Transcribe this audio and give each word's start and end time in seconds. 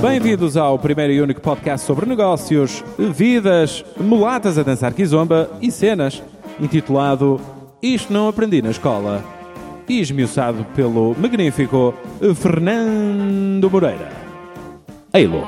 Bem-vindos 0.00 0.58
ao 0.58 0.78
primeiro 0.78 1.12
e 1.12 1.20
único 1.22 1.40
podcast 1.40 1.86
sobre 1.86 2.04
negócios, 2.04 2.84
vidas, 3.14 3.82
mulatas 3.98 4.58
a 4.58 4.62
dançar 4.62 4.92
kizomba 4.92 5.50
e 5.60 5.72
cenas, 5.72 6.22
intitulado 6.60 7.40
Isto 7.82 8.12
Não 8.12 8.28
Aprendi 8.28 8.60
na 8.60 8.70
Escola, 8.70 9.24
e 9.88 9.98
esmiuçado 9.98 10.66
pelo 10.76 11.14
magnífico 11.18 11.94
Fernando 12.34 13.70
Moreira. 13.70 14.12
Eilo. 15.14 15.42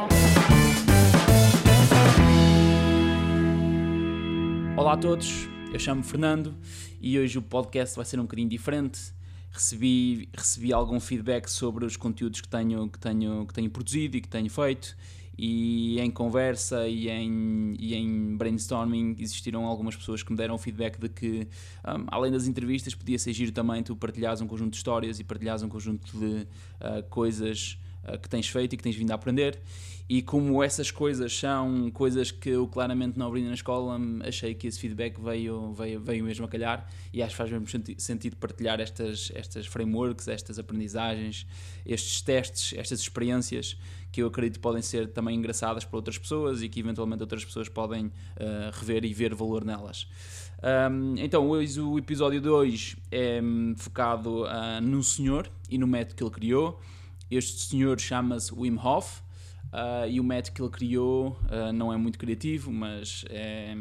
Olá 4.75 4.95
a 4.95 4.97
todos, 4.97 5.47
eu 5.71 5.79
chamo-me 5.79 6.07
Fernando 6.07 6.55
e 7.03 7.19
hoje 7.19 7.37
o 7.37 7.43
podcast 7.43 7.95
vai 7.95 8.07
ser 8.07 8.19
um 8.19 8.23
bocadinho 8.23 8.49
diferente. 8.49 9.18
Recebi, 9.51 10.29
recebi 10.37 10.73
algum 10.73 11.01
feedback 11.01 11.49
sobre 11.49 11.85
os 11.85 11.97
conteúdos 11.97 12.41
que 12.41 12.49
tenho, 12.49 12.89
que, 12.89 12.99
tenho, 12.99 13.47
que 13.47 13.55
tenho 13.55 13.71
produzido 13.71 14.17
e 14.17 14.21
que 14.21 14.29
tenho 14.29 14.51
feito 14.51 14.97
e 15.39 16.01
em 16.01 16.11
conversa 16.11 16.89
e 16.89 17.09
em, 17.09 17.77
e 17.79 17.95
em 17.95 18.37
brainstorming 18.37 19.15
existiram 19.21 19.65
algumas 19.67 19.95
pessoas 19.95 20.21
que 20.21 20.33
me 20.33 20.37
deram 20.37 20.59
feedback 20.59 20.99
de 20.99 21.09
que, 21.09 21.47
um, 21.87 22.07
além 22.09 22.33
das 22.33 22.49
entrevistas, 22.49 22.93
podia 22.93 23.17
ser 23.21 23.33
giro 23.33 23.53
também 23.53 23.81
tu 23.85 23.95
partilhares 23.95 24.41
um 24.41 24.49
conjunto 24.49 24.73
de 24.73 24.79
histórias 24.79 25.21
e 25.21 25.25
partilhares 25.25 25.63
um 25.63 25.69
conjunto 25.69 26.19
de 26.19 26.27
uh, 26.27 27.09
coisas 27.09 27.79
uh, 28.03 28.19
que 28.19 28.29
tens 28.29 28.49
feito 28.49 28.73
e 28.73 28.77
que 28.77 28.83
tens 28.83 28.97
vindo 28.97 29.13
a 29.13 29.15
aprender. 29.15 29.61
E 30.09 30.23
como 30.23 30.63
essas 30.63 30.91
coisas 30.91 31.37
são 31.37 31.91
coisas 31.91 32.31
que 32.31 32.49
eu 32.49 32.67
claramente 32.67 33.19
não 33.19 33.27
aprendi 33.27 33.49
na 33.49 33.55
escola, 33.55 34.01
achei 34.27 34.55
que 34.55 34.67
esse 34.67 34.79
feedback 34.79 35.21
veio, 35.21 35.73
veio, 35.75 36.01
veio 36.01 36.25
mesmo 36.25 36.47
a 36.47 36.49
calhar 36.49 36.89
e 37.13 37.23
acho 37.23 37.33
que 37.33 37.37
faz 37.37 37.51
mesmo 37.51 37.67
sentido 37.99 38.37
partilhar 38.37 38.81
estas, 38.81 39.31
estas 39.35 39.67
frameworks, 39.67 40.27
estas 40.27 40.59
aprendizagens, 40.59 41.47
estes 41.85 42.23
testes, 42.23 42.73
estas 42.79 43.01
experiências 43.01 43.77
que 44.11 44.23
eu 44.23 44.29
acredito 44.29 44.61
podem 44.61 44.81
ser 44.81 45.09
também 45.09 45.37
engraçadas 45.37 45.85
para 45.85 45.97
outras 45.97 46.17
pessoas 46.17 46.63
e 46.63 46.71
que 46.71 46.81
eventualmente 46.81 47.23
outras 47.23 47.45
pessoas 47.45 47.69
podem 47.69 48.07
uh, 48.07 48.13
rever 48.73 49.05
e 49.05 49.13
ver 49.13 49.35
valor 49.35 49.63
nelas. 49.63 50.09
Um, 50.91 51.15
então, 51.19 51.49
hoje 51.49 51.81
o 51.81 51.99
episódio 51.99 52.41
2 52.41 52.97
é 53.11 53.41
um, 53.43 53.75
focado 53.77 54.45
uh, 54.45 54.81
num 54.83 55.03
senhor 55.03 55.51
e 55.71 55.79
no 55.79 55.87
método 55.87 56.17
que 56.17 56.23
ele 56.23 56.31
criou. 56.31 56.81
Este 57.31 57.61
senhor 57.61 58.01
chama-se 58.01 58.53
Wim 58.55 58.79
Hof. 58.83 59.21
Uh, 59.73 60.09
e 60.09 60.19
o 60.19 60.25
método 60.25 60.55
que 60.55 60.63
ele 60.63 60.71
criou 60.71 61.39
uh, 61.51 61.73
não 61.75 61.93
é 61.93 61.97
muito 61.97 62.19
criativo, 62.19 62.73
mas 62.73 63.25
é, 63.29 63.75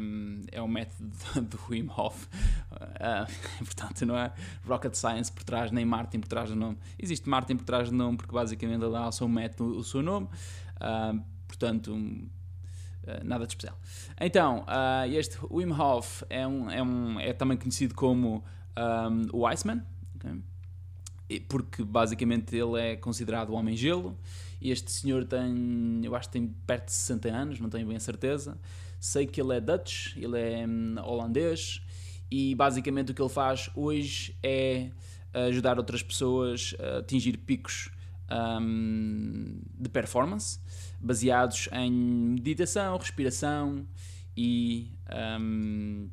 é 0.52 0.60
o 0.60 0.68
método 0.68 1.10
do 1.48 1.58
Wim 1.68 1.88
Hof. 1.96 2.26
Uh, 2.72 3.26
portanto, 3.64 4.04
não 4.04 4.16
é 4.16 4.32
rocket 4.66 4.94
science 4.94 5.32
por 5.32 5.44
trás, 5.44 5.70
nem 5.70 5.84
Martin 5.84 6.20
por 6.20 6.28
trás 6.28 6.50
do 6.50 6.56
nome. 6.56 6.76
Existe 6.98 7.28
Martin 7.28 7.56
por 7.56 7.64
trás 7.64 7.88
do 7.88 7.96
nome 7.96 8.18
porque 8.18 8.32
basicamente 8.32 8.82
ele 8.82 8.92
dá 8.92 9.00
ao 9.00 9.12
seu 9.12 9.28
método 9.28 9.78
o 9.78 9.84
seu 9.84 10.02
nome. 10.02 10.28
portanto, 11.46 11.96
nada 13.24 13.46
de 13.46 13.52
especial. 13.52 13.78
Então, 14.20 14.66
este 15.10 15.38
Wim 15.50 15.72
Hof 15.72 16.22
é, 16.28 16.46
um, 16.46 16.70
é, 16.70 16.82
um, 16.82 17.18
é 17.18 17.32
também 17.32 17.56
conhecido 17.56 17.94
como 17.94 18.44
um, 18.76 19.38
o 19.38 19.46
Iceman, 19.46 19.82
okay? 20.16 20.38
Porque 21.48 21.84
basicamente 21.84 22.56
ele 22.56 22.80
é 22.80 22.96
considerado 22.96 23.50
o 23.50 23.54
homem-gelo. 23.54 24.18
Este 24.60 24.90
senhor 24.90 25.24
tem, 25.24 26.00
eu 26.02 26.14
acho 26.14 26.28
que 26.28 26.32
tem 26.32 26.48
perto 26.66 26.86
de 26.86 26.92
60 26.92 27.28
anos, 27.28 27.60
não 27.60 27.68
tenho 27.68 27.86
bem 27.86 27.96
a 27.96 28.00
certeza. 28.00 28.58
Sei 28.98 29.26
que 29.26 29.40
ele 29.40 29.56
é 29.56 29.60
Dutch, 29.60 30.16
ele 30.16 30.38
é 30.38 30.66
hum, 30.66 30.96
holandês 31.04 31.80
e 32.30 32.54
basicamente 32.54 33.12
o 33.12 33.14
que 33.14 33.22
ele 33.22 33.28
faz 33.28 33.70
hoje 33.74 34.36
é 34.42 34.90
ajudar 35.32 35.78
outras 35.78 36.02
pessoas 36.02 36.74
a 36.78 36.98
atingir 36.98 37.36
picos 37.38 37.90
um, 38.30 39.60
de 39.78 39.88
performance 39.88 40.58
baseados 41.00 41.68
em 41.72 41.90
meditação, 41.90 42.96
respiração 42.96 43.86
e, 44.36 44.92
um, 45.40 46.08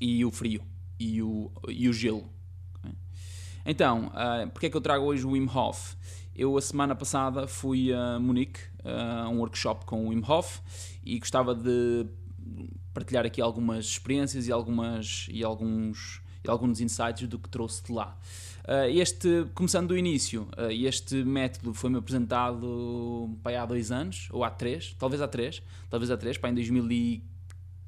e 0.00 0.24
o 0.24 0.30
frio 0.30 0.62
e 0.98 1.22
o, 1.22 1.50
e 1.68 1.88
o 1.88 1.92
gelo. 1.92 2.35
Então, 3.68 4.12
uh, 4.14 4.48
porque 4.50 4.66
é 4.66 4.70
que 4.70 4.76
eu 4.76 4.80
trago 4.80 5.04
hoje 5.04 5.26
o 5.26 5.32
Wim 5.32 5.48
Hof? 5.52 5.96
Eu, 6.36 6.56
a 6.56 6.62
semana 6.62 6.94
passada, 6.94 7.48
fui 7.48 7.92
a 7.92 8.16
Munique, 8.20 8.60
a 8.84 9.28
um 9.28 9.40
workshop 9.40 9.84
com 9.84 10.06
o 10.06 10.10
Wim 10.10 10.22
Hof, 10.24 10.60
e 11.04 11.18
gostava 11.18 11.52
de 11.52 12.06
partilhar 12.94 13.26
aqui 13.26 13.40
algumas 13.40 13.86
experiências 13.86 14.46
e, 14.46 14.52
algumas, 14.52 15.26
e, 15.32 15.42
alguns, 15.42 16.22
e 16.44 16.48
alguns 16.48 16.80
insights 16.80 17.26
do 17.26 17.40
que 17.40 17.48
trouxe 17.48 17.82
de 17.82 17.90
lá. 17.90 18.16
Uh, 18.64 18.88
este, 18.88 19.46
começando 19.52 19.88
do 19.88 19.98
início, 19.98 20.46
este 20.70 21.24
método 21.24 21.74
foi-me 21.74 21.98
apresentado 21.98 23.36
há 23.44 23.66
dois 23.66 23.90
anos, 23.90 24.28
ou 24.30 24.44
há 24.44 24.50
três, 24.50 24.94
talvez 24.96 25.20
há 25.20 25.26
três, 25.26 25.60
talvez 25.90 26.08
há 26.12 26.16
três, 26.16 26.38
pai, 26.38 26.52
em 26.52 26.54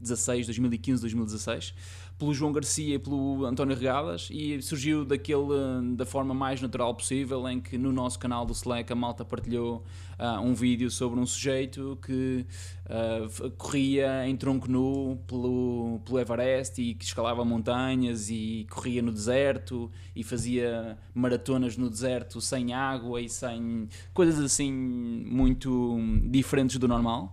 2016, 0.01 0.47
2015, 0.47 1.01
2016 1.03 1.75
pelo 2.19 2.35
João 2.35 2.53
Garcia 2.53 2.97
e 2.97 2.99
pelo 2.99 3.47
António 3.47 3.77
Regadas 3.77 4.29
e 4.31 4.61
surgiu 4.61 5.05
daquele, 5.05 5.95
da 5.95 6.05
forma 6.05 6.35
mais 6.35 6.61
natural 6.61 6.93
possível 6.95 7.49
em 7.49 7.61
que 7.61 7.79
no 7.79 7.93
nosso 7.93 8.19
canal 8.19 8.45
do 8.45 8.53
Slack 8.53 8.93
a 8.93 8.97
malta 8.97 9.25
partilhou 9.25 9.85
uh, 10.19 10.41
um 10.41 10.53
vídeo 10.53 10.91
sobre 10.91 11.21
um 11.21 11.25
sujeito 11.25 11.97
que 12.05 12.45
uh, 12.87 13.51
corria 13.53 14.27
em 14.27 14.37
tronco 14.37 14.69
nu 14.69 15.17
pelo, 15.29 16.01
pelo 16.05 16.19
Everest 16.19 16.83
e 16.83 16.95
que 16.95 17.05
escalava 17.05 17.45
montanhas 17.45 18.29
e 18.29 18.67
corria 18.69 19.01
no 19.01 19.13
deserto 19.13 19.89
e 20.17 20.25
fazia 20.25 20.99
maratonas 21.15 21.77
no 21.77 21.89
deserto 21.89 22.41
sem 22.41 22.73
água 22.73 23.21
e 23.21 23.29
sem 23.29 23.89
coisas 24.13 24.41
assim 24.41 24.73
muito 24.73 26.01
diferentes 26.29 26.79
do 26.79 26.89
normal. 26.89 27.33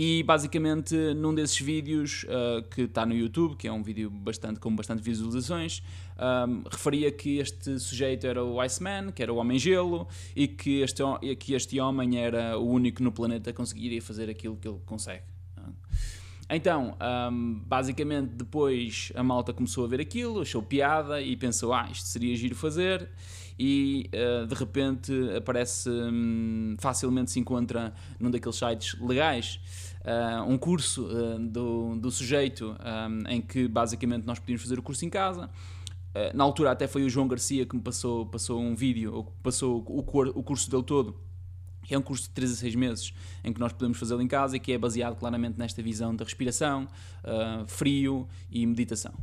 E 0.00 0.22
basicamente 0.22 0.94
num 1.14 1.34
desses 1.34 1.60
vídeos 1.60 2.24
uh, 2.28 2.62
que 2.70 2.82
está 2.82 3.04
no 3.04 3.12
YouTube, 3.12 3.56
que 3.56 3.66
é 3.66 3.72
um 3.72 3.82
vídeo 3.82 4.08
bastante, 4.08 4.60
com 4.60 4.76
bastante 4.76 5.02
visualizações, 5.02 5.82
um, 6.16 6.62
referia 6.70 7.10
que 7.10 7.38
este 7.38 7.80
sujeito 7.80 8.24
era 8.24 8.44
o 8.44 8.60
Iceman, 8.60 9.10
que 9.10 9.20
era 9.24 9.32
o 9.32 9.38
Homem-Gelo, 9.38 10.06
e 10.36 10.46
que 10.46 10.82
este, 10.82 11.02
que 11.40 11.52
este 11.52 11.80
homem 11.80 12.16
era 12.16 12.56
o 12.56 12.70
único 12.70 13.02
no 13.02 13.10
planeta 13.10 13.50
que 13.50 13.56
conseguiria 13.56 14.00
fazer 14.00 14.30
aquilo 14.30 14.56
que 14.56 14.68
ele 14.68 14.78
consegue. 14.86 15.24
Então, 16.50 16.96
um, 17.30 17.60
basicamente, 17.66 18.30
depois 18.30 19.12
a 19.14 19.22
malta 19.22 19.52
começou 19.52 19.84
a 19.84 19.88
ver 19.88 20.00
aquilo, 20.00 20.40
achou 20.40 20.62
piada 20.62 21.20
e 21.20 21.36
pensou: 21.36 21.74
ah, 21.74 21.88
isto 21.90 22.06
seria 22.08 22.34
giro 22.36 22.54
fazer. 22.54 23.10
E 23.58 24.08
uh, 24.14 24.46
de 24.46 24.54
repente 24.54 25.12
aparece, 25.36 25.90
um, 25.90 26.76
facilmente 26.78 27.32
se 27.32 27.40
encontra 27.40 27.92
num 28.18 28.30
daqueles 28.30 28.56
sites 28.56 28.98
legais 29.00 29.60
um 30.46 30.56
curso 30.56 31.06
uh, 31.06 31.38
do, 31.38 31.96
do 31.96 32.10
sujeito 32.10 32.74
um, 32.80 33.28
em 33.28 33.40
que 33.42 33.68
basicamente 33.68 34.24
nós 34.24 34.38
podíamos 34.38 34.62
fazer 34.62 34.78
o 34.78 34.82
curso 34.82 35.04
em 35.04 35.10
casa. 35.10 35.50
Uh, 36.14 36.34
na 36.36 36.44
altura 36.44 36.70
até 36.70 36.86
foi 36.86 37.04
o 37.04 37.10
João 37.10 37.28
Garcia 37.28 37.66
que 37.66 37.76
me 37.76 37.82
passou, 37.82 38.26
passou 38.26 38.60
um 38.60 38.74
vídeo, 38.74 39.14
ou 39.14 39.24
passou 39.42 39.84
o, 39.86 39.98
o 39.98 40.42
curso 40.42 40.70
dele 40.70 40.82
todo, 40.82 41.16
que 41.82 41.94
é 41.94 41.98
um 41.98 42.02
curso 42.02 42.24
de 42.24 42.30
3 42.30 42.52
a 42.52 42.56
6 42.56 42.74
meses, 42.74 43.14
em 43.44 43.52
que 43.52 43.60
nós 43.60 43.72
podemos 43.72 43.98
fazê-lo 43.98 44.22
em 44.22 44.28
casa 44.28 44.56
e 44.56 44.60
que 44.60 44.72
é 44.72 44.78
baseado 44.78 45.16
claramente 45.16 45.58
nesta 45.58 45.82
visão 45.82 46.14
da 46.14 46.24
respiração, 46.24 46.86
frio 47.66 48.28
e 48.50 48.66
meditação. 48.66 49.14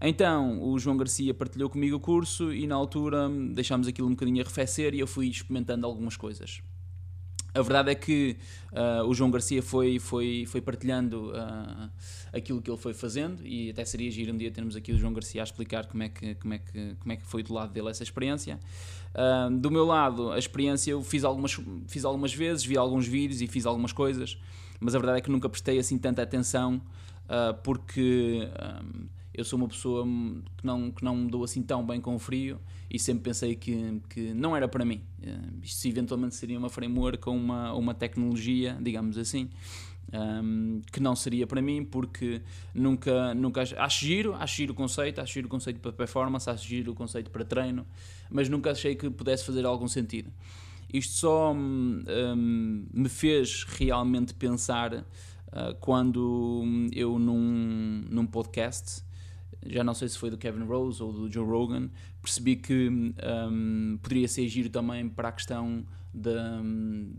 Então, 0.00 0.62
o 0.62 0.78
João 0.78 0.96
Garcia 0.96 1.32
partilhou 1.32 1.70
comigo 1.70 1.96
o 1.96 2.00
curso 2.00 2.52
e 2.52 2.66
na 2.66 2.74
altura 2.74 3.30
deixámos 3.54 3.88
aquilo 3.88 4.08
um 4.08 4.10
bocadinho 4.10 4.42
arrefecer 4.42 4.94
e 4.94 5.00
eu 5.00 5.06
fui 5.06 5.28
experimentando 5.28 5.86
algumas 5.86 6.18
coisas. 6.18 6.60
A 7.56 7.62
verdade 7.62 7.90
é 7.90 7.94
que 7.94 8.36
uh, 8.72 9.06
o 9.06 9.14
João 9.14 9.30
Garcia 9.30 9.62
foi, 9.62 9.98
foi, 9.98 10.44
foi 10.46 10.60
partilhando 10.60 11.30
uh, 11.30 11.90
aquilo 12.30 12.60
que 12.60 12.70
ele 12.70 12.76
foi 12.76 12.92
fazendo 12.92 13.46
e 13.46 13.70
até 13.70 13.82
seria 13.84 14.10
giro 14.10 14.34
um 14.34 14.36
dia 14.36 14.50
termos 14.50 14.76
aqui 14.76 14.92
o 14.92 14.98
João 14.98 15.14
Garcia 15.14 15.42
a 15.42 15.44
explicar 15.44 15.86
como 15.86 16.02
é 16.02 16.10
que, 16.10 16.34
como 16.34 16.52
é 16.52 16.58
que, 16.58 16.96
como 17.00 17.12
é 17.12 17.16
que 17.16 17.24
foi 17.24 17.42
do 17.42 17.54
lado 17.54 17.72
dele 17.72 17.88
essa 17.88 18.02
experiência. 18.02 18.60
Uh, 19.14 19.56
do 19.56 19.70
meu 19.70 19.86
lado, 19.86 20.32
a 20.32 20.38
experiência 20.38 20.90
eu 20.90 21.02
fiz 21.02 21.24
algumas, 21.24 21.58
fiz 21.88 22.04
algumas 22.04 22.34
vezes, 22.34 22.62
vi 22.62 22.76
alguns 22.76 23.06
vídeos 23.06 23.40
e 23.40 23.46
fiz 23.46 23.64
algumas 23.64 23.92
coisas, 23.92 24.36
mas 24.78 24.94
a 24.94 24.98
verdade 24.98 25.18
é 25.18 25.20
que 25.22 25.30
nunca 25.30 25.48
prestei 25.48 25.78
assim 25.78 25.96
tanta 25.96 26.22
atenção 26.22 26.82
porque 27.64 28.48
eu 29.36 29.44
sou 29.44 29.58
uma 29.58 29.68
pessoa 29.68 30.04
que 30.56 30.66
não, 30.66 30.90
que 30.90 31.04
não 31.04 31.14
me 31.14 31.30
dou 31.30 31.44
assim 31.44 31.62
tão 31.62 31.84
bem 31.86 32.00
com 32.00 32.14
o 32.14 32.18
frio 32.18 32.58
e 32.90 32.98
sempre 32.98 33.24
pensei 33.24 33.54
que, 33.54 34.00
que 34.08 34.32
não 34.32 34.56
era 34.56 34.66
para 34.66 34.84
mim. 34.84 35.02
Uh, 35.22 35.58
isto 35.62 35.86
eventualmente 35.86 36.34
seria 36.34 36.58
uma 36.58 36.70
framework 36.70 37.28
ou 37.28 37.36
uma, 37.36 37.74
uma 37.74 37.94
tecnologia, 37.94 38.78
digamos 38.80 39.18
assim, 39.18 39.50
um, 40.12 40.80
que 40.90 41.00
não 41.00 41.14
seria 41.14 41.46
para 41.46 41.60
mim 41.60 41.84
porque 41.84 42.40
nunca, 42.74 43.34
nunca 43.34 43.62
acho 43.62 44.06
giro, 44.06 44.34
acho 44.34 44.56
giro 44.56 44.72
o 44.72 44.76
conceito, 44.76 45.20
acho 45.20 45.34
giro 45.34 45.46
o 45.46 45.50
conceito 45.50 45.80
para 45.80 45.92
performance, 45.92 46.48
acho 46.48 46.66
giro 46.66 46.92
o 46.92 46.94
conceito 46.94 47.30
para 47.30 47.44
treino, 47.44 47.86
mas 48.30 48.48
nunca 48.48 48.70
achei 48.70 48.94
que 48.94 49.10
pudesse 49.10 49.44
fazer 49.44 49.66
algum 49.66 49.86
sentido. 49.86 50.32
Isto 50.90 51.14
só 51.14 51.52
um, 51.52 52.86
me 52.90 53.08
fez 53.08 53.64
realmente 53.64 54.32
pensar 54.32 54.94
uh, 54.94 55.74
quando 55.80 56.64
eu 56.92 57.18
num, 57.18 58.04
num 58.08 58.24
podcast 58.24 59.04
já 59.70 59.84
não 59.84 59.94
sei 59.94 60.08
se 60.08 60.18
foi 60.18 60.30
do 60.30 60.38
Kevin 60.38 60.64
Rose 60.64 61.02
ou 61.02 61.12
do 61.12 61.30
Joe 61.30 61.46
Rogan, 61.46 61.88
percebi 62.20 62.56
que 62.56 62.88
um, 62.88 63.98
poderia 64.02 64.28
ser 64.28 64.48
giro 64.48 64.70
também 64.70 65.08
para 65.08 65.28
a 65.28 65.32
questão 65.32 65.84
de, 66.12 66.32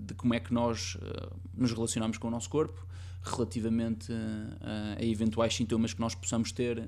de 0.06 0.14
como 0.16 0.34
é 0.34 0.40
que 0.40 0.54
nós 0.54 0.96
uh, 0.96 1.36
nos 1.54 1.72
relacionamos 1.72 2.18
com 2.18 2.28
o 2.28 2.32
nosso 2.32 2.50
corpo 2.50 2.86
relativamente 3.24 4.12
uh, 4.12 4.98
a 4.98 5.04
eventuais 5.04 5.56
sintomas 5.56 5.94
que 5.94 6.00
nós 6.00 6.16
possamos 6.16 6.52
ter 6.52 6.80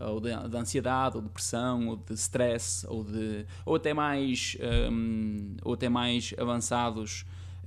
uh, 0.00 0.04
ou 0.04 0.20
de, 0.20 0.30
de, 0.48 0.56
ansiedade, 0.56 1.16
ou 1.16 1.22
depressão, 1.22 1.88
ou 1.88 1.96
de 1.96 2.14
stress, 2.14 2.86
ou, 2.88 3.04
de, 3.04 3.44
ou 3.66 3.74
até 3.74 3.92
mais 3.92 4.56
um, 4.90 5.56
ou 5.62 5.74
até 5.74 5.88
mais 5.88 6.34
avançados 6.38 7.24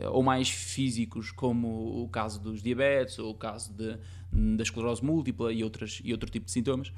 ou 0.09 0.23
mais 0.23 0.49
físicos, 0.49 1.31
como 1.31 2.03
o 2.03 2.09
caso 2.09 2.41
dos 2.41 2.63
diabetes, 2.63 3.19
ou 3.19 3.31
o 3.31 3.35
caso 3.35 3.71
de, 3.73 3.97
da 4.31 4.63
esclerose 4.63 5.03
múltipla 5.03 5.51
e, 5.51 5.63
outras, 5.63 6.01
e 6.03 6.11
outro 6.11 6.29
tipo 6.29 6.45
de 6.45 6.51
sintomas. 6.51 6.91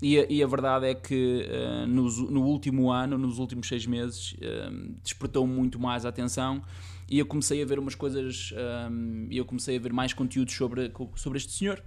E 0.00 0.18
a, 0.18 0.26
e 0.28 0.42
a 0.42 0.46
verdade 0.46 0.86
é 0.86 0.94
que 0.94 1.46
uh, 1.46 1.86
no, 1.86 2.08
no, 2.30 2.42
último 2.44 2.90
ano, 2.90 3.18
nos 3.18 3.38
últimos 3.38 3.68
seis 3.68 3.86
meses, 3.86 4.32
uh, 4.32 4.94
despertou 5.02 5.46
muito 5.46 5.78
mais 5.78 6.06
a 6.06 6.08
atenção 6.08 6.62
e 7.08 7.18
eu 7.18 7.26
comecei 7.26 7.62
a 7.62 7.66
ver 7.66 7.78
umas 7.78 7.94
coisas, 7.94 8.52
e 9.30 9.38
eu 9.38 9.44
comecei 9.46 9.78
a 9.78 9.80
ver 9.80 9.94
mais 9.94 10.12
conteúdos 10.12 10.54
sobre, 10.54 10.92
sobre 11.16 11.38
este 11.38 11.52
senhor. 11.52 11.82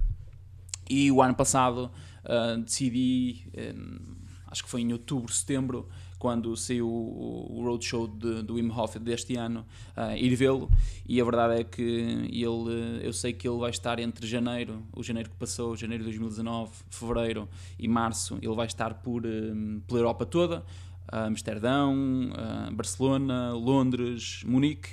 E 0.89 1.11
o 1.11 1.21
ano 1.21 1.35
passado 1.35 1.91
uh, 2.25 2.59
decidi, 2.59 3.47
um, 3.55 4.15
acho 4.47 4.63
que 4.63 4.69
foi 4.69 4.81
em 4.81 4.91
outubro, 4.91 5.31
setembro, 5.31 5.87
quando 6.21 6.55
saiu 6.55 6.87
o, 6.87 7.63
roadshow 7.65 8.07
de, 8.07 8.43
do 8.43 8.53
Wim 8.53 8.69
Hof 8.69 8.99
deste 8.99 9.35
ano, 9.37 9.65
uh, 9.97 10.15
ir 10.15 10.35
vê-lo. 10.35 10.69
E 11.03 11.19
a 11.19 11.23
verdade 11.23 11.61
é 11.61 11.63
que 11.63 11.81
ele, 11.81 12.99
eu 13.01 13.11
sei 13.11 13.33
que 13.33 13.47
ele 13.47 13.57
vai 13.57 13.71
estar 13.71 13.97
entre 13.97 14.27
janeiro, 14.27 14.83
o 14.95 15.01
janeiro 15.01 15.31
que 15.31 15.35
passou, 15.35 15.75
janeiro 15.75 16.03
de 16.03 16.11
2019, 16.11 16.71
fevereiro 16.91 17.49
e 17.79 17.87
março, 17.87 18.37
ele 18.39 18.53
vai 18.53 18.67
estar 18.67 18.93
por, 19.01 19.25
um, 19.25 19.81
pela 19.87 19.99
Europa 19.99 20.23
toda. 20.23 20.63
Amsterdão, 21.11 22.29
Barcelona, 22.71 23.51
Londres, 23.53 24.43
Munique. 24.45 24.91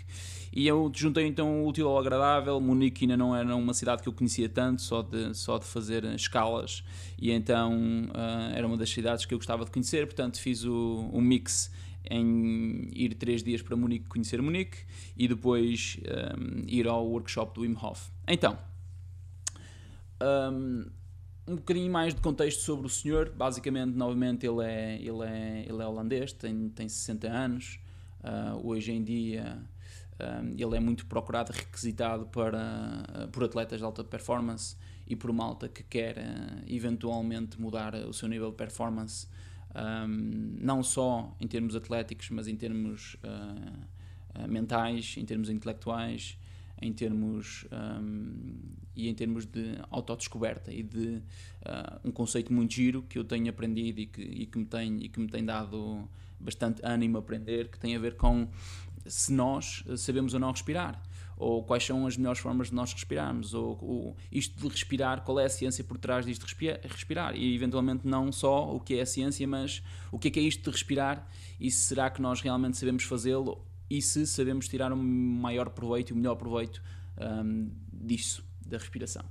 E 0.52 0.66
eu 0.66 0.90
juntei 0.94 1.26
então 1.26 1.62
o 1.62 1.68
útil 1.68 1.88
ao 1.88 1.98
agradável. 1.98 2.60
Munique 2.60 3.04
ainda 3.04 3.16
não 3.16 3.34
era 3.34 3.54
uma 3.54 3.74
cidade 3.74 4.02
que 4.02 4.08
eu 4.08 4.12
conhecia 4.12 4.48
tanto, 4.48 4.82
só 4.82 5.02
de, 5.02 5.34
só 5.34 5.58
de 5.58 5.64
fazer 5.64 6.04
escalas, 6.04 6.82
e 7.18 7.30
então 7.30 7.72
uh, 8.08 8.54
era 8.54 8.66
uma 8.66 8.76
das 8.76 8.90
cidades 8.90 9.24
que 9.24 9.34
eu 9.34 9.38
gostava 9.38 9.64
de 9.64 9.70
conhecer. 9.70 10.06
Portanto, 10.06 10.40
fiz 10.40 10.64
o, 10.64 11.10
o 11.12 11.20
mix 11.20 11.70
em 12.10 12.88
ir 12.92 13.14
três 13.14 13.42
dias 13.42 13.60
para 13.60 13.76
Munique 13.76 14.06
conhecer 14.06 14.40
Munique 14.40 14.78
e 15.16 15.28
depois 15.28 15.98
um, 16.38 16.64
ir 16.66 16.86
ao 16.86 17.06
workshop 17.06 17.54
do 17.54 17.60
Wim 17.62 17.76
Hof. 17.80 18.10
Então, 18.26 18.58
um, 20.22 20.86
um 21.46 21.56
bocadinho 21.56 21.90
mais 21.90 22.14
de 22.14 22.20
contexto 22.20 22.60
sobre 22.62 22.86
o 22.86 22.88
senhor. 22.88 23.30
Basicamente, 23.30 23.94
novamente, 23.94 24.46
ele 24.46 24.64
é, 24.64 24.96
ele 25.00 25.22
é, 25.24 25.66
ele 25.68 25.82
é 25.82 25.86
holandês, 25.86 26.32
tem, 26.32 26.68
tem 26.70 26.88
60 26.88 27.28
anos. 27.28 27.78
Uh, 28.18 28.66
hoje 28.66 28.90
em 28.92 29.04
dia 29.04 29.62
ele 30.56 30.76
é 30.76 30.80
muito 30.80 31.06
procurado, 31.06 31.52
requisitado 31.52 32.26
para, 32.26 33.04
uh, 33.24 33.28
por 33.28 33.44
atletas 33.44 33.78
de 33.78 33.84
alta 33.84 34.02
performance 34.02 34.76
e 35.06 35.14
por 35.14 35.32
malta 35.32 35.68
que 35.68 35.82
quer 35.82 36.18
uh, 36.18 36.64
eventualmente 36.66 37.60
mudar 37.60 37.94
o 37.94 38.12
seu 38.12 38.28
nível 38.28 38.50
de 38.50 38.56
performance, 38.56 39.28
um, 39.74 40.56
não 40.60 40.82
só 40.82 41.36
em 41.40 41.46
termos 41.46 41.76
atléticos, 41.76 42.30
mas 42.30 42.48
em 42.48 42.56
termos 42.56 43.16
uh, 43.16 44.48
mentais, 44.48 45.14
em 45.16 45.24
termos 45.24 45.50
intelectuais, 45.50 46.36
em 46.80 46.92
termos 46.92 47.66
um, 47.72 48.54
e 48.94 49.08
em 49.08 49.14
termos 49.14 49.46
de 49.46 49.74
autodescoberta 49.90 50.72
e 50.72 50.82
de 50.82 51.22
um 52.04 52.10
conceito 52.10 52.52
muito 52.52 52.72
giro 52.72 53.02
que 53.02 53.18
eu 53.18 53.24
tenho 53.24 53.50
aprendido 53.50 54.00
e 54.00 54.06
que, 54.06 54.22
e 54.22 54.46
que, 54.46 54.58
me, 54.58 54.64
tem, 54.64 55.04
e 55.04 55.08
que 55.08 55.18
me 55.18 55.28
tem 55.28 55.44
dado 55.44 56.08
bastante 56.38 56.80
ânimo 56.84 57.16
a 57.16 57.20
aprender, 57.20 57.68
que 57.68 57.78
tem 57.78 57.96
a 57.96 57.98
ver 57.98 58.16
com 58.16 58.48
se 59.06 59.32
nós 59.32 59.84
sabemos 59.96 60.34
ou 60.34 60.40
não 60.40 60.50
respirar, 60.50 61.00
ou 61.36 61.62
quais 61.62 61.84
são 61.84 62.06
as 62.06 62.16
melhores 62.16 62.40
formas 62.40 62.68
de 62.68 62.74
nós 62.74 62.92
respirarmos, 62.92 63.54
ou, 63.54 63.78
ou 63.80 64.16
isto 64.30 64.58
de 64.60 64.68
respirar, 64.68 65.22
qual 65.22 65.38
é 65.38 65.44
a 65.44 65.48
ciência 65.48 65.84
por 65.84 65.96
trás 65.96 66.26
disto 66.26 66.44
de 66.44 66.88
respirar, 66.88 67.36
e 67.36 67.54
eventualmente 67.54 68.06
não 68.06 68.32
só 68.32 68.74
o 68.74 68.80
que 68.80 68.94
é 68.94 69.02
a 69.02 69.06
ciência, 69.06 69.46
mas 69.46 69.82
o 70.10 70.18
que 70.18 70.28
é 70.28 70.30
que 70.32 70.40
é 70.40 70.42
isto 70.42 70.64
de 70.64 70.70
respirar, 70.70 71.26
e 71.60 71.70
será 71.70 72.10
que 72.10 72.20
nós 72.20 72.40
realmente 72.40 72.76
sabemos 72.76 73.04
fazê-lo, 73.04 73.64
e 73.88 74.02
se 74.02 74.26
sabemos 74.26 74.68
tirar 74.68 74.92
o 74.92 74.96
um 74.96 75.02
maior 75.02 75.70
proveito 75.70 76.10
e 76.10 76.12
o 76.12 76.16
melhor 76.16 76.34
proveito 76.34 76.82
um, 77.16 77.70
disso, 77.92 78.44
da 78.66 78.76
respiração. 78.76 79.24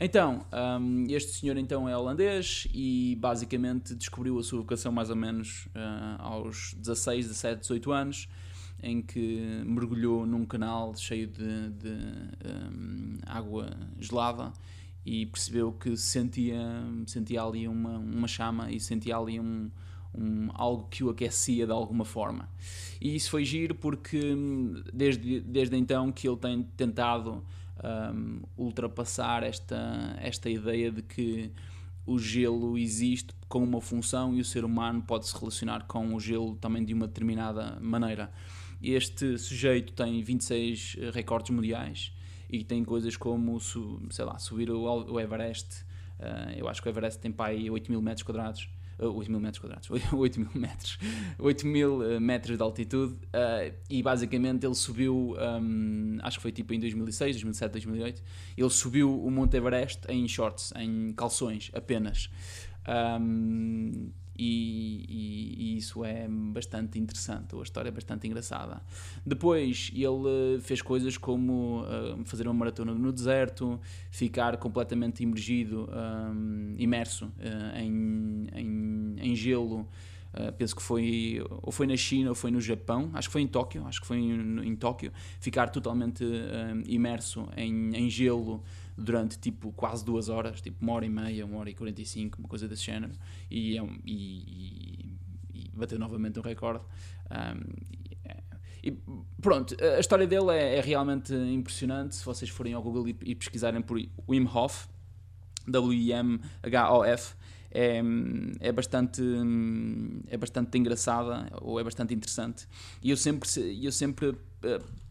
Então, 0.00 0.46
um, 0.80 1.06
este 1.08 1.32
senhor 1.32 1.56
então 1.56 1.88
é 1.88 1.96
holandês 1.96 2.68
e 2.72 3.16
basicamente 3.18 3.94
descobriu 3.96 4.38
a 4.38 4.44
sua 4.44 4.60
vocação 4.60 4.92
mais 4.92 5.10
ou 5.10 5.16
menos 5.16 5.66
uh, 5.66 6.20
aos 6.22 6.74
16, 6.74 7.26
17, 7.26 7.60
18 7.62 7.92
anos 7.92 8.28
em 8.82 9.02
que 9.02 9.62
mergulhou 9.64 10.26
num 10.26 10.44
canal 10.44 10.94
cheio 10.96 11.26
de, 11.26 11.70
de 11.70 11.88
um, 12.72 13.18
água 13.26 13.76
gelada 13.98 14.52
e 15.04 15.26
percebeu 15.26 15.72
que 15.72 15.96
sentia, 15.96 16.60
sentia 17.06 17.42
ali 17.42 17.66
uma, 17.66 17.98
uma 17.98 18.28
chama 18.28 18.70
e 18.70 18.78
sentia 18.78 19.16
ali 19.16 19.40
um, 19.40 19.70
um, 20.14 20.48
algo 20.54 20.86
que 20.88 21.02
o 21.02 21.10
aquecia 21.10 21.66
de 21.66 21.72
alguma 21.72 22.04
forma. 22.04 22.48
E 23.00 23.14
isso 23.14 23.30
foi 23.30 23.44
giro 23.44 23.74
porque 23.74 24.34
hum, 24.34 24.82
desde, 24.92 25.40
desde 25.40 25.76
então 25.76 26.12
que 26.12 26.28
ele 26.28 26.36
tem 26.36 26.62
tentado 26.76 27.44
um, 28.14 28.40
ultrapassar 28.56 29.42
esta, 29.42 30.16
esta 30.20 30.50
ideia 30.50 30.90
de 30.90 31.02
que 31.02 31.52
o 32.06 32.18
gelo 32.18 32.78
existe 32.78 33.34
com 33.48 33.62
uma 33.62 33.80
função 33.80 34.34
e 34.34 34.40
o 34.40 34.44
ser 34.44 34.64
humano 34.64 35.02
pode 35.02 35.26
se 35.26 35.38
relacionar 35.38 35.86
com 35.86 36.14
o 36.14 36.20
gelo 36.20 36.56
também 36.56 36.84
de 36.84 36.94
uma 36.94 37.06
determinada 37.06 37.78
maneira. 37.80 38.32
Este 38.82 39.36
sujeito 39.38 39.92
tem 39.92 40.22
26 40.22 40.96
eh, 40.98 41.10
recordes 41.10 41.50
mundiais 41.50 42.12
e 42.48 42.62
tem 42.62 42.84
coisas 42.84 43.16
como, 43.16 43.58
sei 43.60 44.24
lá, 44.24 44.38
subir 44.38 44.70
o 44.70 45.20
Everest. 45.20 45.84
Uh, 46.18 46.52
eu 46.56 46.68
acho 46.68 46.82
que 46.82 46.88
o 46.88 46.90
Everest 46.90 47.20
tem 47.20 47.30
para 47.30 47.50
aí 47.50 47.70
8 47.70 47.90
mil 47.90 48.00
metros 48.00 48.22
quadrados. 48.22 48.68
Uh, 48.98 49.04
eh, 49.04 49.06
8 49.06 49.30
mil 49.30 49.40
metros 49.40 49.58
quadrados, 49.60 49.88
8 50.12 50.40
mil 50.40 50.50
metros, 50.54 50.98
8 51.38 51.66
mil 51.66 52.20
metros 52.20 52.56
de 52.56 52.62
altitude 52.62 53.16
e 53.88 54.02
basicamente 54.02 54.66
ele 54.66 54.74
subiu, 54.74 55.36
um, 55.60 56.18
acho 56.22 56.38
que 56.38 56.42
foi 56.42 56.52
tipo 56.52 56.74
em 56.74 56.80
2006, 56.80 57.36
2007, 57.36 57.72
2008, 57.72 58.22
ele 58.56 58.70
subiu 58.70 59.22
o 59.22 59.30
Monte 59.30 59.56
Everest 59.56 60.00
em 60.08 60.26
shorts, 60.26 60.72
em 60.76 61.12
calções 61.12 61.70
apenas. 61.74 62.28
Um, 63.20 64.10
e, 64.38 65.04
e, 65.08 65.54
e, 65.58 65.76
isso 65.76 66.04
é 66.04 66.28
bastante 66.28 66.98
interessante, 66.98 67.56
a 67.56 67.62
história 67.62 67.88
é 67.88 67.92
bastante 67.92 68.26
engraçada. 68.26 68.80
Depois 69.26 69.90
ele 69.92 70.60
fez 70.60 70.80
coisas 70.80 71.18
como 71.18 71.82
uh, 71.82 72.24
fazer 72.24 72.46
uma 72.46 72.54
maratona 72.54 72.94
no 72.94 73.12
deserto, 73.12 73.80
ficar 74.10 74.56
completamente 74.56 75.22
imergido, 75.22 75.88
um, 75.90 76.74
imerso 76.78 77.26
uh, 77.26 77.78
em, 77.78 78.48
em, 78.54 79.16
em, 79.18 79.34
gelo. 79.34 79.88
Uh, 80.38 80.52
penso 80.52 80.76
que 80.76 80.82
foi 80.82 81.42
ou 81.62 81.72
foi 81.72 81.86
na 81.86 81.96
China 81.96 82.28
ou 82.28 82.34
foi 82.34 82.52
no 82.52 82.60
Japão, 82.60 83.10
acho 83.14 83.28
que 83.28 83.32
foi 83.32 83.42
em 83.42 83.48
Tóquio, 83.48 83.84
acho 83.86 84.00
que 84.00 84.06
foi 84.06 84.18
em, 84.18 84.68
em 84.68 84.76
Tóquio, 84.76 85.12
ficar 85.40 85.68
totalmente 85.68 86.22
imerso 86.86 87.48
em, 87.56 87.90
em 87.96 88.08
gelo 88.08 88.62
durante 88.96 89.36
tipo 89.36 89.72
quase 89.72 90.04
duas 90.04 90.28
horas, 90.28 90.60
tipo 90.60 90.76
uma 90.80 90.92
hora 90.92 91.06
e 91.06 91.08
meia, 91.08 91.44
uma 91.44 91.58
hora 91.58 91.70
e 91.70 91.74
quarenta 91.74 92.00
e 92.00 92.06
cinco, 92.06 92.38
uma 92.38 92.48
coisa 92.48 92.68
desse 92.68 92.84
género, 92.84 93.12
e, 93.50 93.76
é 93.76 93.82
e, 94.04 95.16
e, 95.54 95.70
e 95.74 95.98
novamente 95.98 96.38
um 96.38 96.42
recorde. 96.42 96.84
Um, 97.30 98.08
e 98.82 98.96
pronto, 99.40 99.76
a 99.96 99.98
história 99.98 100.26
dele 100.26 100.52
é, 100.52 100.76
é, 100.76 100.80
realmente 100.80 101.34
impressionante. 101.34 102.14
Se 102.14 102.24
vocês 102.24 102.48
forem 102.48 102.74
ao 102.74 102.82
Google 102.82 103.08
e, 103.08 103.16
e 103.24 103.34
pesquisarem 103.34 103.82
por 103.82 104.00
Wim 104.28 104.46
Hof, 104.46 104.86
W-I-M-H-O-F, 105.66 107.34
é, 107.70 108.02
é, 108.60 108.72
bastante, 108.72 109.22
é 110.28 110.36
bastante 110.36 110.78
engraçada 110.78 111.48
ou 111.60 111.78
é 111.78 111.84
bastante 111.84 112.14
interessante. 112.14 112.66
E 113.02 113.10
eu 113.10 113.16
sempre, 113.16 113.48
eu 113.84 113.92
sempre 113.92 114.28
uh, 114.28 114.38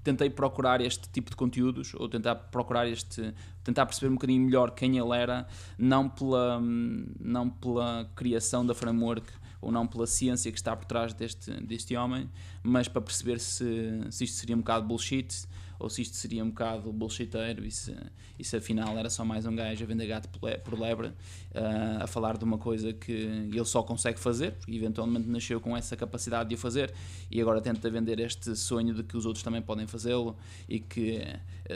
tentei 0.03 0.29
procurar 0.29 0.81
este 0.81 1.09
tipo 1.09 1.29
de 1.29 1.35
conteúdos 1.35 1.93
ou 1.93 2.07
tentar 2.07 2.35
procurar 2.35 2.87
este 2.87 3.33
tentar 3.63 3.85
perceber 3.85 4.09
um 4.09 4.15
bocadinho 4.15 4.45
melhor 4.45 4.71
quem 4.71 4.97
ele 4.97 5.15
era 5.15 5.45
não 5.77 6.07
pela 6.07 6.61
não 6.61 7.49
pela 7.49 8.09
criação 8.15 8.65
da 8.65 8.73
framework 8.73 9.27
ou 9.59 9.69
não 9.69 9.85
pela 9.85 10.07
ciência 10.07 10.49
que 10.49 10.57
está 10.57 10.73
por 10.77 10.85
trás 10.85 11.13
deste 11.13 11.51
deste 11.61 11.93
homem 11.97 12.29
mas 12.63 12.87
para 12.87 13.01
perceber 13.01 13.37
se, 13.39 13.99
se 14.09 14.23
isto 14.23 14.37
seria 14.37 14.55
um 14.55 14.59
bocado 14.59 14.87
bullshit 14.87 15.45
ou 15.79 15.89
se 15.89 16.01
isto 16.01 16.15
seria 16.15 16.43
um 16.43 16.49
bocado 16.49 16.91
bullshiteiro 16.91 17.65
e 17.65 17.71
se, 17.71 17.95
e 18.37 18.43
se 18.43 18.55
afinal 18.57 18.97
era 18.97 19.09
só 19.09 19.23
mais 19.23 19.45
um 19.45 19.55
gajo 19.55 19.83
a 19.83 19.87
vender 19.87 20.07
gato 20.07 20.29
por 20.63 20.79
lebre, 20.79 21.07
uh, 21.07 22.03
a 22.03 22.07
falar 22.07 22.37
de 22.37 22.43
uma 22.43 22.57
coisa 22.57 22.93
que 22.93 23.11
ele 23.11 23.65
só 23.65 23.83
consegue 23.83 24.19
fazer, 24.19 24.53
porque 24.53 24.75
eventualmente 24.75 25.27
nasceu 25.27 25.59
com 25.59 25.75
essa 25.75 25.95
capacidade 25.95 26.49
de 26.49 26.55
o 26.55 26.57
fazer 26.57 26.93
e 27.29 27.41
agora 27.41 27.61
tenta 27.61 27.89
vender 27.89 28.19
este 28.19 28.55
sonho 28.55 28.93
de 28.93 29.03
que 29.03 29.15
os 29.15 29.25
outros 29.25 29.43
também 29.43 29.61
podem 29.61 29.87
fazê-lo 29.87 30.37
e 30.67 30.79
que 30.79 31.21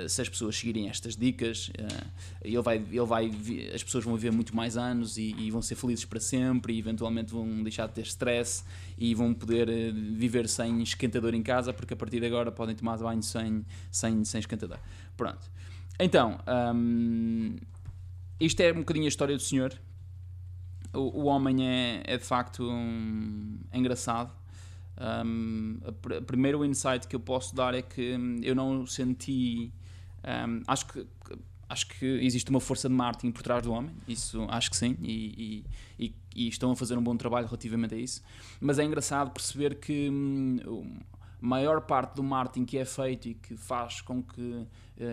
se 0.07 0.21
as 0.21 0.29
pessoas 0.29 0.57
seguirem 0.57 0.89
estas 0.89 1.15
dicas, 1.15 1.69
uh, 1.69 2.07
ele 2.41 2.62
vai, 2.62 2.77
ele 2.77 3.05
vai, 3.05 3.31
as 3.74 3.83
pessoas 3.83 4.03
vão 4.03 4.15
viver 4.15 4.31
muito 4.31 4.55
mais 4.55 4.77
anos 4.77 5.17
e, 5.17 5.36
e 5.38 5.51
vão 5.51 5.62
ser 5.62 5.75
felizes 5.75 6.05
para 6.05 6.19
sempre 6.19 6.74
e 6.74 6.79
eventualmente 6.79 7.31
vão 7.31 7.62
deixar 7.63 7.88
de 7.88 7.93
ter 7.93 8.05
stress 8.05 8.63
e 8.98 9.13
vão 9.13 9.33
poder 9.33 9.67
viver 9.93 10.48
sem 10.48 10.81
esquentador 10.81 11.33
em 11.33 11.43
casa, 11.43 11.74
porque 11.74 11.93
a 11.93 11.98
partir 11.98 12.19
de 12.19 12.25
agora 12.25 12.51
podem 12.51 12.75
tomar 12.75 12.98
banho 12.98 13.24
sem, 13.24 13.65
sem, 13.91 14.24
sem 14.24 14.39
esquentador. 14.39 14.79
Pronto. 15.17 15.50
Então, 16.00 16.39
um, 16.75 17.57
isto 18.39 18.60
é 18.62 18.71
um 18.71 18.79
bocadinho 18.79 19.05
a 19.05 19.10
história 19.10 19.36
do 19.36 19.41
senhor. 19.41 19.74
O, 20.93 21.21
o 21.21 21.25
homem 21.25 21.67
é, 21.67 22.03
é 22.05 22.17
de 22.17 22.24
facto 22.24 22.63
um, 22.63 23.60
é 23.71 23.77
engraçado. 23.77 24.33
Um, 25.00 25.79
a, 25.86 26.21
primeiro 26.21 26.63
insight 26.65 27.07
que 27.07 27.15
eu 27.15 27.19
posso 27.19 27.55
dar 27.55 27.74
é 27.74 27.81
que 27.81 28.15
eu 28.41 28.55
não 28.55 28.86
senti. 28.86 29.71
Um, 30.24 30.62
acho 30.68 30.88
que 30.88 31.08
acho 31.72 31.88
que 31.88 32.06
existe 32.06 32.50
uma 32.50 32.60
força 32.60 32.90
de 32.90 32.94
marketing 32.94 33.32
por 33.32 33.44
trás 33.44 33.63
do 33.63 33.72
homem, 33.72 33.96
isso 34.06 34.46
acho 34.50 34.70
que 34.70 34.75
sim, 34.75 34.98
e, 35.01 35.63
e, 35.98 36.13
e, 36.36 36.48
estão 36.50 36.72
a 36.72 36.75
fazer 36.75 36.98
um 36.98 37.01
bom 37.01 37.16
trabalho 37.16 37.46
relativamente 37.46 37.96
a 37.96 37.98
isso. 37.98 38.22
Mas 38.60 38.78
é 38.78 38.84
engraçado 38.84 39.32
perceber 39.32 39.75
que 39.75 40.10
hum, 40.10 40.60
a 41.42 41.46
maior 41.46 41.82
parte 41.82 42.16
do 42.16 42.24
marketing 42.24 42.66
que 42.66 42.78
é 42.78 42.84
feito 42.84 43.30
e 43.30 43.34
que 43.36 43.56
faz 43.56 44.01
com 44.01 44.22
que 44.22 44.42
uh, 44.42 44.68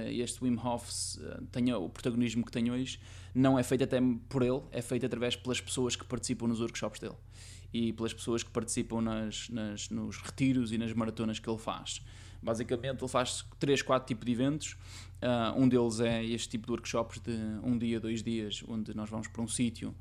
este 0.09 0.43
Wim 0.43 0.59
Hof 0.59 0.91
uh, 1.19 1.45
tenha 1.53 1.79
o 1.79 1.89
protagonismo 1.89 2.45
que 2.45 2.51
tem 2.51 2.71
hoje, 2.71 2.99
não 3.33 3.57
é 3.57 3.63
feito 3.63 3.85
até 3.85 4.01
por 4.29 4.43
ele, 4.43 4.61
é 4.73 4.83
feito 4.83 5.07
através 5.07 5.37
pelas 5.37 5.61
pessoas 5.61 5.95
que 5.95 6.05
participam 6.05 6.49
nos 6.49 6.61
workshops 6.61 6.99
dele 6.99 7.17
e 7.73 7.93
pelas 7.93 8.13
pessoas 8.13 8.43
que 8.43 8.51
participam 8.51 9.01
nas, 9.01 9.49
nas, 9.51 9.91
nos 9.91 10.17
retiros 10.17 10.73
e 10.73 10.79
nas 10.79 10.93
maratonas 10.93 11.39
que 11.39 11.49
ele 11.49 11.59
faz. 11.59 12.03
Basicamente, 12.43 13.01
ele 13.03 13.09
faz 13.09 13.45
3, 13.59 13.83
4 13.83 14.07
tipos 14.07 14.25
de 14.25 14.33
eventos. 14.33 14.77
Uh, 15.21 15.61
um 15.61 15.69
deles 15.69 16.01
é 16.01 16.25
este 16.25 16.51
tipo 16.51 16.67
de 16.67 16.73
workshops 16.73 17.21
de 17.21 17.33
um 17.63 17.77
dia, 17.77 17.99
dois 17.99 18.23
dias, 18.23 18.63
onde 18.69 18.95
nós 18.95 19.11
vamos 19.11 19.27
para 19.27 19.43
um 19.43 19.49
sítio 19.49 19.95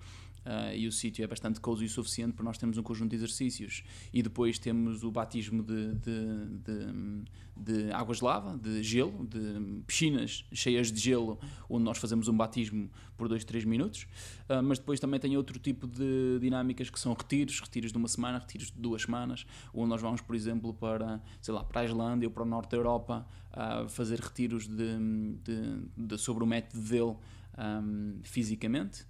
Uh, 0.48 0.74
e 0.74 0.88
o 0.88 0.92
sítio 0.94 1.26
é 1.26 1.28
bastante 1.28 1.60
cozy 1.60 1.84
o 1.84 1.90
suficiente 1.90 2.32
para 2.32 2.46
nós 2.46 2.58
termos 2.58 2.78
um 2.78 2.84
conjunto 2.84 3.10
de 3.10 3.18
exercícios. 3.18 3.84
E 4.14 4.24
depois 4.24 4.58
temos 4.58 5.04
o 5.04 5.12
batismo 5.12 5.62
de, 5.62 5.94
de, 5.96 6.46
de, 6.64 7.24
de 7.58 7.92
águas 7.92 8.20
de 8.20 8.24
lava, 8.24 8.58
de 8.58 8.82
gelo, 8.82 9.28
de 9.28 9.82
piscinas 9.86 10.46
cheias 10.54 10.90
de 10.90 11.02
gelo, 11.02 11.38
onde 11.70 11.84
nós 11.84 11.98
fazemos 11.98 12.30
um 12.30 12.38
batismo 12.38 12.90
por 13.18 13.28
2, 13.28 13.44
3 13.44 13.66
minutos. 13.66 14.04
Uh, 14.50 14.64
mas 14.64 14.80
depois 14.80 15.02
também 15.02 15.20
tem 15.20 15.36
outro 15.36 15.60
tipo 15.60 15.86
de 15.86 16.40
dinâmicas 16.40 16.90
que 16.90 16.98
são 16.98 17.12
retiros, 17.14 17.60
retiros 17.60 17.92
de 17.92 17.98
uma 17.98 18.08
semana, 18.08 18.40
retiros 18.40 18.72
de 18.72 18.80
duas 18.80 19.02
semanas, 19.02 19.46
onde 19.74 19.90
nós 19.90 20.02
vamos, 20.02 20.22
por 20.22 20.34
exemplo, 20.34 20.74
para, 20.74 21.22
sei 21.42 21.54
lá, 21.54 21.62
para 21.62 21.82
a 21.82 21.86
Islândia 21.86 22.26
ou 22.26 22.34
para 22.34 22.44
o 22.44 22.46
norte 22.46 22.72
da 22.72 22.78
Europa, 22.78 23.28
uh, 23.52 23.90
fazer 23.90 24.22
retiros 24.22 24.66
de, 24.66 26.18
sobre 26.18 26.46
o 26.46 26.48
método 26.48 26.82
dele 26.84 27.18
um, 27.58 28.20
fisicamente 28.24 29.06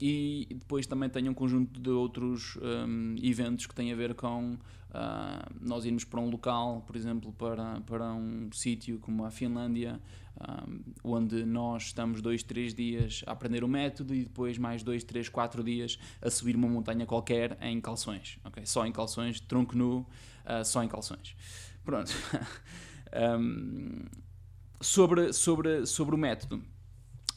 e 0.00 0.46
depois 0.50 0.86
também 0.86 1.10
tenho 1.10 1.30
um 1.30 1.34
conjunto 1.34 1.78
de 1.78 1.90
outros 1.90 2.56
um, 2.56 3.16
eventos 3.22 3.66
que 3.66 3.74
têm 3.74 3.92
a 3.92 3.94
ver 3.94 4.14
com 4.14 4.54
uh, 4.54 4.58
nós 5.60 5.84
irmos 5.84 6.04
para 6.04 6.20
um 6.20 6.30
local, 6.30 6.82
por 6.86 6.96
exemplo, 6.96 7.32
para, 7.32 7.80
para 7.82 8.12
um 8.12 8.48
sítio 8.50 8.98
como 8.98 9.26
a 9.26 9.30
Finlândia, 9.30 10.00
um, 10.40 10.80
onde 11.04 11.44
nós 11.44 11.84
estamos 11.84 12.22
dois, 12.22 12.42
três 12.42 12.74
dias 12.74 13.22
a 13.26 13.32
aprender 13.32 13.62
o 13.62 13.68
método 13.68 14.14
e 14.14 14.24
depois 14.24 14.56
mais 14.56 14.82
dois, 14.82 15.04
três, 15.04 15.28
quatro 15.28 15.62
dias 15.62 15.98
a 16.22 16.30
subir 16.30 16.56
uma 16.56 16.68
montanha 16.68 17.04
qualquer 17.04 17.58
em 17.60 17.78
calções, 17.78 18.38
ok? 18.42 18.64
Só 18.64 18.86
em 18.86 18.92
calções, 18.92 19.38
tronco 19.38 19.76
nu, 19.76 19.98
uh, 19.98 20.64
só 20.64 20.82
em 20.82 20.88
calções. 20.88 21.36
Pronto. 21.84 22.10
um, 23.38 24.06
sobre, 24.80 25.34
sobre, 25.34 25.84
sobre 25.84 26.14
o 26.14 26.18
método. 26.18 26.62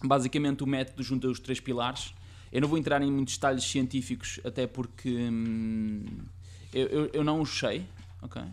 Basicamente 0.01 0.63
o 0.63 0.67
método 0.67 1.03
junta 1.03 1.27
os 1.27 1.41
três 1.41 1.59
pilares 1.59 2.13
eu 2.53 2.61
não 2.61 2.67
vou 2.67 2.77
entrar 2.77 3.01
em 3.01 3.11
muitos 3.11 3.33
detalhes 3.33 3.63
científicos, 3.63 4.39
até 4.43 4.67
porque 4.67 5.09
hum, 5.09 6.05
eu, 6.71 6.87
eu, 6.87 7.09
eu, 7.11 7.23
não 7.23 7.41
os 7.41 7.49
sei, 7.49 7.83
ok? 8.21 8.43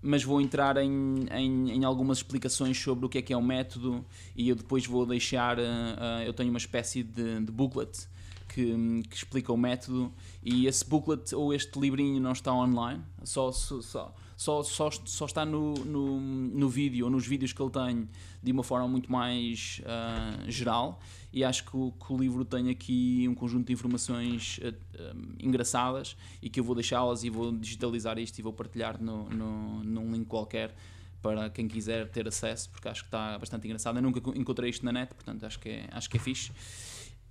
Mas 0.00 0.22
vou 0.22 0.40
entrar 0.40 0.76
em, 0.76 1.26
em, 1.32 1.70
em, 1.72 1.84
algumas 1.84 2.18
explicações 2.18 2.78
sobre 2.78 3.04
o 3.04 3.08
que 3.08 3.18
é 3.18 3.22
que 3.22 3.32
é 3.32 3.36
um 3.36 3.42
método 3.42 4.06
e 4.36 4.48
eu 4.48 4.54
depois 4.54 4.86
vou 4.86 5.04
deixar. 5.04 5.58
Uh, 5.58 5.62
uh, 5.62 6.22
eu 6.24 6.32
tenho 6.32 6.50
uma 6.50 6.58
espécie 6.58 7.02
de, 7.02 7.40
de 7.40 7.50
booklet 7.50 8.06
que, 8.48 8.72
hum, 8.72 9.02
que, 9.02 9.16
explica 9.16 9.52
o 9.52 9.56
método 9.56 10.14
e 10.40 10.68
esse 10.68 10.88
booklet 10.88 11.34
ou 11.34 11.52
este 11.52 11.80
livrinho 11.80 12.20
não 12.20 12.30
está 12.30 12.54
online, 12.54 13.02
só, 13.24 13.50
só, 13.50 13.82
só, 13.82 14.14
só, 14.36 14.62
só 14.62 15.24
está 15.24 15.46
no, 15.46 15.72
no, 15.74 16.20
no 16.20 16.68
vídeo 16.68 17.06
ou 17.06 17.10
nos 17.10 17.26
vídeos 17.26 17.52
que 17.52 17.62
ele 17.62 17.70
tem 17.70 18.08
de 18.42 18.52
uma 18.52 18.62
forma 18.62 18.86
muito 18.86 19.10
mais 19.10 19.80
uh, 19.80 20.50
geral 20.50 21.00
e 21.32 21.42
acho 21.42 21.64
que 21.64 21.76
o, 21.76 21.92
que 21.92 22.12
o, 22.12 22.18
livro 22.18 22.44
tem 22.44 22.68
aqui 22.68 23.26
um 23.28 23.34
conjunto 23.34 23.66
de 23.66 23.72
informações 23.72 24.58
uh, 24.58 25.16
engraçadas 25.40 26.16
e 26.42 26.50
que 26.50 26.60
eu 26.60 26.64
vou 26.64 26.74
deixá-las 26.74 27.24
e 27.24 27.30
vou 27.30 27.50
digitalizar 27.50 28.18
isto 28.18 28.38
e 28.38 28.42
vou 28.42 28.52
partilhar 28.52 29.02
no, 29.02 29.28
no, 29.30 29.82
num 29.82 30.12
link 30.12 30.26
qualquer 30.26 30.74
para 31.22 31.50
quem 31.50 31.66
quiser 31.66 32.08
ter 32.08 32.28
acesso, 32.28 32.70
porque 32.70 32.88
acho 32.88 33.02
que 33.02 33.08
está 33.08 33.36
bastante 33.38 33.66
engraçado. 33.66 33.96
Eu 33.96 34.02
nunca 34.02 34.20
encontrei 34.38 34.70
isto 34.70 34.84
na 34.84 34.92
net, 34.92 35.12
portanto 35.12 35.44
acho 35.44 35.58
que 35.58 35.68
é, 35.70 35.88
acho 35.90 36.08
que 36.08 36.18
é 36.18 36.20
fixe. 36.20 36.52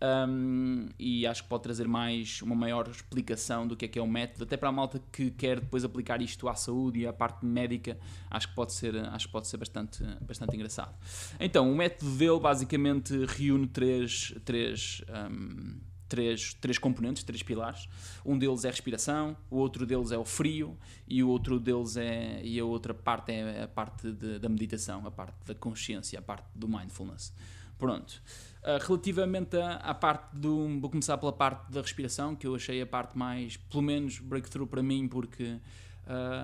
Um, 0.01 0.89
e 0.99 1.25
acho 1.25 1.43
que 1.43 1.49
pode 1.49 1.63
trazer 1.63 1.87
mais 1.87 2.41
uma 2.41 2.53
maior 2.53 2.87
explicação 2.89 3.65
do 3.65 3.77
que 3.77 3.85
é 3.85 3.87
que 3.87 3.97
é 3.97 4.01
o 4.01 4.07
método, 4.07 4.43
até 4.43 4.57
para 4.57 4.69
a 4.69 4.71
malta 4.71 5.01
que 5.11 5.31
quer 5.31 5.59
depois 5.59 5.85
aplicar 5.85 6.21
isto 6.21 6.49
à 6.49 6.55
saúde 6.55 6.99
e 6.99 7.07
à 7.07 7.13
parte 7.13 7.45
médica, 7.45 7.97
acho 8.29 8.49
que 8.49 8.55
pode 8.55 8.73
ser, 8.73 8.95
acho 8.97 9.27
que 9.27 9.31
pode 9.31 9.47
ser 9.47 9.57
bastante, 9.57 10.03
bastante 10.21 10.55
engraçado. 10.55 10.93
Então, 11.39 11.71
o 11.71 11.75
método 11.75 12.11
dele 12.17 12.39
basicamente 12.39 13.13
reúne 13.25 13.67
três, 13.67 14.33
três, 14.43 15.01
um, 15.31 15.79
três, 16.09 16.53
três 16.55 16.77
componentes, 16.77 17.23
três 17.23 17.41
pilares. 17.41 17.87
Um 18.25 18.37
deles 18.37 18.65
é 18.65 18.67
a 18.67 18.71
respiração, 18.71 19.35
o 19.49 19.57
outro 19.57 19.85
deles 19.85 20.11
é 20.11 20.17
o 20.17 20.25
frio 20.25 20.77
e 21.07 21.23
o 21.23 21.29
outro 21.29 21.57
deles 21.59 21.95
é 21.95 22.41
e 22.43 22.59
a 22.59 22.65
outra 22.65 22.93
parte 22.93 23.31
é 23.31 23.63
a 23.63 23.67
parte 23.67 24.11
de, 24.11 24.39
da 24.39 24.49
meditação, 24.49 25.05
a 25.07 25.11
parte 25.11 25.35
da 25.45 25.55
consciência, 25.55 26.19
a 26.19 26.21
parte 26.21 26.45
do 26.53 26.67
mindfulness. 26.67 27.33
Pronto. 27.77 28.21
Uh, 28.65 28.83
relativamente 28.83 29.55
à, 29.57 29.93
parte 29.93 30.35
do. 30.35 30.67
Vou 30.79 30.89
começar 30.89 31.19
pela 31.19 31.31
parte 31.31 31.71
da 31.71 31.81
respiração, 31.81 32.35
que 32.35 32.47
eu 32.47 32.55
achei 32.55 32.81
a 32.81 32.85
parte 32.87 33.15
mais, 33.15 33.57
pelo 33.57 33.83
menos, 33.83 34.17
breakthrough 34.17 34.65
para 34.65 34.81
mim, 34.81 35.07
porque 35.07 35.59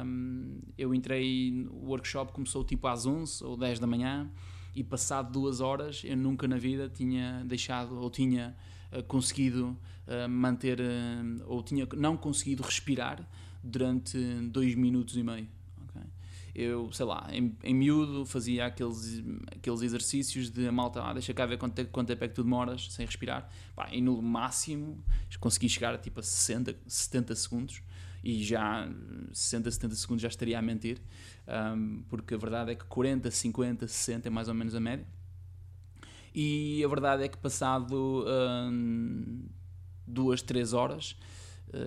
um, 0.06 0.60
eu 0.78 0.94
entrei. 0.94 1.68
O 1.72 1.88
workshop 1.88 2.32
começou 2.32 2.64
tipo 2.64 2.88
às 2.88 3.08
11 3.08 3.44
ou 3.44 3.58
10 3.58 3.80
da 3.80 3.88
manhã 3.88 4.30
e 4.76 4.84
passado 4.84 5.32
duas 5.32 5.60
horas 5.60 6.02
eu 6.06 6.16
nunca 6.16 6.48
na 6.48 6.58
vida 6.58 6.88
tinha 6.88 7.44
deixado 7.46 8.00
ou 8.00 8.10
tinha 8.10 8.56
uh, 8.92 9.04
conseguido 9.04 9.78
uh, 10.08 10.30
manter 10.30 10.80
ou 11.46 11.62
tinha 11.62 11.88
não 11.98 12.16
conseguido 12.16 12.64
respirar 12.64 13.28
durante 13.64 14.18
dois 14.44 14.76
minutos 14.76 15.18
e 15.18 15.24
meio 15.24 15.48
eu, 16.54 16.92
sei 16.92 17.06
lá, 17.06 17.28
em, 17.32 17.56
em 17.64 17.74
miúdo 17.74 18.26
fazia 18.26 18.66
aqueles, 18.66 19.24
aqueles 19.56 19.82
exercícios 19.82 20.50
de 20.50 20.70
malta, 20.70 21.02
ah, 21.02 21.14
deixa 21.14 21.34
cá 21.34 21.46
ver 21.46 21.58
quanto, 21.58 21.74
tempo 21.76 22.24
é 22.24 22.28
que 22.28 22.34
tu 22.34 22.44
demoras 22.44 22.92
sem 22.92 23.06
respirar. 23.06 23.50
Pá, 23.76 23.90
e 23.92 24.02
no 24.02 24.22
máximo 24.22 25.04
consegui 25.40 25.70
chegar 25.70 25.94
a 25.94 25.98
tipo 25.98 26.20
a 26.20 26.24
60, 26.24 26.76
70 26.86 27.36
segundos 27.36 27.82
e 28.24 28.44
já 28.44 28.88
60, 29.34 29.72
70 29.72 29.96
segundos 29.96 30.22
já 30.22 30.28
estaria 30.28 30.60
a 30.60 30.62
mentir, 30.62 31.02
um, 31.76 32.04
porque 32.10 32.36
a 32.36 32.38
verdade 32.38 32.72
é 32.72 32.76
que 32.76 32.86
40, 32.86 33.32
50, 33.32 33.88
60 33.88 34.28
é 34.28 34.32
mais 34.32 34.48
ou 34.48 34.54
menos 34.54 34.76
a 34.76 34.80
média. 34.80 35.06
E 36.34 36.84
a 36.84 36.88
verdade 36.88 37.24
é 37.24 37.28
que 37.28 37.38
passado 37.38 38.26
um, 38.26 39.46
duas, 40.08 40.42
três 40.42 40.74
horas 40.74 41.18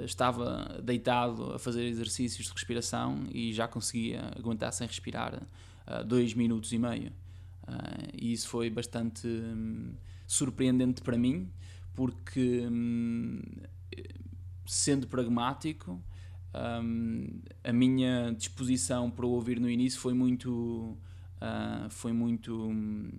estava 0.04 0.80
deitado 0.82 1.52
a 1.52 1.58
fazer 1.58 1.84
exercícios 1.84 2.46
de 2.46 2.52
respiração 2.52 3.26
e 3.30 3.52
já 3.52 3.68
conseguia 3.68 4.32
aguentar 4.36 4.72
sem 4.72 4.86
respirar 4.86 5.34
uh, 5.34 6.04
dois 6.04 6.34
minutos 6.34 6.72
e 6.72 6.78
meio. 6.78 7.12
Uh, 7.62 8.10
e 8.14 8.32
isso 8.32 8.48
foi 8.48 8.70
bastante 8.70 9.26
um, 9.26 9.94
surpreendente 10.26 11.02
para 11.02 11.16
mim, 11.18 11.50
porque, 11.94 12.66
um, 12.66 13.40
sendo 14.66 15.06
pragmático, 15.06 16.02
um, 16.82 17.40
a 17.62 17.72
minha 17.72 18.32
disposição 18.32 19.10
para 19.10 19.26
ouvir 19.26 19.60
no 19.60 19.68
início 19.68 20.00
foi 20.00 20.14
muito. 20.14 20.96
Uh, 21.40 21.90
foi 21.90 22.12
muito. 22.12 22.68
Hum, 22.68 23.10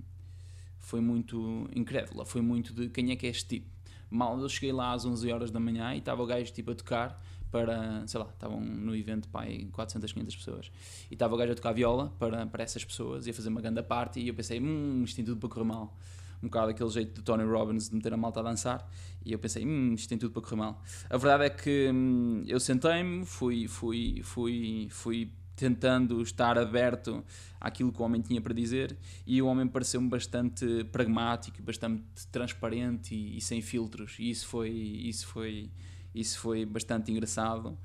foi 0.79 1.01
muito 1.01 1.67
incrédula. 1.75 2.25
Foi 2.25 2.41
muito 2.41 2.72
de 2.72 2.89
quem 2.89 3.12
é 3.12 3.15
que 3.15 3.25
é 3.25 3.29
este 3.29 3.60
tipo 3.60 3.75
Mal 4.15 4.39
eu 4.39 4.50
cheguei 4.50 4.72
lá 4.72 4.93
às 4.93 5.05
11 5.05 5.31
horas 5.31 5.51
da 5.51 5.60
manhã 5.60 5.93
e 5.93 6.00
estava 6.00 6.24
o 6.24 6.25
gajo 6.25 6.51
tipo 6.51 6.72
a 6.72 6.75
tocar 6.75 7.22
para, 7.51 8.05
sei 8.07 8.19
lá, 8.19 8.27
estavam 8.27 8.60
no 8.60 8.95
evento 8.95 9.29
pai 9.29 9.67
400, 9.72 10.12
500 10.12 10.36
pessoas 10.36 10.72
e 11.10 11.13
estava 11.13 11.34
o 11.36 11.38
gajo 11.38 11.51
a 11.51 11.55
tocar 11.55 11.72
viola 11.72 12.12
para, 12.19 12.45
para 12.45 12.63
essas 12.63 12.84
pessoas 12.84 13.27
e 13.27 13.29
a 13.29 13.34
fazer 13.34 13.50
uma 13.50 13.62
grande 13.62 13.81
parte 13.84 14.19
e 14.19 14.27
eu 14.27 14.34
pensei, 14.34 14.60
hum, 14.60 15.03
isto 15.03 15.15
tem 15.15 15.24
tudo 15.24 15.39
para 15.39 15.50
correr 15.50 15.65
mal 15.65 15.95
um 16.43 16.48
bocado 16.48 16.72
aquele 16.72 16.89
jeito 16.89 17.13
de 17.15 17.22
Tony 17.22 17.43
Robbins 17.43 17.89
de 17.89 17.95
meter 17.95 18.13
a 18.13 18.17
malta 18.17 18.39
a 18.39 18.43
dançar 18.43 18.89
e 19.24 19.31
eu 19.31 19.39
pensei, 19.39 19.65
hum, 19.65 19.93
isto 19.93 20.10
tem 20.10 20.17
tudo 20.17 20.31
para 20.31 20.41
correr 20.41 20.57
mal. 20.57 20.81
A 21.10 21.17
verdade 21.17 21.45
é 21.45 21.50
que 21.50 21.89
hum, 21.91 22.43
eu 22.45 22.60
sentei-me, 22.60 23.25
fui, 23.25 23.67
fui, 23.67 24.22
fui, 24.22 24.88
fui 24.89 25.31
tentando 25.56 26.22
estar 26.22 26.58
aberto 26.58 27.24
àquilo 27.60 27.92
que 27.92 28.02
o 28.02 28.06
homem 28.06 28.22
tinha 28.22 28.42
para 28.42 28.54
dizer 28.54 28.98
e 29.26 29.42
o 29.42 29.48
homem 29.48 29.68
pareceu-me 29.68 30.10
bastante 30.10 30.84
pragmático, 30.92 31.62
bastante 31.62 32.04
transparente 32.32 33.16
e, 33.16 33.38
e, 33.38 33.42
sem 33.42 33.62
filtros 33.62 34.18
e 34.20 34.30
isso 34.30 34.48
foi, 34.48 34.70
isso 34.70 35.28
foi, 35.28 35.70
isso 36.14 36.40
foi 36.40 36.66
bastante 36.66 37.12
engraçado. 37.12 37.78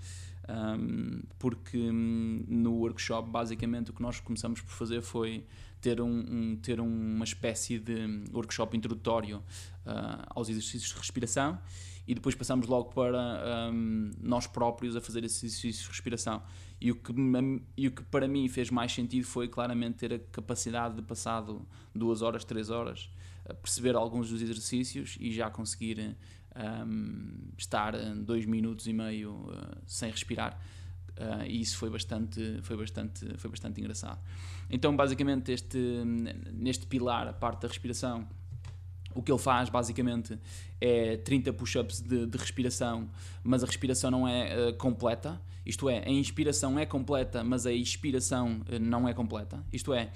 Um, 0.48 1.22
porque 1.38 1.78
um, 1.78 2.44
no 2.48 2.72
workshop 2.72 3.30
basicamente 3.30 3.90
o 3.90 3.94
que 3.94 4.02
nós 4.02 4.18
começamos 4.18 4.60
por 4.60 4.72
fazer 4.72 5.00
foi 5.00 5.44
ter, 5.80 6.00
um, 6.00 6.08
um 6.08 6.56
ter 6.56 6.80
uma 6.80 7.24
espécie 7.24 7.78
de 7.78 8.24
workshop 8.32 8.76
introdutório 8.76 9.42
aos 10.34 10.48
exercícios 10.48 10.92
de 10.92 10.98
respiração 10.98 11.58
e 12.10 12.14
depois 12.14 12.34
passamos 12.34 12.66
logo 12.66 12.92
para 12.92 13.70
um, 13.72 14.10
nós 14.20 14.44
próprios 14.44 14.96
a 14.96 15.00
fazer 15.00 15.22
esses 15.22 15.44
exercícios 15.44 15.84
de 15.84 15.88
respiração. 15.90 16.42
E 16.80 16.90
o, 16.90 16.96
que, 16.96 17.12
e 17.76 17.86
o 17.86 17.92
que 17.92 18.02
para 18.02 18.26
mim 18.26 18.48
fez 18.48 18.68
mais 18.68 18.92
sentido 18.92 19.24
foi 19.24 19.46
claramente 19.46 19.98
ter 19.98 20.14
a 20.14 20.18
capacidade 20.18 20.96
de, 20.96 21.02
passado 21.02 21.64
duas 21.94 22.20
horas, 22.20 22.44
três 22.44 22.68
horas, 22.68 23.08
perceber 23.62 23.94
alguns 23.94 24.30
dos 24.30 24.42
exercícios 24.42 25.16
e 25.20 25.30
já 25.32 25.50
conseguir 25.50 26.16
um, 26.56 27.52
estar 27.56 27.92
dois 28.16 28.44
minutos 28.44 28.88
e 28.88 28.92
meio 28.92 29.32
uh, 29.32 29.76
sem 29.86 30.10
respirar. 30.10 30.60
Uh, 31.10 31.44
e 31.46 31.60
isso 31.60 31.76
foi 31.76 31.90
bastante, 31.90 32.60
foi, 32.62 32.76
bastante, 32.76 33.38
foi 33.38 33.50
bastante 33.50 33.80
engraçado. 33.80 34.18
Então, 34.68 34.96
basicamente, 34.96 35.52
este, 35.52 35.78
neste 36.52 36.86
pilar, 36.86 37.28
a 37.28 37.32
parte 37.32 37.62
da 37.62 37.68
respiração, 37.68 38.26
o 39.14 39.22
que 39.22 39.30
ele 39.30 39.38
faz 39.38 39.68
basicamente 39.68 40.38
é 40.80 41.16
30 41.18 41.52
push-ups 41.52 42.00
de, 42.00 42.26
de, 42.26 42.38
respiração, 42.38 43.08
mas 43.42 43.62
a 43.62 43.66
respiração 43.66 44.10
não 44.10 44.26
é 44.26 44.70
uh, 44.70 44.74
completa. 44.76 45.40
Isto 45.64 45.88
é, 45.88 46.02
a 46.06 46.10
inspiração 46.10 46.78
é 46.78 46.86
completa, 46.86 47.44
mas 47.44 47.66
a 47.66 47.72
expiração 47.72 48.62
uh, 48.68 48.78
não 48.78 49.08
é 49.08 49.14
completa. 49.14 49.64
Isto 49.72 49.92
é, 49.92 50.10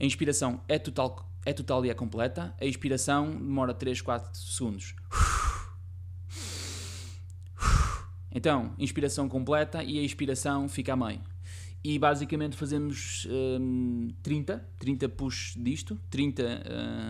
a 0.00 0.04
inspiração 0.04 0.60
é 0.68 0.78
total, 0.78 1.30
é 1.44 1.52
total 1.52 1.84
e 1.86 1.90
é 1.90 1.94
completa, 1.94 2.54
a 2.60 2.64
expiração 2.64 3.30
demora 3.30 3.72
3, 3.72 4.00
4 4.00 4.38
segundos. 4.38 4.94
Então, 8.30 8.74
inspiração 8.78 9.28
completa 9.28 9.82
e 9.82 9.98
a 9.98 10.02
expiração 10.02 10.68
fica 10.68 10.92
a 10.92 10.96
meio 10.96 11.20
e 11.82 11.98
basicamente 11.98 12.56
fazemos 12.56 13.26
um, 13.30 14.08
30, 14.22 14.66
30 14.78 15.08
push 15.10 15.54
disto, 15.56 15.98
30, 16.10 16.62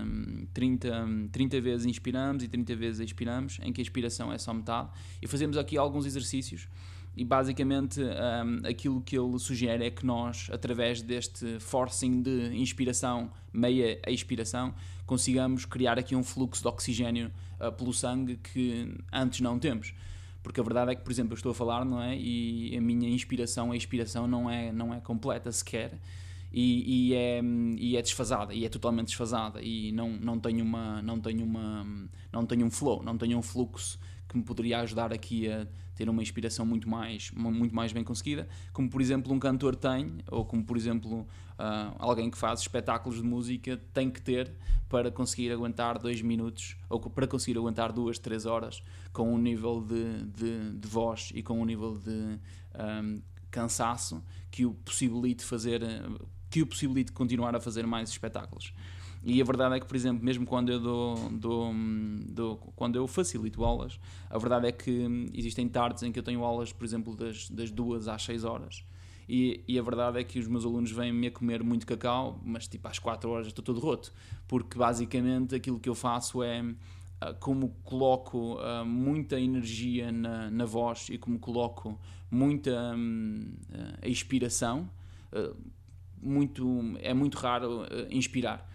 um, 0.04 0.46
30, 0.52 1.08
30 1.32 1.60
vezes 1.60 1.86
inspiramos 1.86 2.42
e 2.42 2.48
30 2.48 2.76
vezes 2.76 3.00
expiramos, 3.00 3.58
em 3.62 3.72
que 3.72 3.80
a 3.80 3.82
expiração 3.82 4.32
é 4.32 4.36
só 4.36 4.52
metade, 4.52 4.90
e 5.22 5.26
fazemos 5.26 5.56
aqui 5.56 5.78
alguns 5.78 6.04
exercícios. 6.04 6.68
E 7.16 7.24
basicamente 7.24 8.00
um, 8.00 8.68
aquilo 8.68 9.00
que 9.00 9.18
ele 9.18 9.38
sugere 9.38 9.84
é 9.84 9.90
que 9.90 10.06
nós, 10.06 10.48
através 10.52 11.02
deste 11.02 11.58
forcing 11.58 12.22
de 12.22 12.54
inspiração, 12.54 13.32
meia 13.52 13.98
expiração, 14.06 14.74
consigamos 15.06 15.64
criar 15.64 15.98
aqui 15.98 16.14
um 16.14 16.22
fluxo 16.22 16.62
de 16.62 16.68
oxigênio 16.68 17.32
uh, 17.58 17.72
pelo 17.72 17.92
sangue 17.92 18.36
que 18.36 18.94
antes 19.10 19.40
não 19.40 19.58
temos 19.58 19.94
porque 20.42 20.60
a 20.60 20.62
verdade 20.62 20.92
é 20.92 20.94
que, 20.94 21.02
por 21.02 21.10
exemplo, 21.10 21.32
eu 21.32 21.36
estou 21.36 21.52
a 21.52 21.54
falar, 21.54 21.84
não 21.84 22.00
é? 22.02 22.16
E 22.16 22.76
a 22.76 22.80
minha 22.80 23.08
inspiração, 23.08 23.72
a 23.72 23.76
expiração 23.76 24.26
não 24.26 24.48
é, 24.50 24.72
não 24.72 24.94
é 24.94 25.00
completa 25.00 25.50
sequer. 25.52 25.98
E, 26.50 27.10
e, 27.10 27.14
é, 27.14 27.42
e 27.76 27.94
é 27.94 28.00
desfasada 28.00 28.54
e 28.54 28.64
é 28.64 28.70
totalmente 28.70 29.08
desfasada 29.08 29.60
e 29.60 29.92
não, 29.92 30.12
não 30.12 30.40
tenho 30.40 30.64
uma 30.64 31.02
não 31.02 31.20
tenho 31.20 31.44
uma 31.44 31.86
não 32.32 32.46
tenho 32.46 32.64
um 32.64 32.70
flow 32.70 33.02
não 33.02 33.18
tenho 33.18 33.36
um 33.36 33.42
fluxo 33.42 33.98
que 34.28 34.36
me 34.36 34.42
poderia 34.42 34.80
ajudar 34.80 35.12
aqui 35.12 35.50
a 35.50 35.66
ter 35.94 36.08
uma 36.08 36.22
inspiração 36.22 36.64
muito 36.64 36.88
mais, 36.88 37.30
muito 37.32 37.74
mais 37.74 37.92
bem 37.92 38.04
conseguida, 38.04 38.48
como 38.72 38.88
por 38.88 39.00
exemplo 39.00 39.32
um 39.32 39.38
cantor 39.38 39.74
tem, 39.74 40.18
ou 40.30 40.44
como 40.44 40.64
por 40.64 40.76
exemplo 40.76 41.20
uh, 41.20 41.96
alguém 41.98 42.30
que 42.30 42.38
faz 42.38 42.60
espetáculos 42.60 43.18
de 43.18 43.24
música 43.24 43.80
tem 43.92 44.10
que 44.10 44.22
ter 44.22 44.52
para 44.88 45.10
conseguir 45.10 45.50
aguentar 45.50 45.98
dois 45.98 46.22
minutos, 46.22 46.76
ou 46.88 47.00
para 47.00 47.26
conseguir 47.26 47.58
aguentar 47.58 47.92
duas, 47.92 48.18
três 48.18 48.46
horas 48.46 48.82
com 49.12 49.34
um 49.34 49.38
nível 49.38 49.80
de, 49.80 50.24
de, 50.24 50.78
de 50.78 50.88
voz 50.88 51.32
e 51.34 51.42
com 51.42 51.60
um 51.60 51.64
nível 51.64 51.98
de 51.98 52.10
um, 52.10 52.38
ah, 52.74 53.02
cansaço 53.50 54.22
que 54.50 54.64
o 54.64 54.74
possibilite 54.74 55.44
fazer, 55.44 55.82
que 56.48 56.62
o 56.62 56.66
possibilite 56.66 57.12
continuar 57.12 57.56
a 57.56 57.60
fazer 57.60 57.86
mais 57.86 58.08
espetáculos. 58.08 58.72
E 59.30 59.42
a 59.42 59.44
verdade 59.44 59.74
é 59.74 59.80
que, 59.80 59.84
por 59.84 59.94
exemplo, 59.94 60.24
mesmo 60.24 60.46
quando 60.46 60.72
eu 60.72 60.80
dou, 60.80 61.14
dou, 61.32 61.70
dou, 62.30 62.56
quando 62.74 62.96
eu 62.96 63.06
facilito 63.06 63.62
aulas, 63.62 64.00
a 64.30 64.38
verdade 64.38 64.68
é 64.68 64.72
que 64.72 65.28
existem 65.34 65.68
tardes 65.68 66.02
em 66.02 66.10
que 66.10 66.18
eu 66.18 66.22
tenho 66.22 66.42
aulas, 66.42 66.72
por 66.72 66.82
exemplo, 66.82 67.14
das, 67.14 67.50
das 67.50 67.70
duas 67.70 68.08
às 68.08 68.22
6 68.22 68.44
horas. 68.44 68.86
E, 69.28 69.62
e, 69.68 69.78
a 69.78 69.82
verdade 69.82 70.18
é 70.18 70.24
que 70.24 70.38
os 70.38 70.48
meus 70.48 70.64
alunos 70.64 70.90
vêm-me 70.90 71.26
a 71.26 71.30
comer 71.30 71.62
muito 71.62 71.86
cacau, 71.86 72.40
mas 72.42 72.66
tipo 72.66 72.88
às 72.88 72.98
4 72.98 73.28
horas 73.28 73.48
estou 73.48 73.62
todo 73.62 73.78
roto, 73.78 74.14
porque 74.48 74.78
basicamente 74.78 75.54
aquilo 75.54 75.78
que 75.78 75.90
eu 75.90 75.94
faço 75.94 76.42
é 76.42 76.64
ah, 77.20 77.34
como 77.34 77.68
coloco 77.84 78.54
uh, 78.54 78.86
muita 78.86 79.38
energia 79.38 80.10
na, 80.10 80.50
na 80.50 80.64
voz 80.64 81.08
e 81.10 81.18
como 81.18 81.38
coloco 81.38 82.00
muita 82.30 82.94
um, 82.96 83.52
uh, 83.68 84.08
inspiração, 84.08 84.88
uh, 85.34 85.54
muito, 86.18 86.96
é 87.00 87.12
muito 87.12 87.36
raro 87.36 87.82
inspirar. 88.10 88.66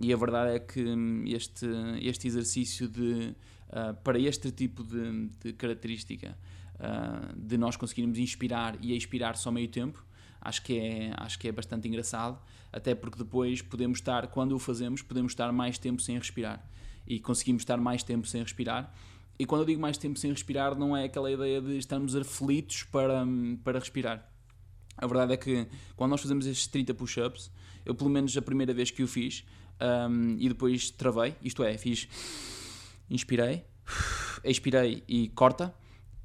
E 0.00 0.12
a 0.12 0.16
verdade 0.16 0.56
é 0.56 0.58
que 0.58 0.82
hum, 0.84 1.24
este, 1.26 1.66
este 2.00 2.26
exercício 2.26 2.88
de, 2.88 3.34
uh, 3.68 3.94
para 4.02 4.18
este 4.18 4.50
tipo 4.50 4.82
de, 4.82 5.28
de 5.42 5.52
característica, 5.52 6.36
uh, 6.76 7.36
de 7.36 7.58
nós 7.58 7.76
conseguirmos 7.76 8.18
inspirar 8.18 8.76
e 8.80 8.96
expirar 8.96 9.36
só 9.36 9.50
meio 9.50 9.68
tempo, 9.68 10.04
acho 10.40 10.62
que, 10.62 10.78
é, 10.78 11.12
acho 11.16 11.38
que 11.38 11.48
é 11.48 11.52
bastante 11.52 11.86
engraçado, 11.88 12.38
até 12.72 12.94
porque 12.94 13.18
depois 13.18 13.62
podemos 13.62 13.98
estar, 13.98 14.26
quando 14.28 14.52
o 14.52 14.58
fazemos, 14.58 15.02
podemos 15.02 15.32
estar 15.32 15.52
mais 15.52 15.78
tempo 15.78 16.00
sem 16.00 16.18
respirar. 16.18 16.66
E 17.06 17.20
conseguimos 17.20 17.62
estar 17.62 17.76
mais 17.76 18.02
tempo 18.02 18.26
sem 18.26 18.42
respirar. 18.42 18.92
E 19.38 19.44
quando 19.44 19.62
eu 19.62 19.66
digo 19.66 19.80
mais 19.80 19.98
tempo 19.98 20.18
sem 20.18 20.30
respirar, 20.30 20.78
não 20.78 20.96
é 20.96 21.04
aquela 21.04 21.30
ideia 21.30 21.60
de 21.60 21.76
estarmos 21.76 22.14
aflitos 22.16 22.84
para, 22.84 23.24
hum, 23.24 23.58
para 23.62 23.78
respirar. 23.78 24.28
A 24.96 25.06
verdade 25.06 25.32
é 25.32 25.36
que 25.36 25.66
quando 25.96 26.10
nós 26.10 26.20
fazemos 26.20 26.46
estes 26.46 26.66
30 26.66 26.94
push-ups, 26.94 27.50
eu 27.84 27.94
pelo 27.94 28.10
menos 28.10 28.36
a 28.36 28.42
primeira 28.42 28.72
vez 28.72 28.90
que 28.90 29.02
o 29.02 29.08
fiz, 29.08 29.44
um, 29.82 30.36
e 30.38 30.48
depois 30.48 30.90
travei, 30.90 31.34
isto 31.42 31.64
é, 31.64 31.76
fiz 31.76 32.08
inspirei, 33.10 33.64
expirei 34.44 35.02
e 35.08 35.28
corta. 35.28 35.74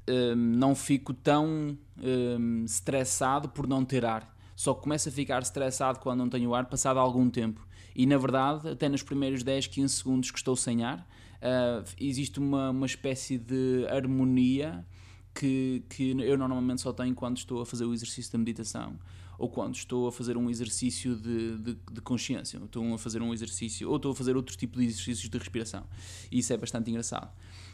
Um, 0.08 0.34
não 0.36 0.74
fico 0.74 1.12
tão 1.12 1.76
um, 2.02 2.64
estressado 2.64 3.48
por 3.48 3.66
não 3.66 3.84
ter 3.84 4.04
ar. 4.06 4.34
Só 4.56 4.72
começo 4.72 5.08
a 5.08 5.12
ficar 5.12 5.42
estressado 5.42 5.98
quando 5.98 6.20
não 6.20 6.28
tenho 6.28 6.54
ar, 6.54 6.66
passado 6.66 6.98
algum 6.98 7.28
tempo. 7.28 7.66
E 7.94 8.06
na 8.06 8.16
verdade, 8.16 8.68
até 8.68 8.88
nos 8.88 9.02
primeiros 9.02 9.42
10, 9.42 9.66
15 9.66 9.94
segundos 9.94 10.30
que 10.30 10.38
estou 10.38 10.56
sem 10.56 10.82
ar, 10.82 11.00
uh, 11.42 11.84
existe 12.00 12.38
uma, 12.38 12.70
uma 12.70 12.86
espécie 12.86 13.36
de 13.36 13.86
harmonia 13.90 14.86
que, 15.34 15.84
que 15.90 16.10
eu 16.10 16.38
normalmente 16.38 16.80
só 16.80 16.92
tenho 16.92 17.14
quando 17.14 17.36
estou 17.36 17.60
a 17.60 17.66
fazer 17.66 17.84
o 17.84 17.92
exercício 17.92 18.32
da 18.32 18.38
meditação 18.38 18.98
ou 19.38 19.48
quando 19.48 19.76
estou 19.76 20.08
a 20.08 20.12
fazer 20.12 20.36
um 20.36 20.50
exercício 20.50 21.14
de, 21.14 21.56
de, 21.58 21.78
de 21.92 22.00
consciência, 22.00 22.58
estou 22.58 22.92
a 22.92 22.98
fazer 22.98 23.22
um 23.22 23.32
exercício, 23.32 23.88
ou 23.88 23.96
estou 23.96 24.10
a 24.10 24.14
fazer 24.14 24.36
outro 24.36 24.56
tipo 24.56 24.78
de 24.78 24.84
exercícios 24.84 25.30
de 25.30 25.38
respiração. 25.38 25.84
E 26.30 26.40
isso 26.40 26.52
é 26.52 26.56
bastante 26.56 26.90
engraçado. 26.90 27.30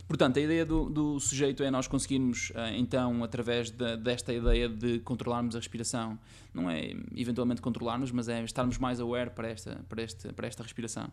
Portanto, 0.07 0.39
a 0.39 0.43
ideia 0.43 0.67
do, 0.67 0.91
do 0.91 1.19
sujeito 1.19 1.63
é 1.63 1.71
nós 1.71 1.87
conseguirmos, 1.87 2.53
eh, 2.55 2.77
então, 2.77 3.25
através 3.25 3.71
de, 3.71 3.97
desta 3.97 4.35
ideia 4.35 4.69
de 4.69 5.01
controlarmos 5.01 5.57
a 5.57 5.59
respiração, 5.59 6.19
não 6.53 6.71
é 6.71 6.93
eventualmente 7.17 7.63
controlarmos, 7.63 8.11
mas 8.11 8.29
é 8.29 8.45
estarmos 8.45 8.77
mais 8.77 9.01
aware 9.01 9.31
para 9.31 9.49
esta, 9.49 9.83
para 9.89 10.03
esta, 10.03 10.33
para 10.35 10.47
esta 10.47 10.63
respiração 10.63 11.11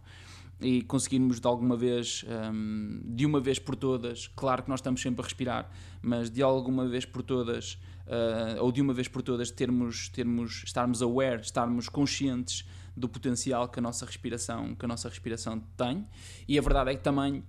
e 0.62 0.82
conseguirmos 0.84 1.40
de 1.40 1.48
alguma 1.48 1.76
vez, 1.76 2.24
um, 2.54 3.02
de 3.04 3.26
uma 3.26 3.40
vez 3.40 3.58
por 3.58 3.76
todas, 3.76 4.28
claro 4.28 4.64
que 4.64 4.70
nós 4.70 4.80
estamos 4.80 5.02
sempre 5.02 5.22
a 5.22 5.24
respirar, 5.24 5.72
mas 6.02 6.30
de 6.30 6.42
alguma 6.42 6.88
vez 6.88 7.04
por 7.04 7.24
todas, 7.24 7.74
uh, 8.06 8.62
ou 8.62 8.72
de 8.72 8.82
uma 8.82 8.94
vez 8.94 9.08
por 9.08 9.22
todas, 9.22 9.50
termos, 9.50 10.10
termos, 10.10 10.64
estarmos 10.64 11.02
aware, 11.02 11.42
estarmos 11.42 11.90
conscientes 11.90 12.68
do 12.96 13.10
potencial 13.10 13.70
que 13.70 13.80
a 13.80 13.82
nossa 13.82 14.06
respiração, 14.06 14.76
que 14.76 14.86
a 14.86 14.88
nossa 14.88 15.10
respiração 15.10 15.60
tem. 15.76 16.08
E 16.48 16.60
a 16.60 16.62
verdade 16.62 16.92
é 16.92 16.96
que 16.96 17.04
também 17.04 17.44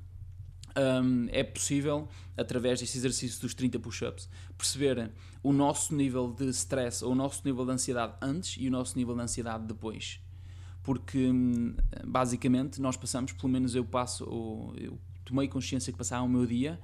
um, 1.03 1.27
é 1.31 1.42
possível, 1.42 2.09
através 2.37 2.81
deste 2.81 2.96
exercício 2.96 3.40
dos 3.42 3.53
30 3.53 3.79
push-ups, 3.79 4.29
perceber 4.57 5.11
o 5.42 5.53
nosso 5.53 5.94
nível 5.94 6.33
de 6.33 6.48
stress 6.51 7.05
ou 7.05 7.12
o 7.12 7.14
nosso 7.14 7.42
nível 7.44 7.66
de 7.66 7.72
ansiedade 7.72 8.14
antes 8.22 8.57
e 8.59 8.68
o 8.68 8.70
nosso 8.70 8.96
nível 8.96 9.14
de 9.14 9.20
ansiedade 9.20 9.66
depois 9.66 10.21
porque 10.83 11.29
hum, 11.29 11.75
basicamente 12.05 12.81
nós 12.81 12.97
passamos, 12.97 13.33
pelo 13.33 13.53
menos 13.53 13.75
eu 13.75 13.85
passo, 13.85 14.25
eu 14.77 14.99
tomei 15.25 15.49
consciência 15.49 15.92
que 15.92 15.99
passava 15.99 16.25
o 16.25 16.29
meu 16.29 16.47
dia 16.47 16.81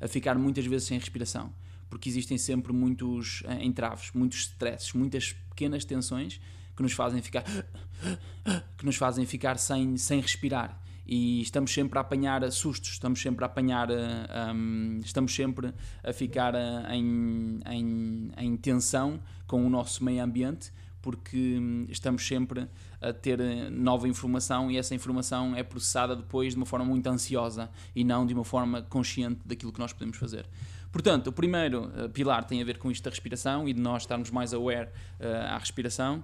a 0.00 0.08
ficar 0.08 0.36
muitas 0.36 0.66
vezes 0.66 0.88
sem 0.88 0.98
respiração, 0.98 1.52
porque 1.88 2.08
existem 2.08 2.38
sempre 2.38 2.72
muitos 2.72 3.42
uh, 3.42 3.62
entraves, 3.62 4.10
muitos 4.14 4.40
stresses, 4.40 4.92
muitas 4.92 5.32
pequenas 5.50 5.84
tensões 5.84 6.40
que 6.74 6.82
nos 6.82 6.92
fazem 6.92 7.20
ficar 7.20 7.44
que 8.78 8.84
nos 8.84 8.96
fazem 8.96 9.26
ficar 9.26 9.58
sem, 9.58 9.96
sem 9.96 10.20
respirar. 10.20 10.80
E 11.04 11.42
estamos 11.42 11.72
sempre 11.72 11.98
a 11.98 12.00
apanhar 12.00 12.50
sustos, 12.50 12.92
estamos 12.92 13.20
sempre 13.20 13.44
a 13.44 13.46
apanhar, 13.46 13.88
um, 13.90 15.00
estamos 15.04 15.34
sempre 15.34 15.74
a 16.02 16.12
ficar 16.12 16.54
em, 16.90 17.60
em, 17.68 18.32
em 18.36 18.56
tensão 18.56 19.20
com 19.46 19.66
o 19.66 19.68
nosso 19.68 20.02
meio 20.04 20.22
ambiente 20.22 20.72
porque 21.02 21.58
hum, 21.58 21.86
estamos 21.90 22.26
sempre 22.26 22.66
a 23.00 23.12
ter 23.12 23.38
nova 23.70 24.08
informação 24.08 24.70
e 24.70 24.78
essa 24.78 24.94
informação 24.94 25.54
é 25.54 25.62
processada 25.62 26.14
depois 26.14 26.52
de 26.52 26.56
uma 26.56 26.64
forma 26.64 26.86
muito 26.86 27.06
ansiosa 27.08 27.68
e 27.94 28.04
não 28.04 28.24
de 28.24 28.32
uma 28.32 28.44
forma 28.44 28.82
consciente 28.82 29.40
daquilo 29.44 29.72
que 29.72 29.80
nós 29.80 29.92
podemos 29.92 30.16
fazer. 30.16 30.46
Portanto, 30.92 31.28
o 31.28 31.32
primeiro 31.32 31.86
uh, 31.86 32.08
pilar 32.10 32.44
tem 32.44 32.62
a 32.62 32.64
ver 32.64 32.78
com 32.78 32.90
isto 32.90 33.02
da 33.02 33.10
respiração 33.10 33.68
e 33.68 33.72
de 33.72 33.80
nós 33.80 34.02
estarmos 34.02 34.30
mais 34.30 34.54
aware 34.54 34.88
uh, 35.18 35.54
à 35.54 35.58
respiração. 35.58 36.22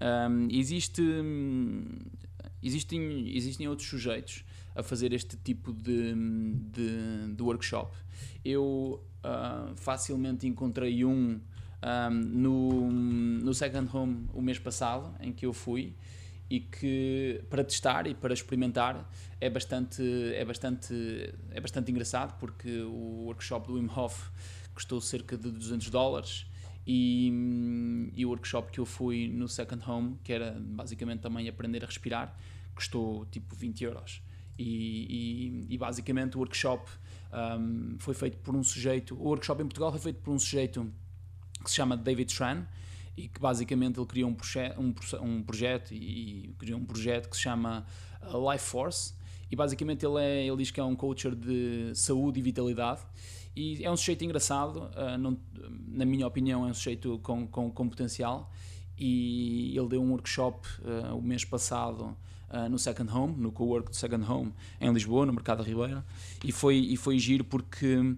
Um, 0.00 0.48
existe, 0.50 1.02
hum, 1.02 1.84
existem, 2.62 3.36
existem 3.36 3.68
outros 3.68 3.88
sujeitos 3.88 4.44
a 4.74 4.82
fazer 4.82 5.12
este 5.12 5.36
tipo 5.36 5.72
de, 5.72 6.14
de, 6.14 7.34
de 7.34 7.42
workshop. 7.42 7.96
Eu 8.44 9.02
uh, 9.24 9.74
facilmente 9.76 10.46
encontrei 10.46 11.04
um 11.04 11.40
um, 11.82 12.10
no, 12.10 12.90
no 12.90 13.54
Second 13.54 13.94
Home 13.94 14.28
o 14.32 14.40
mês 14.40 14.58
passado, 14.58 15.14
em 15.20 15.32
que 15.32 15.46
eu 15.46 15.52
fui, 15.52 15.94
e 16.48 16.60
que 16.60 17.42
para 17.50 17.64
testar 17.64 18.06
e 18.06 18.14
para 18.14 18.32
experimentar 18.32 19.10
é 19.40 19.50
bastante, 19.50 20.02
é 20.34 20.44
bastante, 20.44 21.34
é 21.50 21.60
bastante 21.60 21.90
engraçado, 21.90 22.38
porque 22.38 22.82
o 22.82 23.24
workshop 23.26 23.66
do 23.66 23.74
Wim 23.74 23.88
Hof 23.94 24.30
custou 24.74 25.00
cerca 25.00 25.36
de 25.36 25.50
200 25.50 25.90
dólares. 25.90 26.46
E, 26.86 28.12
e 28.14 28.24
o 28.24 28.28
workshop 28.28 28.70
que 28.70 28.78
eu 28.78 28.86
fui 28.86 29.26
no 29.26 29.48
Second 29.48 29.82
Home, 29.90 30.18
que 30.22 30.32
era 30.32 30.56
basicamente 30.60 31.20
também 31.20 31.48
aprender 31.48 31.82
a 31.82 31.86
respirar, 31.86 32.36
custou 32.74 33.26
tipo 33.26 33.56
20 33.56 33.82
euros. 33.82 34.22
E, 34.56 35.66
e, 35.68 35.74
e 35.74 35.78
basicamente 35.78 36.36
o 36.36 36.40
workshop 36.40 36.88
um, 37.32 37.96
foi 37.98 38.14
feito 38.14 38.38
por 38.38 38.54
um 38.54 38.62
sujeito. 38.62 39.16
O 39.16 39.24
workshop 39.24 39.62
em 39.62 39.66
Portugal 39.66 39.90
foi 39.90 40.00
feito 40.00 40.20
por 40.20 40.32
um 40.32 40.38
sujeito 40.38 40.92
que 41.66 41.70
se 41.70 41.76
chama 41.76 41.96
David 41.96 42.34
Tran 42.34 42.64
e 43.16 43.28
que 43.28 43.40
basicamente 43.40 43.98
ele 43.98 44.06
criou 44.06 44.30
um, 44.30 44.34
proje 44.34 44.72
um, 44.78 44.94
um 45.22 45.42
projeto 45.42 45.92
e, 45.92 46.54
criou 46.58 46.78
um 46.78 46.84
projeto 46.84 47.28
que 47.28 47.36
se 47.36 47.42
chama 47.42 47.84
uh, 48.22 48.52
Life 48.52 48.64
Force 48.64 49.14
e 49.50 49.56
basicamente 49.56 50.06
ele, 50.06 50.20
é, 50.20 50.46
ele 50.46 50.56
diz 50.56 50.70
que 50.70 50.78
é 50.78 50.84
um 50.84 50.94
coacher 50.94 51.34
de 51.34 51.92
saúde 51.94 52.38
e 52.38 52.42
vitalidade 52.42 53.00
e 53.54 53.82
é 53.84 53.90
um 53.90 53.96
sujeito 53.96 54.24
engraçado, 54.24 54.90
uh, 54.94 55.18
não, 55.18 55.36
na 55.88 56.04
minha 56.04 56.26
opinião 56.26 56.66
é 56.66 56.70
um 56.70 56.74
sujeito 56.74 57.18
com, 57.20 57.46
com, 57.46 57.70
com 57.70 57.88
potencial 57.88 58.52
e 58.98 59.76
ele 59.76 59.88
deu 59.88 60.02
um 60.02 60.10
workshop 60.10 60.66
uh, 60.82 61.16
o 61.16 61.22
mês 61.22 61.44
passado 61.44 62.16
uh, 62.56 62.68
no 62.68 62.78
Second 62.78 63.12
Home, 63.12 63.34
no 63.36 63.52
co-work 63.52 63.90
do 63.90 63.96
Second 63.96 64.24
Home 64.30 64.52
em 64.80 64.92
Lisboa, 64.92 65.26
no 65.26 65.32
Mercado 65.32 65.58
da 65.58 65.64
Ribeira, 65.64 66.04
e 66.44 66.50
foi, 66.52 66.76
e 66.76 66.96
foi 66.96 67.18
giro 67.18 67.44
porque 67.44 67.96
um, 67.96 68.16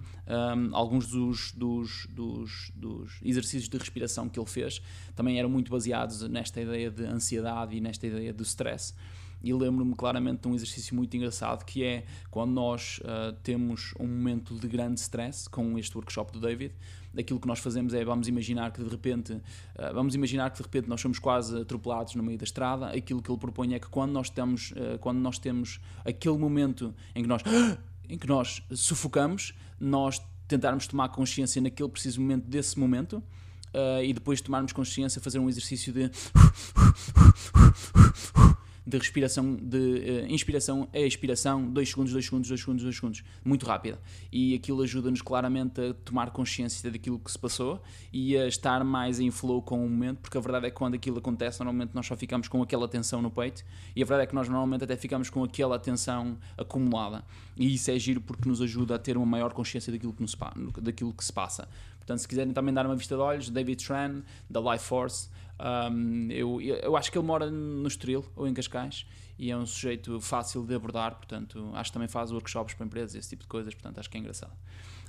alguns 0.73 1.09
dos, 1.09 1.53
dos, 1.53 2.07
dos, 2.11 2.71
dos, 2.75 3.21
exercícios 3.23 3.69
de 3.69 3.77
respiração 3.77 4.29
que 4.29 4.39
ele 4.39 4.49
fez 4.49 4.81
também 5.17 5.39
eram 5.39 5.49
muito 5.49 5.71
baseados 5.71 6.23
nesta 6.29 6.61
ideia 6.61 6.91
de 6.91 7.05
ansiedade 7.05 7.77
e 7.77 7.81
nesta 7.81 8.07
ideia 8.07 8.33
do 8.33 8.43
stress 8.43 8.95
e 9.43 9.53
lembro-me 9.53 9.95
claramente 9.95 10.43
de 10.43 10.49
um 10.49 10.55
exercício 10.55 10.95
muito 10.95 11.17
engraçado 11.17 11.65
que 11.65 11.85
é 11.85 12.05
quando 12.31 12.53
nós 12.53 13.01
uh, 13.01 13.33
temos 13.43 13.95
um 13.99 14.07
momento 14.07 14.55
de 14.55 14.67
grande 14.67 15.01
stress 15.01 15.49
com 15.49 15.79
este 15.79 15.97
workshop 15.97 16.33
do 16.33 16.41
David 16.41 16.75
aquilo 17.17 17.41
que 17.41 17.47
nós 17.47 17.59
fazemos 17.59 17.95
é 17.95 18.05
vamos 18.05 18.29
imaginar 18.29 18.73
que 18.73 18.83
de 18.83 18.89
repente 18.89 19.33
uh, 19.33 19.95
vamos 19.95 20.15
imaginar 20.15 20.51
que 20.51 20.59
de 20.59 20.63
repente 20.63 20.89
nós 20.89 21.01
somos 21.01 21.19
quase 21.19 21.61
atropelados 21.61 22.15
no 22.15 22.23
meio 22.23 22.39
da 22.39 22.45
estrada 22.45 22.89
aquilo 22.89 23.23
que 23.23 23.31
ele 23.31 23.39
propõe 23.39 23.75
é 23.75 23.79
que 23.79 23.89
quando 23.89 24.13
nós 24.13 24.31
temos 24.31 24.73
uh, 24.73 24.99
quando 25.01 25.19
nós 25.19 25.39
temos 25.39 25.81
aquele 26.05 26.39
momento 26.39 26.95
em 27.15 27.23
que 27.23 27.29
nós 27.29 27.43
em 28.09 28.19
que 28.19 28.27
nós 28.27 28.63
sufocamos 28.73 29.55
nós 29.79 30.21
tentarmos 30.47 30.87
tomar 30.87 31.11
consciência 31.11 31.61
naquele 31.61 31.89
preciso 31.89 32.21
momento 32.21 32.47
desse 32.47 32.79
momento 32.79 33.23
Uh, 33.69 34.03
e 34.03 34.15
depois 34.15 34.41
tomarmos 34.41 34.73
consciência, 34.73 35.21
fazer 35.21 35.39
um 35.39 35.47
exercício 35.47 35.93
de 35.93 36.11
de 38.89 38.97
respiração, 38.97 39.55
de 39.55 39.77
uh, 39.77 40.33
inspiração 40.33 40.89
a 40.95 40.99
expiração, 41.01 41.71
2 41.71 41.89
segundos, 41.91 42.13
2 42.15 42.25
segundos, 42.25 42.49
2 42.49 42.61
segundos, 42.61 42.83
2 42.85 42.97
segundos, 42.97 43.25
muito 43.45 43.67
rápida. 43.67 44.01
E 44.33 44.55
aquilo 44.55 44.81
ajuda-nos 44.81 45.21
claramente 45.21 45.79
a 45.79 45.93
tomar 45.93 46.31
consciência 46.31 46.91
daquilo 46.91 47.19
que 47.19 47.31
se 47.31 47.39
passou 47.39 47.83
e 48.11 48.35
a 48.35 48.47
estar 48.47 48.83
mais 48.85 49.21
em 49.21 49.31
flow 49.31 49.61
com 49.61 49.85
o 49.85 49.89
momento, 49.91 50.21
porque 50.21 50.39
a 50.39 50.41
verdade 50.41 50.69
é 50.69 50.71
que 50.71 50.77
quando 50.77 50.95
aquilo 50.95 51.19
acontece, 51.19 51.59
normalmente 51.61 51.91
nós 51.95 52.07
só 52.07 52.17
ficamos 52.17 52.49
com 52.49 52.63
aquela 52.63 52.89
tensão 52.89 53.21
no 53.21 53.31
peito 53.31 53.63
e 53.95 54.03
a 54.03 54.07
verdade 54.07 54.25
é 54.25 54.27
que 54.27 54.35
nós 54.35 54.49
normalmente 54.49 54.85
até 54.85 54.97
ficamos 54.97 55.29
com 55.29 55.45
aquela 55.45 55.79
tensão 55.79 56.39
acumulada. 56.57 57.23
E 57.59 57.75
isso 57.75 57.91
é 57.91 57.99
giro 57.99 58.23
porque 58.23 58.49
nos 58.49 58.63
ajuda 58.63 58.95
a 58.95 58.99
ter 58.99 59.19
uma 59.19 59.27
maior 59.27 59.53
consciência 59.53 59.93
daquilo 59.93 60.15
que, 60.15 60.23
nos, 60.23 60.35
daquilo 60.81 61.13
que 61.13 61.25
se 61.25 61.33
passa. 61.33 61.69
Portanto, 61.99 62.21
se 62.21 62.29
quiserem 62.29 62.55
também 62.55 62.73
dar 62.73 62.87
uma 62.87 62.97
vista 62.97 63.15
de 63.15 63.21
olhos, 63.21 63.51
David 63.51 63.85
Tran, 63.85 64.23
da 64.49 64.61
Life 64.61 64.87
Force, 64.87 65.29
um, 65.61 66.31
eu, 66.31 66.61
eu 66.61 66.97
acho 66.97 67.11
que 67.11 67.19
ele 67.19 67.27
mora 67.27 67.51
no 67.51 67.87
Estoril 67.87 68.25
ou 68.37 68.47
em 68.47 68.55
Cascais 68.55 69.07
e 69.39 69.51
é 69.51 69.57
um 69.57 69.67
sujeito 69.67 70.21
fácil 70.21 70.65
de 70.65 70.75
abordar, 70.75 71.15
portanto, 71.15 71.71
acho 71.75 71.91
que 71.91 71.95
também 71.95 72.09
faz 72.09 72.33
workshops 72.33 72.75
para 72.75 72.87
empresas, 72.87 73.15
esse 73.15 73.29
tipo 73.29 73.43
de 73.43 73.49
coisas, 73.49 73.73
portanto, 73.73 73.99
acho 73.99 74.11
que 74.11 74.17
é 74.17 74.21
engraçado. 74.21 74.53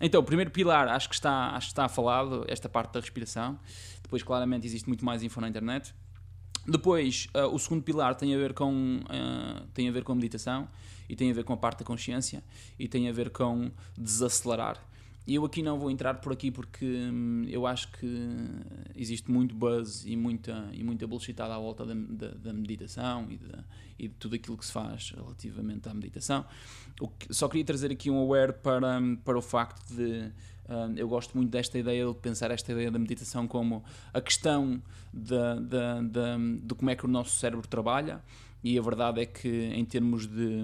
Então, 0.01 0.21
o 0.21 0.23
primeiro 0.23 0.51
pilar, 0.51 0.88
acho 0.88 1.09
que 1.09 1.15
está, 1.15 1.55
acho 1.55 1.67
que 1.67 1.71
está 1.71 1.89
falado, 1.89 2.45
esta 2.47 2.69
parte 2.69 2.93
da 2.93 2.99
respiração. 2.99 3.59
Depois, 4.01 4.23
claramente, 4.23 4.65
existe 4.65 4.88
muito 4.88 5.03
mais 5.03 5.23
info 5.23 5.41
na 5.41 5.49
internet. 5.49 5.93
Depois, 6.65 7.27
uh, 7.35 7.53
o 7.53 7.59
segundo 7.59 7.83
pilar 7.83 8.15
tem 8.15 8.33
a 8.33 8.38
ver 8.38 8.53
com 8.53 8.97
uh, 8.97 9.65
tem 9.73 9.89
a 9.89 9.91
ver 9.91 10.03
com 10.03 10.12
a 10.12 10.15
meditação 10.15 10.67
e 11.09 11.15
tem 11.15 11.31
a 11.31 11.33
ver 11.33 11.43
com 11.43 11.53
a 11.53 11.57
parte 11.57 11.79
da 11.79 11.85
consciência 11.85 12.43
e 12.77 12.88
tem 12.88 13.09
a 13.09 13.12
ver 13.12 13.29
com 13.31 13.71
desacelerar. 13.97 14.77
E 15.29 15.35
eu 15.35 15.45
aqui 15.45 15.61
não 15.61 15.77
vou 15.77 15.91
entrar 15.91 16.15
por 16.15 16.33
aqui 16.33 16.49
porque 16.49 16.83
hum, 16.83 17.45
eu 17.47 17.67
acho 17.67 17.91
que 17.91 18.27
existe 18.95 19.29
muito 19.29 19.53
buzz 19.53 20.03
e 20.03 20.15
muita, 20.15 20.67
e 20.73 20.83
muita 20.83 21.05
bullshitada 21.05 21.53
à 21.53 21.59
volta 21.59 21.85
da, 21.85 21.93
da, 21.93 22.29
da 22.29 22.51
meditação 22.51 23.27
e 23.29 23.37
de, 23.37 23.51
e 23.99 24.07
de, 24.07 24.15
tudo 24.15 24.33
aquilo 24.33 24.57
que 24.57 24.65
se 24.65 24.71
faz 24.71 25.11
relativamente 25.15 25.87
à 25.87 25.93
meditação. 25.93 26.43
Que, 27.19 27.31
só 27.31 27.47
queria 27.47 27.63
trazer 27.63 27.91
aqui 27.91 28.09
um 28.09 28.17
aware 28.17 28.53
para, 28.53 28.99
para 29.23 29.37
o 29.37 29.41
facto 29.41 29.93
de. 29.93 30.31
Uh, 30.65 30.97
eu 30.97 31.07
gosto 31.07 31.37
muito 31.37 31.51
desta 31.51 31.77
ideia 31.77 32.07
de 32.07 32.15
pensar 32.15 32.49
esta 32.49 32.71
ideia 32.71 32.89
da 32.89 32.97
meditação 32.97 33.47
como 33.47 33.83
a 34.11 34.21
questão 34.21 34.81
de, 35.13 35.35
de, 36.09 36.59
de 36.63 36.73
como 36.73 36.89
é 36.89 36.95
que 36.95 37.05
o 37.05 37.07
nosso 37.07 37.37
cérebro 37.37 37.67
trabalha 37.67 38.19
e 38.63 38.77
a 38.77 38.81
verdade 38.81 39.21
é 39.21 39.25
que 39.27 39.47
em 39.47 39.85
termos 39.85 40.27
de, 40.27 40.63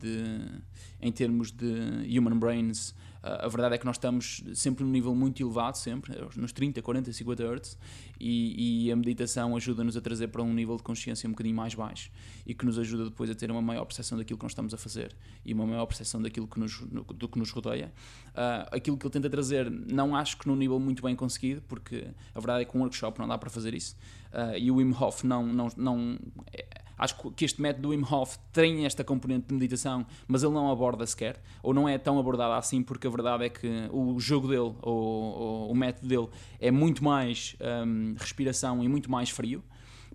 de 0.00 0.62
em 1.00 1.12
termos 1.12 1.50
de 1.50 2.18
human 2.18 2.38
brains 2.38 2.94
a 3.24 3.48
verdade 3.48 3.74
é 3.74 3.78
que 3.78 3.86
nós 3.86 3.96
estamos 3.96 4.44
sempre 4.54 4.84
num 4.84 4.90
nível 4.90 5.14
muito 5.14 5.42
elevado, 5.42 5.78
sempre, 5.78 6.14
nos 6.36 6.52
30, 6.52 6.82
40, 6.82 7.10
50 7.10 7.42
Hz, 7.42 7.78
e, 8.20 8.86
e 8.86 8.92
a 8.92 8.96
meditação 8.96 9.56
ajuda-nos 9.56 9.96
a 9.96 10.00
trazer 10.00 10.28
para 10.28 10.42
um 10.42 10.52
nível 10.52 10.76
de 10.76 10.82
consciência 10.82 11.26
um 11.26 11.32
bocadinho 11.32 11.56
mais 11.56 11.74
baixo 11.74 12.10
e 12.46 12.54
que 12.54 12.66
nos 12.66 12.78
ajuda 12.78 13.04
depois 13.04 13.30
a 13.30 13.34
ter 13.34 13.50
uma 13.50 13.62
maior 13.62 13.86
percepção 13.86 14.18
daquilo 14.18 14.38
que 14.38 14.44
nós 14.44 14.52
estamos 14.52 14.74
a 14.74 14.76
fazer 14.76 15.16
e 15.42 15.54
uma 15.54 15.66
maior 15.66 15.86
percepção 15.86 16.20
daquilo 16.20 16.46
que 16.46 16.60
nos, 16.60 16.80
do 16.80 17.26
que 17.26 17.38
nos 17.38 17.50
rodeia. 17.50 17.92
Uh, 18.30 18.76
aquilo 18.76 18.98
que 18.98 19.06
ele 19.06 19.12
tenta 19.12 19.30
trazer, 19.30 19.70
não 19.70 20.14
acho 20.14 20.36
que 20.36 20.46
num 20.46 20.56
nível 20.56 20.78
muito 20.78 21.02
bem 21.02 21.16
conseguido, 21.16 21.62
porque 21.66 22.08
a 22.34 22.40
verdade 22.40 22.62
é 22.62 22.64
que 22.66 22.76
um 22.76 22.80
workshop 22.80 23.18
não 23.18 23.26
dá 23.26 23.38
para 23.38 23.48
fazer 23.48 23.72
isso, 23.72 23.96
uh, 24.32 24.56
e 24.58 24.70
o 24.70 24.76
Wim 24.76 24.92
Hof 24.92 25.24
não. 25.24 25.46
não, 25.46 25.68
não 25.76 26.18
é, 26.52 26.84
Acho 26.96 27.30
que 27.32 27.44
este 27.44 27.60
método 27.60 27.82
do 27.82 27.88
Wim 27.88 28.04
Hof 28.08 28.36
tem 28.52 28.86
esta 28.86 29.02
componente 29.02 29.48
de 29.48 29.54
meditação, 29.54 30.06
mas 30.28 30.42
ele 30.42 30.52
não 30.52 30.70
aborda 30.70 31.04
sequer, 31.06 31.42
ou 31.62 31.74
não 31.74 31.88
é 31.88 31.98
tão 31.98 32.18
abordado 32.18 32.52
assim, 32.54 32.82
porque 32.82 33.06
a 33.06 33.10
verdade 33.14 33.44
é 33.44 33.48
que 33.48 33.88
o 33.92 34.18
jogo 34.18 34.48
dele, 34.48 34.74
ou, 34.82 35.70
o 35.70 35.74
método 35.74 36.06
dele, 36.06 36.28
é 36.58 36.70
muito 36.70 37.02
mais 37.02 37.56
um, 37.86 38.14
respiração 38.18 38.82
e 38.82 38.88
muito 38.88 39.10
mais 39.10 39.30
frio. 39.30 39.62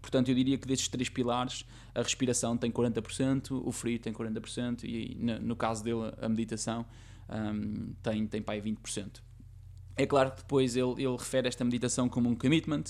Portanto, 0.01 0.29
eu 0.29 0.35
diria 0.35 0.57
que 0.57 0.67
destes 0.67 0.87
três 0.87 1.09
pilares, 1.09 1.65
a 1.93 2.01
respiração 2.01 2.57
tem 2.57 2.71
40%, 2.71 3.51
o 3.51 3.71
frio 3.71 3.99
tem 3.99 4.13
40% 4.13 4.83
e, 4.83 5.17
no, 5.19 5.39
no 5.39 5.55
caso 5.55 5.83
dele, 5.83 6.13
a 6.21 6.29
meditação 6.29 6.85
um, 7.29 7.93
tem, 8.01 8.25
tem 8.27 8.41
para 8.41 8.55
aí 8.55 8.61
20%. 8.61 9.21
É 9.95 10.05
claro 10.05 10.31
que 10.31 10.37
depois 10.37 10.77
ele, 10.77 10.93
ele 10.97 11.17
refere 11.17 11.47
esta 11.47 11.63
meditação 11.65 12.07
como 12.07 12.29
um 12.29 12.35
commitment, 12.35 12.83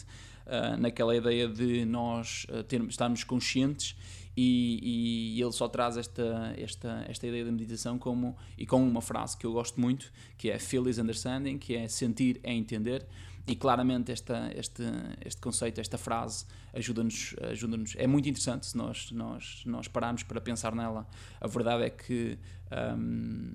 uh, 0.45 0.77
naquela 0.77 1.15
ideia 1.15 1.47
de 1.47 1.85
nós 1.85 2.45
uh, 2.49 2.63
termos, 2.63 2.93
estarmos 2.93 3.23
conscientes 3.23 3.95
e, 4.35 5.35
e, 5.35 5.41
ele 5.41 5.51
só 5.51 5.67
traz 5.67 5.97
esta, 5.97 6.53
esta, 6.57 7.05
esta 7.07 7.27
ideia 7.27 7.43
da 7.43 7.51
meditação 7.51 7.97
como, 7.97 8.37
e 8.57 8.65
com 8.65 8.81
uma 8.87 9.01
frase 9.01 9.37
que 9.37 9.45
eu 9.45 9.51
gosto 9.51 9.79
muito, 9.79 10.11
que 10.37 10.49
é 10.49 10.57
feel 10.57 10.87
is 10.87 10.97
understanding, 10.97 11.57
que 11.57 11.75
é 11.75 11.87
sentir 11.87 12.39
é 12.43 12.53
entender, 12.53 13.05
e 13.49 13.55
claramente 13.55 14.11
esta, 14.11 14.51
este, 14.55 14.83
este 15.25 15.41
conceito, 15.41 15.81
esta 15.81 15.97
frase 15.97 16.45
ajuda-nos, 16.71 17.35
ajuda-nos 17.49 17.95
é 17.97 18.05
muito 18.05 18.29
interessante 18.29 18.67
se 18.67 18.77
nós, 18.77 19.11
nós, 19.11 19.63
nós 19.65 19.87
pararmos 19.87 20.21
para 20.21 20.39
pensar 20.39 20.75
nela. 20.75 21.07
A 21.41 21.47
verdade 21.47 21.83
é 21.83 21.89
que 21.89 22.37
um, 22.95 23.53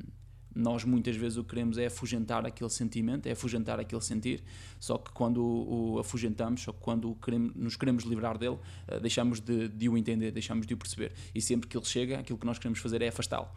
nós 0.55 0.85
muitas 0.85 1.17
vezes 1.17 1.37
o 1.37 1.43
que 1.43 1.51
queremos 1.51 1.79
é 1.79 1.87
afugentar 1.87 2.47
aquele 2.47 2.71
sentimento, 2.71 3.27
é 3.27 3.33
afugentar 3.33 3.81
aquele 3.81 4.01
sentir, 4.01 4.43
só 4.79 4.99
que 4.99 5.11
quando 5.13 5.43
o, 5.43 5.99
afugentamos, 5.99 6.63
só 6.63 6.73
que 6.73 6.81
quando 6.81 7.15
queremos, 7.17 7.55
nos 7.55 7.77
queremos 7.77 8.05
livrar 8.05 8.39
dele, 8.39 8.59
uh, 8.89 9.01
deixamos 9.01 9.41
de, 9.41 9.69
de 9.69 9.89
o 9.89 9.97
entender, 9.97 10.31
deixamos 10.31 10.67
de 10.67 10.75
o 10.75 10.77
perceber. 10.77 11.13
E 11.35 11.41
sempre 11.41 11.69
que 11.69 11.77
ele 11.77 11.85
chega, 11.85 12.21
aquilo 12.21 12.39
que 12.39 12.47
nós 12.47 12.59
queremos 12.59 12.79
fazer 12.79 13.03
é 13.03 13.09
afastá-lo. 13.09 13.49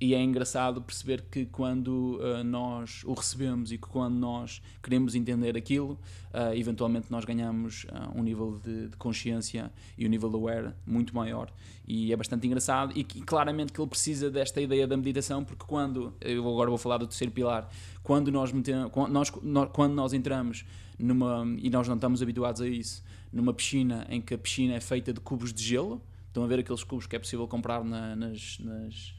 E 0.00 0.12
é 0.14 0.20
engraçado 0.20 0.82
perceber 0.82 1.22
que 1.30 1.46
quando 1.46 2.18
uh, 2.18 2.42
nós 2.42 3.02
o 3.04 3.14
recebemos 3.14 3.70
e 3.70 3.78
que 3.78 3.86
quando 3.86 4.16
nós 4.16 4.60
queremos 4.82 5.14
entender 5.14 5.56
aquilo, 5.56 5.98
uh, 6.32 6.52
eventualmente 6.54 7.06
nós 7.10 7.24
ganhamos 7.24 7.84
uh, 7.84 8.18
um 8.18 8.22
nível 8.22 8.60
de, 8.62 8.88
de, 8.88 8.96
consciência 8.96 9.70
e 9.96 10.04
um 10.04 10.08
nível 10.08 10.28
de 10.28 10.36
aware 10.36 10.72
muito 10.84 11.14
maior. 11.14 11.50
E 11.86 12.12
é 12.12 12.16
bastante 12.16 12.46
engraçado. 12.46 12.92
E, 12.96 13.00
e, 13.00 13.22
claramente 13.22 13.72
que 13.72 13.80
ele 13.80 13.88
precisa 13.88 14.30
desta 14.30 14.60
ideia 14.60 14.86
da 14.86 14.96
meditação, 14.96 15.44
porque 15.44 15.64
quando, 15.64 16.12
eu 16.20 16.46
agora 16.48 16.68
vou 16.68 16.78
falar 16.78 16.98
do 16.98 17.06
terceiro 17.06 17.32
pilar, 17.32 17.70
quando 18.02 18.32
nós, 18.32 18.50
metemos, 18.50 18.90
quando 18.90 19.12
nós, 19.12 19.30
quando 19.72 19.94
nós 19.94 20.12
entramos 20.12 20.64
numa, 20.98 21.46
e 21.58 21.70
nós 21.70 21.86
não 21.86 21.94
estamos 21.94 22.20
habituados 22.20 22.60
a 22.60 22.68
isso, 22.68 23.02
numa 23.32 23.54
piscina 23.54 24.06
em 24.10 24.20
que 24.20 24.34
a 24.34 24.38
piscina 24.38 24.74
é 24.74 24.80
feita 24.80 25.12
de 25.12 25.20
cubos 25.20 25.52
de 25.52 25.62
gelo, 25.62 26.02
estão 26.26 26.42
a 26.42 26.46
ver 26.48 26.58
aqueles 26.58 26.82
cubos 26.82 27.06
que 27.06 27.14
é 27.14 27.18
possível 27.18 27.46
comprar 27.46 27.84
na, 27.84 28.16
nas, 28.16 28.58
nas 28.58 29.14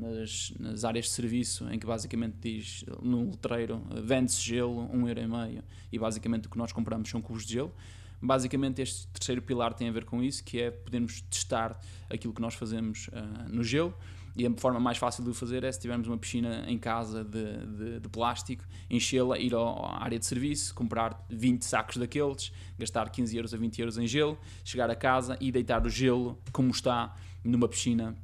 nas, 0.00 0.52
nas, 0.58 0.84
áreas 0.84 1.06
de 1.06 1.10
serviço, 1.12 1.68
em 1.70 1.78
que 1.78 1.86
basicamente 1.86 2.36
diz 2.40 2.84
no 3.02 3.30
letreiro 3.30 3.82
vende-se 4.02 4.40
gelo, 4.40 4.88
um 4.92 5.06
euro 5.06 5.20
e 5.20 5.26
meio, 5.26 5.64
e 5.92 5.98
basicamente 5.98 6.46
o 6.46 6.50
que 6.50 6.58
nós 6.58 6.72
compramos 6.72 7.08
são 7.08 7.20
cubos 7.20 7.44
de 7.44 7.54
gelo. 7.54 7.72
Basicamente, 8.22 8.82
este 8.82 9.06
terceiro 9.08 9.40
pilar 9.40 9.72
tem 9.72 9.88
a 9.88 9.92
ver 9.92 10.04
com 10.04 10.22
isso, 10.22 10.44
que 10.44 10.60
é 10.60 10.70
podermos 10.70 11.22
testar 11.22 11.80
aquilo 12.10 12.34
que 12.34 12.40
nós 12.40 12.54
fazemos 12.54 13.08
uh, 13.08 13.48
no 13.48 13.64
gelo. 13.64 13.94
E 14.36 14.46
a 14.46 14.50
forma 14.58 14.78
mais 14.78 14.96
fácil 14.96 15.24
de 15.24 15.30
o 15.30 15.34
fazer 15.34 15.64
é 15.64 15.72
se 15.72 15.80
tivermos 15.80 16.06
uma 16.06 16.16
piscina 16.16 16.64
em 16.68 16.78
casa 16.78 17.24
de, 17.24 17.66
de, 17.66 18.00
de 18.00 18.08
plástico, 18.08 18.64
enchê-la, 18.88 19.38
ir 19.38 19.54
à 19.54 20.02
área 20.02 20.18
de 20.18 20.26
serviço, 20.26 20.74
comprar 20.74 21.26
20 21.28 21.64
sacos 21.64 21.96
daqueles, 21.96 22.52
gastar 22.78 23.10
15 23.10 23.36
euros 23.36 23.54
a 23.54 23.56
20 23.56 23.78
euros 23.80 23.98
em 23.98 24.06
gelo, 24.06 24.38
chegar 24.64 24.88
a 24.88 24.94
casa 24.94 25.36
e 25.40 25.50
deitar 25.50 25.84
o 25.84 25.90
gelo 25.90 26.38
como 26.52 26.70
está 26.70 27.16
numa 27.42 27.68
piscina 27.68 28.16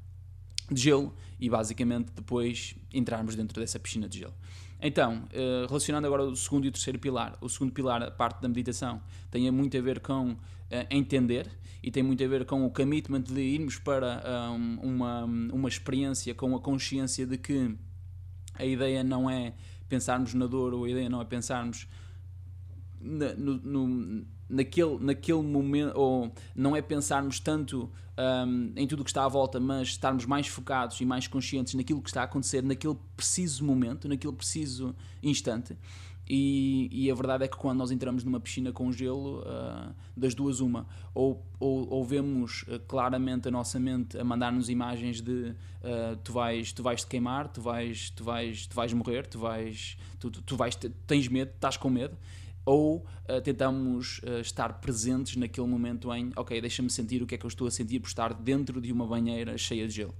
de 0.70 0.80
gelo 0.80 1.14
e 1.38 1.48
basicamente 1.48 2.10
depois 2.14 2.74
entrarmos 2.92 3.36
dentro 3.36 3.60
dessa 3.60 3.78
piscina 3.78 4.08
de 4.08 4.18
gelo. 4.18 4.34
Então, 4.80 5.24
eh, 5.32 5.64
relacionando 5.66 6.06
agora 6.06 6.24
o 6.24 6.36
segundo 6.36 6.66
e 6.66 6.68
o 6.68 6.72
terceiro 6.72 6.98
pilar, 6.98 7.36
o 7.40 7.48
segundo 7.48 7.72
pilar, 7.72 8.02
a 8.02 8.10
parte 8.10 8.40
da 8.42 8.48
meditação, 8.48 9.00
tem 9.30 9.50
muito 9.50 9.76
a 9.76 9.80
ver 9.80 10.00
com 10.00 10.36
eh, 10.70 10.86
entender 10.90 11.50
e 11.82 11.90
tem 11.90 12.02
muito 12.02 12.22
a 12.22 12.28
ver 12.28 12.44
com 12.44 12.66
o 12.66 12.70
commitment 12.70 13.22
de 13.22 13.40
irmos 13.40 13.78
para 13.78 14.50
uma, 14.82 15.24
uma 15.24 15.68
experiência 15.68 16.34
com 16.34 16.54
a 16.54 16.60
consciência 16.60 17.26
de 17.26 17.38
que 17.38 17.74
a 18.54 18.64
ideia 18.64 19.04
não 19.04 19.30
é 19.30 19.54
pensarmos 19.88 20.34
na 20.34 20.46
dor 20.46 20.74
ou 20.74 20.84
a 20.84 20.90
ideia 20.90 21.08
não 21.08 21.20
é 21.20 21.24
pensarmos 21.24 21.86
no, 23.00 23.56
no 23.58 24.26
naquele, 24.48 24.98
naquele 24.98 25.42
momento, 25.42 25.96
ou 25.96 26.32
não 26.54 26.76
é 26.76 26.82
pensarmos 26.82 27.40
tanto 27.40 27.90
um, 28.18 28.72
em 28.76 28.86
tudo 28.86 29.00
o 29.00 29.04
que 29.04 29.10
está 29.10 29.24
à 29.24 29.28
volta, 29.28 29.60
mas 29.60 29.88
estarmos 29.88 30.24
mais 30.24 30.46
focados 30.46 31.00
e 31.00 31.04
mais 31.04 31.26
conscientes 31.26 31.74
naquilo 31.74 32.00
que 32.00 32.08
está 32.08 32.22
a 32.22 32.24
acontecer 32.24 32.62
naquele 32.62 32.96
preciso 33.16 33.64
momento, 33.64 34.08
naquele 34.08 34.32
preciso 34.32 34.94
instante. 35.22 35.76
E, 36.28 36.88
e, 36.90 37.08
a 37.08 37.14
verdade 37.14 37.44
é 37.44 37.48
que 37.48 37.56
quando 37.56 37.78
nós 37.78 37.92
entramos 37.92 38.24
numa 38.24 38.40
piscina 38.40 38.72
com 38.72 38.90
gelo, 38.90 39.42
uh, 39.42 39.94
das 40.16 40.34
duas, 40.34 40.58
uma, 40.58 40.84
ou, 41.14 41.40
ou, 41.60 41.88
ou 41.88 42.04
vemos 42.04 42.62
uh, 42.62 42.80
claramente 42.80 43.46
a 43.46 43.50
nossa 43.50 43.78
mente 43.78 44.18
a 44.18 44.24
mandar-nos 44.24 44.68
imagens 44.68 45.20
de 45.20 45.54
uh, 45.84 46.16
tu, 46.24 46.32
vais, 46.32 46.72
tu 46.72 46.82
vais 46.82 46.96
te 46.96 47.06
queimar, 47.06 47.46
tu 47.46 47.60
vais, 47.60 48.10
tu 48.10 48.24
vais, 48.24 48.66
tu 48.68 48.74
vais 48.74 48.92
morrer, 48.92 49.22
tu 49.22 49.38
vais, 49.38 49.96
tu, 50.18 50.28
tu, 50.28 50.42
tu 50.42 50.56
vais, 50.56 50.70
tens 51.06 51.28
medo, 51.28 51.52
estás 51.52 51.76
com 51.76 51.88
medo, 51.88 52.16
ou 52.66 52.96
uh, 52.96 53.40
tentamos 53.42 54.18
uh, 54.18 54.40
estar 54.40 54.80
presentes 54.80 55.36
naquele 55.36 55.68
momento 55.68 56.12
em, 56.12 56.32
ok, 56.34 56.60
deixa-me 56.60 56.90
sentir 56.90 57.22
o 57.22 57.26
que 57.26 57.36
é 57.36 57.38
que 57.38 57.46
eu 57.46 57.48
estou 57.48 57.68
a 57.68 57.70
sentir 57.70 58.00
por 58.00 58.08
estar 58.08 58.34
dentro 58.34 58.80
de 58.80 58.92
uma 58.92 59.06
banheira 59.06 59.56
cheia 59.56 59.86
de 59.86 59.94
gelo. 59.94 60.14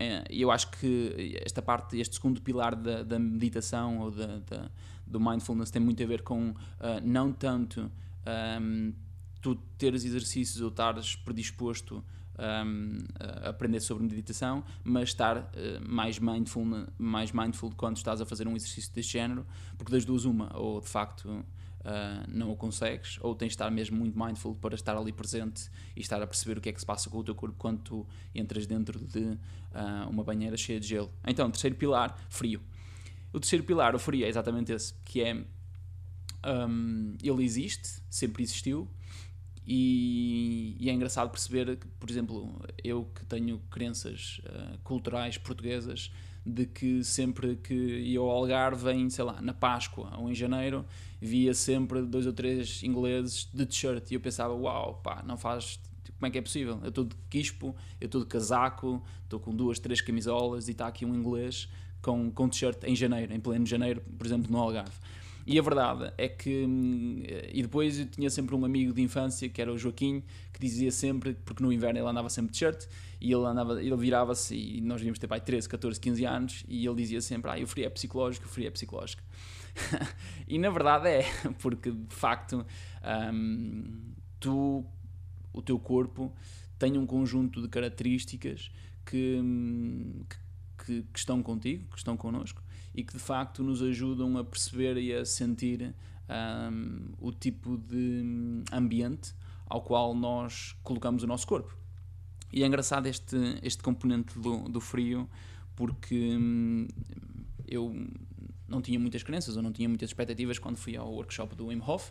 Eh, 0.00 0.24
e 0.30 0.42
eu 0.42 0.50
acho 0.50 0.70
que 0.70 1.38
esta 1.44 1.60
parte, 1.60 1.98
este 1.98 2.14
segundo 2.14 2.40
pilar 2.40 2.74
da, 2.74 3.02
da 3.02 3.18
meditação 3.18 3.98
ou 3.98 4.10
da, 4.10 4.38
da, 4.38 4.70
do 5.06 5.20
mindfulness 5.20 5.70
tem 5.70 5.82
muito 5.82 6.02
a 6.02 6.06
ver 6.06 6.22
com 6.22 6.54
não 7.02 7.32
tanto 7.32 7.80
um, 7.80 7.90
ehm, 8.24 8.92
tu 9.42 9.56
teres 9.76 10.04
exercícios 10.04 10.62
ou 10.62 10.68
estares 10.68 11.16
predisposto 11.16 11.96
um, 11.96 12.42
ehm, 12.42 12.98
a 13.18 13.48
aprender 13.48 13.80
sobre 13.80 14.04
meditação, 14.04 14.64
mas 14.84 15.08
estar 15.08 15.36
uh, 15.36 15.44
mais, 15.88 16.18
mindful, 16.18 16.64
mais 16.96 17.32
mindful 17.32 17.72
quando 17.76 17.96
estás 17.96 18.20
a 18.20 18.26
fazer 18.26 18.46
um 18.46 18.54
exercício 18.54 18.92
deste 18.92 19.12
género, 19.12 19.44
porque 19.76 19.90
das 19.90 20.04
duas 20.04 20.24
uma, 20.24 20.56
ou 20.56 20.80
de 20.80 20.88
facto 20.88 21.44
uh, 21.80 22.24
não 22.28 22.50
o 22.50 22.56
consegues, 22.56 23.18
ou 23.20 23.34
tens 23.34 23.48
de 23.48 23.54
estar 23.54 23.70
mesmo 23.70 23.96
muito 23.96 24.18
mindful 24.18 24.54
para 24.54 24.74
estar 24.74 24.96
ali 24.96 25.12
presente 25.12 25.70
e 25.96 26.00
estar 26.00 26.22
a 26.22 26.26
perceber 26.26 26.58
o 26.58 26.60
que 26.60 26.68
é 26.68 26.72
que 26.72 26.80
se 26.80 26.86
passa 26.86 27.08
com 27.10 27.18
o 27.18 27.24
teu 27.24 27.34
corpo 27.34 27.56
quando 27.58 27.80
tu 27.80 28.06
entras 28.34 28.66
dentro 28.66 28.98
de 28.98 29.20
uh, 29.20 30.08
uma 30.08 30.24
banheira 30.24 30.56
cheia 30.56 30.80
de 30.80 30.86
gelo. 30.86 31.10
Então, 31.26 31.50
terceiro 31.50 31.76
pilar, 31.76 32.16
frio. 32.28 32.60
O 33.32 33.40
terceiro 33.40 33.64
pilar, 33.64 33.94
o 33.94 33.98
frio, 33.98 34.24
é 34.24 34.28
exatamente 34.28 34.72
esse, 34.72 34.94
que 35.04 35.22
é 35.22 35.44
um, 36.44 37.16
ele 37.22 37.44
existe, 37.44 38.00
sempre 38.08 38.42
existiu, 38.42 38.88
e, 39.70 40.76
e, 40.80 40.88
é 40.88 40.92
engraçado 40.94 41.28
perceber 41.28 41.76
que, 41.76 41.86
por 41.86 42.08
exemplo, 42.08 42.58
eu 42.82 43.04
que 43.14 43.22
tenho 43.26 43.58
crenças 43.70 44.40
uh, 44.46 44.78
culturais 44.78 45.36
portuguesas, 45.36 46.10
de 46.48 46.66
que 46.66 47.04
sempre 47.04 47.56
que 47.56 47.74
ia 47.74 48.18
ao 48.18 48.30
Algarve, 48.30 48.90
em, 48.90 49.10
sei 49.10 49.24
lá, 49.24 49.40
na 49.40 49.52
Páscoa 49.52 50.10
ou 50.18 50.30
em 50.30 50.34
janeiro, 50.34 50.84
via 51.20 51.52
sempre 51.52 52.02
dois 52.02 52.26
ou 52.26 52.32
três 52.32 52.82
ingleses 52.82 53.48
de 53.52 53.66
t-shirt 53.66 54.10
e 54.10 54.14
eu 54.14 54.20
pensava, 54.20 54.54
uau, 54.54 55.00
pá, 55.02 55.22
não 55.26 55.36
faz. 55.36 55.80
Como 56.18 56.26
é 56.26 56.30
que 56.30 56.38
é 56.38 56.42
possível? 56.42 56.80
Eu 56.82 56.88
estou 56.88 57.04
de 57.04 57.14
quispo, 57.30 57.76
eu 58.00 58.06
estou 58.06 58.22
de 58.22 58.26
casaco, 58.26 59.02
estou 59.22 59.38
com 59.38 59.54
duas, 59.54 59.78
três 59.78 60.00
camisolas 60.00 60.66
e 60.66 60.72
está 60.72 60.86
aqui 60.86 61.04
um 61.04 61.14
inglês 61.14 61.68
com, 62.02 62.30
com 62.30 62.48
t-shirt 62.48 62.82
em 62.84 62.96
janeiro, 62.96 63.32
em 63.32 63.38
pleno 63.38 63.66
janeiro, 63.66 64.02
por 64.16 64.26
exemplo, 64.26 64.50
no 64.50 64.58
Algarve. 64.58 64.96
E 65.50 65.58
a 65.58 65.62
verdade 65.62 66.12
é 66.18 66.28
que. 66.28 66.66
Hum, 66.66 67.22
e 67.50 67.62
depois 67.62 67.98
eu 67.98 68.04
tinha 68.04 68.28
sempre 68.28 68.54
um 68.54 68.66
amigo 68.66 68.92
de 68.92 69.00
infância, 69.00 69.48
que 69.48 69.62
era 69.62 69.72
o 69.72 69.78
Joaquim, 69.78 70.22
que 70.52 70.60
dizia 70.60 70.92
sempre, 70.92 71.32
porque 71.42 71.62
no 71.62 71.72
inverno 71.72 71.98
ele 71.98 72.06
andava 72.06 72.28
sempre 72.28 72.52
de 72.52 72.58
shirt, 72.58 72.84
e 73.18 73.32
ele, 73.32 73.46
andava, 73.46 73.82
ele 73.82 73.96
virava-se, 73.96 74.54
e 74.54 74.82
nós 74.82 74.98
devíamos 74.98 75.18
ter 75.18 75.26
pai 75.26 75.40
13, 75.40 75.66
14, 75.66 75.98
15 75.98 76.24
anos, 76.26 76.64
e 76.68 76.84
ele 76.84 76.96
dizia 76.96 77.22
sempre: 77.22 77.50
Ah, 77.50 77.64
o 77.64 77.66
frio 77.66 77.86
é 77.86 77.88
psicológico, 77.88 78.44
o 78.44 78.48
frio 78.48 78.68
é 78.68 78.70
psicológico. 78.70 79.22
e 80.46 80.58
na 80.58 80.68
verdade 80.68 81.08
é, 81.08 81.24
porque 81.60 81.92
de 81.92 82.14
facto 82.14 82.66
um, 83.32 84.12
tu, 84.38 84.84
o 85.50 85.62
teu 85.62 85.78
corpo 85.78 86.30
tem 86.78 86.98
um 86.98 87.06
conjunto 87.06 87.62
de 87.62 87.68
características 87.68 88.70
que, 89.06 89.40
hum, 89.42 90.24
que, 90.84 91.04
que 91.04 91.18
estão 91.18 91.42
contigo, 91.42 91.86
que 91.90 91.96
estão 91.96 92.18
connosco, 92.18 92.62
e 92.98 93.04
que 93.04 93.12
de 93.12 93.20
facto 93.20 93.62
nos 93.62 93.80
ajudam 93.80 94.36
a 94.36 94.44
perceber 94.44 94.96
e 94.96 95.14
a 95.14 95.24
sentir 95.24 95.94
um, 96.28 97.12
o 97.20 97.30
tipo 97.30 97.78
de 97.78 98.64
ambiente 98.72 99.32
ao 99.66 99.82
qual 99.82 100.12
nós 100.16 100.74
colocamos 100.82 101.22
o 101.22 101.26
nosso 101.28 101.46
corpo. 101.46 101.72
E 102.52 102.64
é 102.64 102.66
engraçado 102.66 103.06
este, 103.06 103.36
este 103.62 103.84
componente 103.84 104.36
do, 104.36 104.68
do 104.68 104.80
frio, 104.80 105.30
porque 105.76 106.36
hum, 106.36 106.88
eu 107.68 107.94
não 108.66 108.82
tinha 108.82 108.98
muitas 108.98 109.22
crenças 109.22 109.56
ou 109.56 109.62
não 109.62 109.70
tinha 109.70 109.88
muitas 109.88 110.10
expectativas 110.10 110.58
quando 110.58 110.76
fui 110.76 110.96
ao 110.96 111.08
workshop 111.12 111.54
do 111.54 111.68
Wim 111.68 111.80
Hof. 111.86 112.10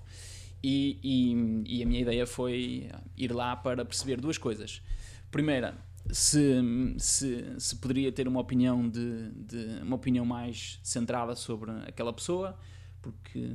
E, 0.63 1.00
e, 1.04 1.80
e, 1.80 1.84
a 1.84 1.86
minha 1.86 2.00
ideia 2.00 2.26
foi 2.26 2.89
ir 3.17 3.34
lá 3.34 3.58
para 3.58 3.84
perceber 3.84 4.21
duas 4.21 4.38
coisas. 4.38 4.82
Primeira, 5.30 5.78
se, 6.12 6.96
se, 6.98 7.56
se 7.58 7.76
poderia 7.76 8.12
ter 8.12 8.28
uma 8.28 8.39
opinião 8.39 8.88
de, 8.88 9.30
de, 9.32 9.82
uma 9.82 9.96
opinião 9.96 10.26
mais 10.26 10.80
centrada 10.84 11.36
sobre 11.36 11.72
aquela 11.88 12.13
pessoa 12.13 12.58
porque 13.02 13.50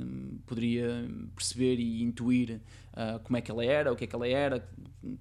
poderia 0.47 1.07
perceber 1.35 1.79
e 1.79 2.01
intuir 2.01 2.61
uh, 2.93 3.19
como 3.19 3.37
é 3.37 3.41
que 3.41 3.51
ela 3.51 3.63
era, 3.63 3.91
o 3.91 3.95
que 3.95 4.05
é 4.05 4.07
que 4.07 4.15
ela 4.15 4.27
era, 4.27 4.67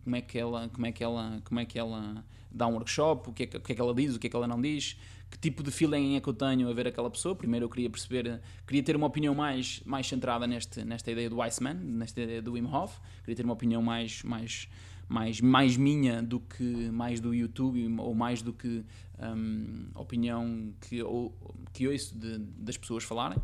como 0.02 0.16
é 0.16 0.20
que 0.20 0.38
ela, 0.38 0.68
como 0.68 0.86
é 0.86 0.92
que 0.92 1.04
ela, 1.04 1.42
como 1.44 1.60
é 1.60 1.64
que 1.66 1.78
ela 1.78 2.24
dá 2.50 2.66
um 2.66 2.74
workshop, 2.74 3.28
o 3.28 3.32
que, 3.32 3.42
é 3.42 3.46
que, 3.46 3.56
o 3.56 3.60
que 3.60 3.72
é 3.72 3.74
que 3.74 3.80
ela 3.80 3.94
diz, 3.94 4.14
o 4.14 4.18
que 4.18 4.26
é 4.26 4.30
que 4.30 4.36
ela 4.36 4.46
não 4.46 4.60
diz, 4.60 4.96
que 5.30 5.38
tipo 5.38 5.62
de 5.62 5.70
feeling 5.70 6.16
é 6.16 6.20
que 6.20 6.28
eu 6.28 6.34
tenho 6.34 6.68
a 6.68 6.72
ver 6.74 6.86
aquela 6.86 7.10
pessoa. 7.10 7.34
Primeiro 7.34 7.64
eu 7.64 7.70
queria 7.70 7.88
perceber, 7.88 8.40
queria 8.66 8.82
ter 8.82 8.94
uma 8.94 9.06
opinião 9.06 9.34
mais, 9.34 9.82
mais 9.84 10.06
centrada 10.06 10.46
neste, 10.46 10.84
nesta 10.84 11.10
ideia 11.10 11.30
do 11.30 11.40
Iceman, 11.40 11.74
nesta 11.74 12.20
ideia 12.20 12.42
do 12.42 12.52
Wim 12.52 12.66
Hof, 12.66 12.98
queria 13.20 13.36
ter 13.36 13.44
uma 13.44 13.54
opinião 13.54 13.82
mais, 13.82 14.22
mais 14.22 14.68
mais, 15.12 15.40
mais 15.40 15.76
minha 15.76 16.22
do 16.22 16.40
que 16.40 16.90
mais 16.90 17.20
do 17.20 17.34
YouTube 17.34 17.86
ou 17.98 18.14
mais 18.14 18.40
do 18.40 18.52
que 18.52 18.82
um, 19.20 19.88
opinião 19.94 20.72
que, 20.80 21.02
ou, 21.02 21.36
que 21.72 21.86
ouço 21.86 22.18
de, 22.18 22.38
das 22.38 22.76
pessoas 22.78 23.04
falarem. 23.04 23.38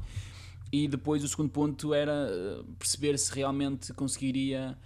E 0.72 0.88
depois 0.88 1.22
o 1.22 1.28
segundo 1.28 1.50
ponto 1.50 1.92
era 1.92 2.28
uh, 2.30 2.64
perceber 2.74 3.18
se 3.18 3.34
realmente 3.34 3.92
conseguiria 3.92 4.78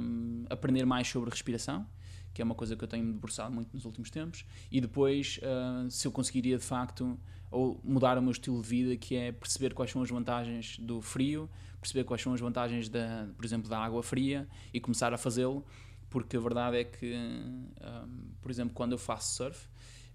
um, 0.00 0.44
aprender 0.50 0.84
mais 0.84 1.08
sobre 1.08 1.30
respiração, 1.30 1.86
que 2.34 2.42
é 2.42 2.44
uma 2.44 2.54
coisa 2.54 2.76
que 2.76 2.82
eu 2.82 2.88
tenho 2.88 3.04
me 3.04 3.12
debruçado 3.12 3.54
muito 3.54 3.72
nos 3.72 3.84
últimos 3.84 4.10
tempos, 4.10 4.44
e 4.70 4.80
depois 4.80 5.38
uh, 5.38 5.90
se 5.90 6.06
eu 6.06 6.12
conseguiria 6.12 6.58
de 6.58 6.64
facto 6.64 7.18
ou 7.50 7.80
mudar 7.82 8.18
o 8.18 8.22
meu 8.22 8.32
estilo 8.32 8.60
de 8.60 8.68
vida, 8.68 8.96
que 8.96 9.16
é 9.16 9.32
perceber 9.32 9.72
quais 9.72 9.90
são 9.90 10.02
as 10.02 10.10
vantagens 10.10 10.78
do 10.78 11.00
frio, 11.00 11.48
perceber 11.80 12.04
quais 12.04 12.22
são 12.22 12.34
as 12.34 12.40
vantagens, 12.40 12.88
da, 12.88 13.28
por 13.36 13.44
exemplo, 13.44 13.68
da 13.68 13.78
água 13.78 14.02
fria 14.02 14.46
e 14.72 14.80
começar 14.80 15.14
a 15.14 15.18
fazê-lo, 15.18 15.64
porque 16.10 16.36
a 16.36 16.40
verdade 16.40 16.78
é 16.78 16.84
que, 16.84 17.14
um, 17.14 17.70
por 18.40 18.50
exemplo, 18.50 18.74
quando 18.74 18.92
eu 18.92 18.98
faço 18.98 19.36
surf, 19.36 19.68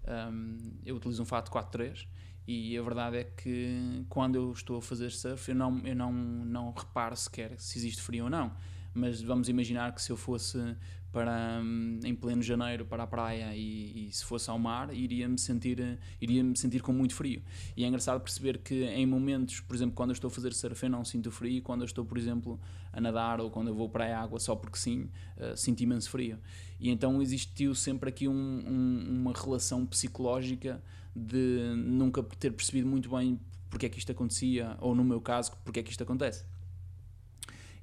um, 0.06 0.78
eu 0.84 0.96
utilizo 0.96 1.22
um 1.22 1.26
fato 1.26 1.50
4.3 1.50 2.06
e 2.46 2.76
a 2.76 2.82
verdade 2.82 3.16
é 3.16 3.24
que 3.24 4.04
quando 4.08 4.34
eu 4.36 4.52
estou 4.52 4.78
a 4.78 4.82
fazer 4.82 5.10
surf 5.10 5.48
eu 5.48 5.54
não, 5.54 5.78
eu 5.78 5.96
não, 5.96 6.12
não 6.12 6.72
reparo 6.72 7.16
sequer 7.16 7.58
se 7.58 7.78
existe 7.78 8.02
frio 8.02 8.24
ou 8.24 8.30
não. 8.30 8.54
Mas 8.92 9.20
vamos 9.20 9.48
imaginar 9.48 9.92
que 9.92 10.00
se 10.00 10.12
eu 10.12 10.16
fosse 10.16 10.76
para 11.14 11.60
hum, 11.62 12.00
em 12.02 12.12
pleno 12.12 12.42
janeiro 12.42 12.84
para 12.84 13.04
a 13.04 13.06
praia 13.06 13.54
e, 13.54 14.08
e 14.08 14.12
se 14.12 14.24
fosse 14.24 14.50
ao 14.50 14.58
mar 14.58 14.92
iria 14.92 15.28
me 15.28 15.38
sentir 15.38 15.96
iria 16.20 16.42
me 16.42 16.56
sentir 16.56 16.82
com 16.82 16.92
muito 16.92 17.14
frio. 17.14 17.40
E 17.76 17.84
é 17.84 17.86
engraçado 17.86 18.20
perceber 18.20 18.58
que 18.58 18.82
em 18.82 19.06
momentos 19.06 19.60
por 19.60 19.76
exemplo 19.76 19.94
quando 19.94 20.10
eu 20.10 20.14
estou 20.14 20.26
a 20.26 20.30
fazer 20.32 20.52
surf 20.52 20.82
eu 20.82 20.90
não 20.90 21.04
sinto 21.04 21.30
frio. 21.30 21.62
Quando 21.62 21.82
eu 21.82 21.86
estou 21.86 22.04
por 22.04 22.18
exemplo 22.18 22.60
a 22.92 23.00
nadar 23.00 23.40
ou 23.40 23.48
quando 23.48 23.68
eu 23.68 23.74
vou 23.74 23.88
para 23.88 24.04
a 24.04 24.20
água 24.20 24.40
só 24.40 24.56
porque 24.56 24.76
sim 24.76 25.08
uh, 25.38 25.56
sinto 25.56 25.80
imenso 25.82 26.10
frio. 26.10 26.36
E 26.80 26.90
então 26.90 27.22
existiu 27.22 27.76
sempre 27.76 28.08
aqui 28.08 28.26
um, 28.26 28.34
um, 28.34 29.20
uma 29.20 29.32
relação 29.32 29.86
psicológica 29.86 30.82
de 31.14 31.74
nunca 31.76 32.24
ter 32.24 32.50
percebido 32.50 32.88
muito 32.88 33.08
bem 33.08 33.38
porque 33.70 33.86
é 33.86 33.88
que 33.88 34.00
isto 34.00 34.10
acontecia 34.10 34.76
ou 34.80 34.96
no 34.96 35.04
meu 35.04 35.20
caso 35.20 35.52
porque 35.64 35.78
é 35.78 35.82
que 35.84 35.92
isto 35.92 36.02
acontece 36.02 36.44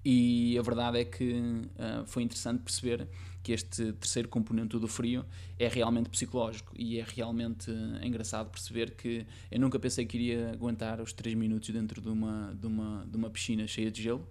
e 0.03 0.57
a 0.57 0.61
verdade 0.61 0.99
é 0.99 1.05
que 1.05 1.33
uh, 1.33 2.05
foi 2.05 2.23
interessante 2.23 2.61
perceber 2.61 3.07
que 3.43 3.51
este 3.51 3.93
terceiro 3.93 4.27
componente 4.29 4.77
do 4.77 4.87
frio 4.87 5.25
é 5.57 5.67
realmente 5.67 6.09
psicológico 6.09 6.73
e 6.75 6.99
é 6.99 7.05
realmente 7.07 7.69
uh, 7.69 8.03
engraçado 8.03 8.49
perceber 8.49 8.91
que 8.91 9.25
eu 9.51 9.59
nunca 9.59 9.79
pensei 9.79 10.05
que 10.05 10.17
iria 10.17 10.51
aguentar 10.51 10.99
os 11.01 11.13
3 11.13 11.35
minutos 11.35 11.69
dentro 11.69 12.01
de 12.01 12.09
uma, 12.09 12.55
de 12.59 12.67
uma, 12.67 13.05
de 13.07 13.17
uma 13.17 13.29
piscina 13.29 13.67
cheia 13.67 13.91
de 13.91 14.01
gelo. 14.01 14.27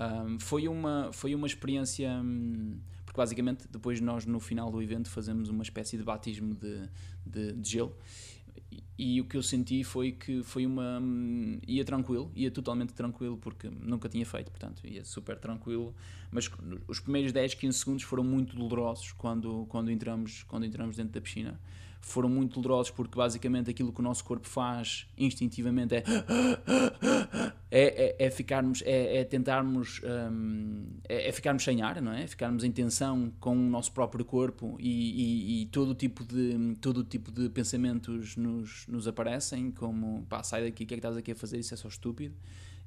Um, 0.00 0.38
foi, 0.40 0.66
uma, 0.66 1.10
foi 1.12 1.34
uma 1.34 1.46
experiência. 1.46 2.10
Um, 2.10 2.80
porque 3.04 3.20
basicamente 3.20 3.68
depois 3.70 4.00
nós 4.00 4.24
no 4.24 4.40
final 4.40 4.70
do 4.70 4.82
evento 4.82 5.10
fazemos 5.10 5.50
uma 5.50 5.62
espécie 5.62 5.98
de 5.98 6.02
batismo 6.02 6.54
de, 6.54 6.88
de, 7.26 7.52
de 7.52 7.70
gelo 7.70 7.94
e 8.98 9.20
o 9.20 9.24
que 9.24 9.36
eu 9.36 9.42
senti 9.42 9.82
foi 9.82 10.12
que 10.12 10.42
foi 10.42 10.64
uma. 10.64 11.00
ia 11.66 11.84
tranquilo, 11.84 12.30
ia 12.36 12.50
totalmente 12.50 12.92
tranquilo, 12.92 13.36
porque 13.36 13.68
nunca 13.68 14.08
tinha 14.08 14.24
feito, 14.24 14.50
portanto, 14.50 14.86
ia 14.86 15.04
super 15.04 15.38
tranquilo. 15.38 15.94
Mas 16.30 16.48
os 16.86 17.00
primeiros 17.00 17.32
10, 17.32 17.54
15 17.54 17.78
segundos 17.78 18.02
foram 18.04 18.22
muito 18.22 18.54
dolorosos 18.54 19.12
quando, 19.12 19.66
quando, 19.68 19.90
entramos, 19.90 20.44
quando 20.44 20.64
entramos 20.64 20.96
dentro 20.96 21.12
da 21.12 21.20
piscina. 21.20 21.60
Foram 22.04 22.28
muito 22.28 22.60
dolorosos 22.60 22.90
porque 22.90 23.16
basicamente 23.16 23.70
aquilo 23.70 23.92
que 23.92 24.00
o 24.00 24.02
nosso 24.02 24.24
corpo 24.24 24.46
faz 24.48 25.06
instintivamente 25.16 25.94
é 25.94 26.04
é, 27.72 28.16
é, 28.20 28.26
é 28.26 28.30
ficarmos, 28.30 28.82
é, 28.84 29.18
é 29.18 29.24
tentarmos, 29.24 30.02
um, 30.04 30.84
é, 31.08 31.28
é, 31.28 31.32
ficarmos 31.32 31.64
sem 31.64 31.80
ar, 31.80 32.02
não 32.02 32.12
é? 32.12 32.26
Ficarmos 32.26 32.64
em 32.64 32.70
tensão 32.70 33.32
com 33.40 33.56
o 33.56 33.70
nosso 33.70 33.92
próprio 33.92 34.26
corpo 34.26 34.76
e, 34.78 35.60
e, 35.60 35.62
e 35.62 35.66
todo, 35.66 35.94
tipo 35.94 36.22
de, 36.22 36.76
todo 36.82 37.02
tipo 37.02 37.32
de 37.32 37.48
pensamentos 37.48 38.36
nos, 38.36 38.86
nos 38.86 39.08
aparecem, 39.08 39.70
como 39.70 40.26
pá, 40.28 40.42
sai 40.42 40.64
daqui, 40.64 40.84
o 40.84 40.86
que 40.86 40.94
é 40.94 40.96
que 40.96 41.00
estás 41.00 41.16
aqui 41.16 41.32
a 41.32 41.34
fazer? 41.34 41.58
Isso 41.60 41.72
é 41.72 41.76
só 41.78 41.88
estúpido. 41.88 42.34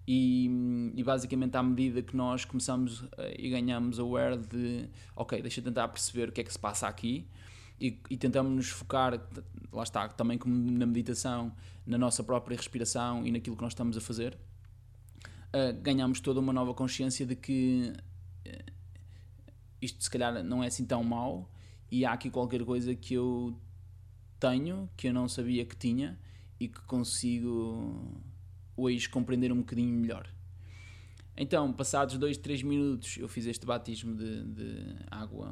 E, 0.08 0.92
e, 0.94 1.04
basicamente 1.04 1.58
à 1.58 1.64
medida 1.64 2.00
que 2.04 2.16
nós 2.16 2.46
começamos 2.46 3.04
eh, 3.18 3.38
e 3.40 3.50
ganhamos 3.50 4.00
aware 4.00 4.38
de 4.38 4.88
ok, 5.16 5.42
deixa 5.42 5.62
eu 5.62 5.64
tentar 5.64 5.88
perceber 5.88 6.30
o 6.30 6.32
que 6.32 6.42
é 6.42 6.44
que 6.44 6.54
se 6.54 6.60
passa 6.60 6.88
aqui 6.88 7.26
e, 7.80 8.00
e 8.10 8.18
tentamos 8.18 8.52
nos 8.54 8.70
focar, 8.70 9.20
lá 9.72 9.84
está, 9.84 10.08
também 10.10 10.38
como 10.38 10.56
na 10.56 10.86
meditação, 10.86 11.54
na 11.86 11.98
nossa 11.98 12.24
própria 12.24 12.56
respiração 12.56 13.26
e 13.26 13.32
naquilo 13.32 13.56
que 13.56 13.62
nós 13.62 13.74
estamos 13.74 13.98
a 13.98 14.02
fazer 14.02 14.38
uh, 15.56 15.82
ganhamos 15.82 16.20
toda 16.20 16.40
uma 16.40 16.52
nova 16.52 16.74
consciência 16.74 17.26
de 17.26 17.36
que 17.36 17.94
uh, 18.46 18.72
isto 19.82 20.04
se 20.04 20.10
calhar 20.10 20.44
não 20.44 20.64
é 20.64 20.68
assim 20.68 20.86
tão 20.86 21.04
mau 21.04 21.50
e 21.90 22.06
há 22.06 22.12
aqui 22.12 22.30
qualquer 22.30 22.64
coisa 22.66 22.94
que 22.94 23.14
eu 23.14 23.58
tenho 24.40 24.90
que 24.98 25.08
eu 25.08 25.14
não 25.14 25.28
sabia 25.30 25.66
que 25.66 25.76
tinha 25.76 26.20
e 26.60 26.68
que 26.68 26.82
consigo 26.82 28.22
hoje 28.76 29.10
compreender 29.10 29.52
um 29.52 29.58
bocadinho 29.58 29.94
melhor. 29.94 30.30
Então, 31.38 31.72
passados 31.74 32.18
2, 32.18 32.38
3 32.38 32.64
minutos, 32.64 33.18
eu 33.18 33.28
fiz 33.28 33.46
este 33.46 33.66
batismo 33.66 34.16
de, 34.16 34.44
de 34.44 34.96
água, 35.12 35.52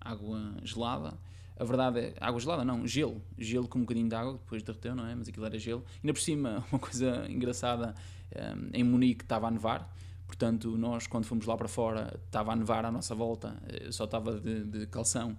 água 0.00 0.54
gelada 0.62 1.18
a 1.60 1.64
verdade 1.64 1.98
é, 2.00 2.14
água 2.18 2.40
gelada 2.40 2.64
não, 2.64 2.86
gelo, 2.86 3.20
gelo 3.36 3.68
com 3.68 3.80
um 3.80 3.82
bocadinho 3.82 4.08
de 4.08 4.14
água, 4.14 4.32
depois 4.32 4.62
derreteu, 4.62 4.94
não 4.94 5.06
é? 5.06 5.14
Mas 5.14 5.28
aquilo 5.28 5.44
era 5.44 5.58
gelo. 5.58 5.84
Ainda 6.02 6.14
por 6.14 6.20
cima, 6.20 6.64
uma 6.72 6.78
coisa 6.78 7.26
engraçada, 7.30 7.94
um, 8.34 8.70
em 8.72 8.82
Munique 8.82 9.24
estava 9.24 9.46
a 9.46 9.50
nevar, 9.50 9.94
portanto 10.26 10.78
nós 10.78 11.06
quando 11.06 11.26
fomos 11.26 11.44
lá 11.44 11.56
para 11.58 11.68
fora 11.68 12.18
estava 12.24 12.52
a 12.52 12.56
nevar 12.56 12.86
à 12.86 12.90
nossa 12.90 13.14
volta, 13.14 13.62
eu 13.68 13.92
só 13.92 14.04
estava 14.04 14.40
de, 14.40 14.64
de 14.64 14.86
calção 14.86 15.36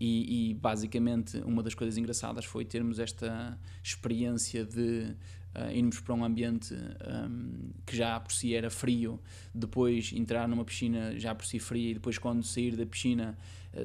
e, 0.00 0.52
e, 0.52 0.54
basicamente 0.54 1.36
uma 1.38 1.62
das 1.62 1.74
coisas 1.74 1.98
engraçadas 1.98 2.46
foi 2.46 2.64
termos 2.64 2.98
esta 2.98 3.58
experiência 3.82 4.64
de 4.64 5.14
uh, 5.54 5.70
irmos 5.72 6.00
para 6.00 6.14
um 6.14 6.24
ambiente 6.24 6.72
um, 6.72 7.72
que 7.84 7.96
já 7.96 8.18
por 8.20 8.32
si 8.32 8.54
era 8.54 8.70
frio, 8.70 9.20
depois 9.52 10.12
entrar 10.14 10.48
numa 10.48 10.64
piscina 10.64 11.18
já 11.18 11.34
por 11.34 11.44
si 11.44 11.58
fria 11.58 11.90
e 11.90 11.94
depois 11.94 12.16
quando 12.16 12.42
sair 12.44 12.76
da 12.76 12.86
piscina 12.86 13.36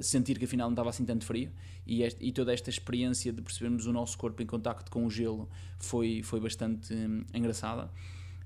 sentir 0.01 0.39
que 0.39 0.45
afinal 0.45 0.67
não 0.67 0.73
estava 0.73 0.89
assim 0.89 1.05
tanto 1.05 1.25
frio 1.25 1.51
e, 1.85 2.03
este, 2.03 2.23
e, 2.23 2.31
toda 2.31 2.53
esta 2.53 2.69
experiência 2.69 3.31
de 3.31 3.41
percebermos 3.41 3.85
o 3.85 3.93
nosso 3.93 4.17
corpo 4.17 4.41
em 4.41 4.45
contacto 4.45 4.89
com 4.89 5.05
o 5.05 5.09
gelo 5.09 5.49
foi, 5.79 6.21
foi 6.23 6.39
bastante 6.39 6.93
um, 6.93 7.23
engraçada. 7.33 7.91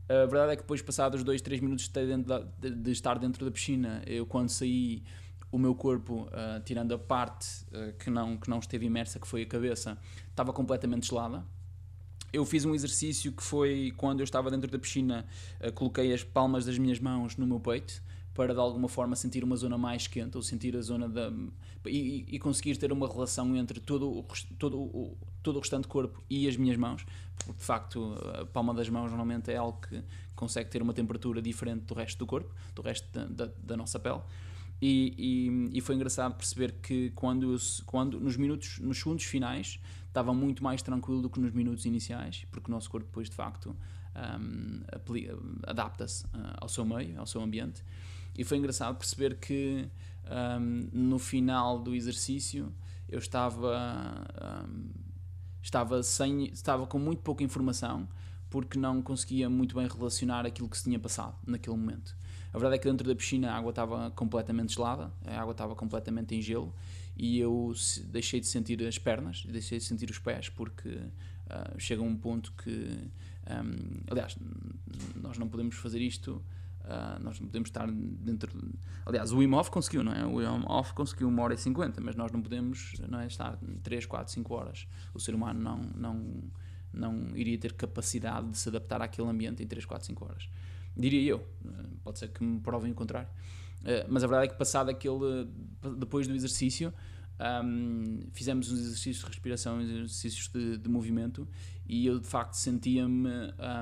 A 0.10 0.26
verdade 0.26 0.54
é 0.54 0.56
que 0.56 0.62
depois, 0.62 0.82
passados 0.82 1.24
2, 1.24 1.42
3 1.42 1.62
minutos 1.62 1.90
de, 1.90 2.18
da, 2.24 2.40
de, 2.40 2.72
de, 2.72 2.92
estar 2.92 3.20
dentro 3.20 3.44
da 3.44 3.52
piscina, 3.52 4.02
eu 4.08 4.26
quando 4.26 4.50
saí, 4.50 5.04
o 5.52 5.58
meu 5.58 5.76
corpo, 5.76 6.24
uh, 6.28 6.62
tirando 6.64 6.94
a 6.94 6.98
parte 6.98 7.66
uh, 7.66 7.94
que, 8.00 8.10
não, 8.10 8.38
que 8.38 8.50
não 8.50 8.60
esteve 8.60 8.86
imersa, 8.86 9.20
que 9.20 9.28
foi 9.28 9.44
a 9.44 9.46
cabeça, 9.46 9.98
estava 10.30 10.54
completamente 10.54 11.08
gelada 11.08 11.46
eu 12.34 12.46
fiz 12.46 12.66
um 12.66 12.76
exercício 12.76 13.32
que 13.32 13.42
foi 13.42 13.94
quando 13.96 14.20
eu 14.20 14.26
estava 14.26 14.52
dentro 14.52 14.70
da 14.70 14.78
piscina, 14.78 15.26
uh, 15.62 15.72
coloquei 15.72 16.14
as 16.14 16.24
palmas 16.24 16.66
das 16.66 16.78
minhas 16.78 17.00
mãos 17.00 17.38
no 17.38 17.48
meu 17.48 17.60
peito 17.60 18.04
para 18.38 18.54
de 18.54 18.60
alguma 18.60 18.88
forma 18.88 19.16
sentir 19.16 19.44
uma 19.44 19.56
zona 19.56 19.80
mais 19.80 20.06
quente 20.06 20.38
ou 20.38 20.44
sentir 20.44 20.78
a 20.78 20.82
zona 20.82 21.10
da. 21.10 21.34
e, 21.88 22.24
e 22.28 22.38
conseguir 22.38 22.78
ter 22.78 22.92
uma 22.92 23.08
relação 23.08 23.56
entre 23.58 23.80
todo 23.80 24.08
o, 24.08 24.26
todo, 24.60 24.78
o, 24.78 25.18
todo 25.42 25.56
o 25.56 25.60
restante 25.60 25.88
corpo 25.88 26.24
e 26.30 26.48
as 26.48 26.56
minhas 26.56 26.78
mãos, 26.78 27.04
porque 27.36 27.54
de 27.54 27.66
facto 27.66 28.14
a 28.40 28.46
palma 28.46 28.76
das 28.76 28.88
mãos 28.90 29.10
normalmente 29.10 29.52
é 29.52 29.58
algo 29.58 29.82
que 29.82 30.04
consegue 30.36 30.70
ter 30.70 30.84
uma 30.84 30.94
temperatura 30.94 31.42
diferente 31.42 31.86
do 31.86 31.96
resto 31.96 32.20
do 32.20 32.28
corpo, 32.28 32.54
do 32.76 32.84
resto 32.84 33.08
da, 33.12 33.26
da, 33.26 33.52
da 33.58 33.76
nossa 33.76 34.00
pele. 34.00 34.22
E, 34.80 35.16
e, 35.18 35.78
e, 35.80 35.82
foi 35.82 35.96
engraçado 35.96 36.36
perceber 36.36 36.74
que 36.74 37.10
quando, 37.16 37.58
quando 37.88 38.20
nos 38.20 38.38
minutos, 38.38 38.78
nos 38.78 39.00
segundos 39.00 39.24
finais, 39.24 39.80
estava 40.08 40.32
muito 40.32 40.64
mais 40.64 40.84
tranquilo 40.84 41.24
do 41.24 41.30
que 41.32 41.40
nos 41.40 41.52
minutos 41.52 41.86
iniciais, 41.86 42.46
porque 42.52 42.70
o 42.70 42.72
nosso 42.72 42.88
corpo 42.88 43.08
depois 43.08 43.28
de 43.28 43.36
facto 43.36 43.76
um, 44.40 44.82
adapta-se 45.66 46.26
uh, 46.26 46.58
ao 46.62 46.70
seu 46.70 46.86
meio, 46.86 47.20
ao 47.20 47.26
seu 47.26 47.42
ambiente. 47.42 47.84
E 48.38 48.44
foi 48.44 48.58
engraçado 48.58 48.96
perceber 48.98 49.38
que 49.38 49.88
um, 50.60 50.90
no 50.92 51.20
final 51.20 51.80
do 51.80 51.96
exercício 51.96 52.74
eu 53.10 53.20
estava 53.20 54.26
um, 54.68 54.90
estava 55.62 56.04
sem 56.04 56.46
estava 56.46 56.86
com 56.86 57.00
muito 57.00 57.22
pouca 57.22 57.44
informação 57.44 58.08
porque 58.50 58.78
não 58.78 59.02
conseguia 59.02 59.50
muito 59.50 59.76
bem 59.76 59.88
relacionar 59.88 60.46
aquilo 60.46 60.70
que 60.70 60.78
se 60.78 60.86
tinha 60.86 61.00
passado 61.00 61.36
naquele 61.46 61.76
momento. 61.76 62.16
A 62.54 62.58
verdade 62.58 62.76
é 62.76 62.78
que 62.78 62.90
dentro 62.90 63.08
da 63.08 63.16
piscina 63.16 63.52
a 63.52 63.58
água 63.58 63.72
estava 63.72 64.10
completamente 64.12 64.74
gelada, 64.74 65.12
a 65.26 65.40
água 65.40 65.52
estava 65.52 65.76
completamente 65.76 66.34
em 66.34 66.42
gelo 66.42 66.74
e 67.16 67.40
eu 67.40 67.74
deixei 68.06 68.40
de 68.40 68.48
sentir 68.48 68.82
as 68.86 68.98
pernas, 68.98 69.44
deixei 69.46 69.80
de 69.80 69.84
sentir 69.84 70.10
os 70.10 70.20
pés 70.20 70.50
porque 70.50 70.90
uh, 70.90 71.78
chega 71.80 72.02
um 72.02 72.16
ponto 72.16 72.54
que, 72.54 73.10
um, 73.50 74.02
aliás, 74.10 74.38
nós 75.16 75.38
não 75.38 75.50
podemos 75.50 75.76
fazer 75.76 76.00
isto. 76.02 76.42
Uh, 76.88 77.22
nós 77.22 77.40
não 77.40 77.48
podemos 77.48 77.68
estar 77.68 77.86
dentro. 77.92 78.58
De... 78.58 78.74
Aliás, 79.06 79.34
o 79.34 79.40
Wim 79.40 79.54
Hof 79.54 79.70
conseguiu, 79.70 80.04
não 80.04 80.14
é? 80.14 80.26
O 80.26 80.36
Wim 80.36 80.64
Hof 80.66 80.94
conseguiu 80.94 81.28
uma 81.28 81.44
hora 81.44 81.54
e 81.54 81.58
cinquenta, 81.58 82.00
mas 82.00 82.16
nós 82.16 82.32
não 82.32 82.42
podemos 82.42 82.94
não 83.10 83.20
é, 83.20 83.28
estar 83.28 83.60
3, 83.84 84.06
4, 84.06 84.32
5 84.32 84.54
horas. 84.54 84.88
O 85.14 85.20
ser 85.20 85.36
humano 85.36 85.60
não, 85.60 85.82
não, 85.96 86.44
não 86.94 87.36
iria 87.36 87.58
ter 87.58 87.74
capacidade 87.74 88.50
de 88.50 88.58
se 88.58 88.70
adaptar 88.70 89.02
àquele 89.02 89.28
ambiente 89.28 89.62
em 89.62 89.68
3, 89.68 89.86
4, 89.86 90.08
5 90.08 90.26
horas 90.26 90.50
diria 90.98 91.32
eu. 91.32 91.48
Eh, 91.66 91.86
pode 92.04 92.20
ser 92.20 92.30
que 92.30 92.44
me 92.44 92.60
provem 92.60 92.92
o 92.92 92.96
contrário. 92.96 93.30
Eh, 93.86 94.06
mas 94.10 94.24
a 94.24 94.28
verdade 94.28 94.48
é 94.48 94.52
que 94.52 94.58
passado 94.58 94.90
aquele, 94.90 95.48
depois 95.98 96.28
do 96.28 96.34
exercício, 96.34 96.94
um, 97.40 98.20
fizemos 98.34 98.72
uns 98.72 98.80
exercícios 98.80 99.20
de 99.20 99.26
respiração, 99.28 99.82
exercícios 99.82 100.48
de, 100.48 100.78
de 100.78 100.90
movimento 100.90 101.48
e 101.88 102.06
eu 102.06 102.20
de 102.20 102.28
facto 102.28 102.56
sentia-me 102.56 103.30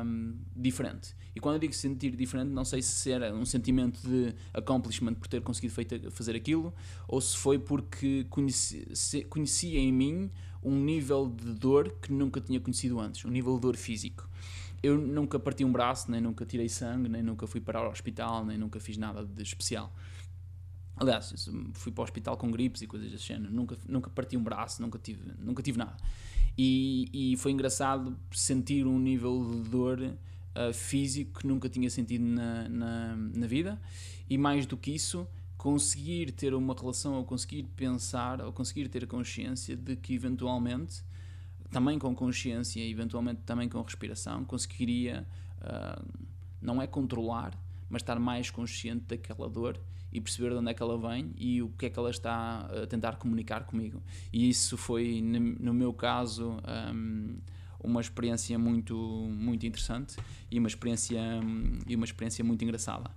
um, 0.05 0.37
diferente. 0.55 1.15
E 1.35 1.39
quando 1.39 1.55
eu 1.55 1.59
digo 1.59 1.73
sentir 1.73 2.15
diferente, 2.15 2.49
não 2.49 2.65
sei 2.65 2.81
se 2.81 3.11
era 3.11 3.33
um 3.33 3.45
sentimento 3.45 3.99
de 4.07 4.33
accomplishment 4.53 5.15
por 5.15 5.27
ter 5.27 5.41
conseguido 5.41 5.73
feito, 5.73 6.11
fazer 6.11 6.35
aquilo 6.35 6.73
ou 7.07 7.19
se 7.19 7.35
foi 7.37 7.57
porque 7.57 8.25
conheci, 8.29 8.85
conhecia 9.29 9.79
em 9.79 9.91
mim 9.91 10.31
um 10.61 10.75
nível 10.75 11.27
de 11.27 11.53
dor 11.53 11.95
que 12.01 12.11
nunca 12.11 12.41
tinha 12.41 12.59
conhecido 12.59 12.99
antes, 12.99 13.23
um 13.23 13.29
nível 13.29 13.55
de 13.55 13.61
dor 13.61 13.77
físico. 13.77 14.27
Eu 14.81 14.97
nunca 14.97 15.39
parti 15.39 15.63
um 15.63 15.71
braço, 15.71 16.11
nem 16.11 16.21
nunca 16.21 16.45
tirei 16.45 16.69
sangue, 16.69 17.09
nem 17.09 17.23
nunca 17.23 17.47
fui 17.47 17.61
para 17.61 17.87
o 17.87 17.89
hospital, 17.89 18.45
nem 18.45 18.57
nunca 18.57 18.79
fiz 18.79 18.97
nada 18.97 19.25
de 19.25 19.41
especial. 19.41 19.91
Aliás, 20.97 21.49
fui 21.73 21.91
para 21.91 22.01
o 22.01 22.03
hospital 22.03 22.37
com 22.37 22.49
gripes 22.49 22.81
e 22.81 22.87
coisas 22.87 23.11
desse 23.11 23.25
género. 23.25 23.51
Nunca, 23.51 23.77
nunca 23.87 24.09
parti 24.09 24.37
um 24.37 24.43
braço, 24.43 24.81
nunca 24.81 24.97
tive, 24.97 25.21
nunca 25.39 25.61
tive 25.61 25.77
nada. 25.77 25.97
E, 26.57 27.09
e 27.13 27.37
foi 27.37 27.51
engraçado 27.51 28.17
sentir 28.31 28.87
um 28.87 28.97
nível 28.97 29.61
de 29.63 29.69
dor 29.69 29.99
uh, 29.99 30.73
físico 30.73 31.39
que 31.39 31.47
nunca 31.47 31.67
tinha 31.67 31.89
sentido 31.89 32.23
na, 32.23 32.69
na, 32.69 33.15
na, 33.15 33.47
vida. 33.47 33.79
E 34.29 34.37
mais 34.37 34.65
do 34.65 34.77
que 34.77 34.91
isso, 34.91 35.27
conseguir 35.57 36.31
ter 36.31 36.53
uma 36.53 36.73
relação, 36.73 37.15
ou 37.15 37.25
conseguir 37.25 37.63
pensar, 37.75 38.41
ou 38.41 38.53
conseguir 38.53 38.87
ter 38.87 39.05
consciência 39.05 39.75
de 39.75 39.97
que 39.97 40.13
eventualmente, 40.13 41.03
também 41.69 41.99
com 41.99 42.15
consciência 42.15 42.79
e 42.79 42.89
eventualmente 42.89 43.41
também 43.45 43.67
com 43.67 43.81
respiração, 43.81 44.45
conseguiria, 44.45 45.27
uh, 45.61 46.05
não 46.61 46.81
é 46.81 46.87
controlar, 46.87 47.53
mas 47.89 48.01
estar 48.01 48.17
mais 48.17 48.49
consciente 48.49 49.03
daquela 49.07 49.49
dor 49.49 49.77
e 50.15 50.21
perceber 50.21 50.51
de 50.51 50.55
onde 50.55 50.71
é 50.71 50.73
que 50.73 50.81
ela 50.81 50.97
vem 50.97 51.33
e 51.37 51.61
o 51.61 51.67
que 51.77 51.87
é 51.87 51.89
que 51.89 51.99
ela 51.99 52.09
está 52.09 52.61
a 52.61 52.87
tentar 52.87 53.17
comunicar 53.17 53.65
comigo. 53.65 54.01
E 54.31 54.47
isso 54.47 54.77
foi, 54.77 55.21
no 55.21 55.73
meu 55.73 55.93
caso, 55.93 56.57
um, 56.93 57.35
uma 57.83 57.99
experiência 57.99 58.57
muito, 58.57 58.95
muito 58.95 59.65
interessante 59.65 60.15
e 60.49 60.57
uma 60.57 60.69
experiência, 60.69 61.19
e 61.85 61.95
uma 61.97 62.05
experiência 62.05 62.45
muito 62.45 62.63
engraçada. 62.63 63.11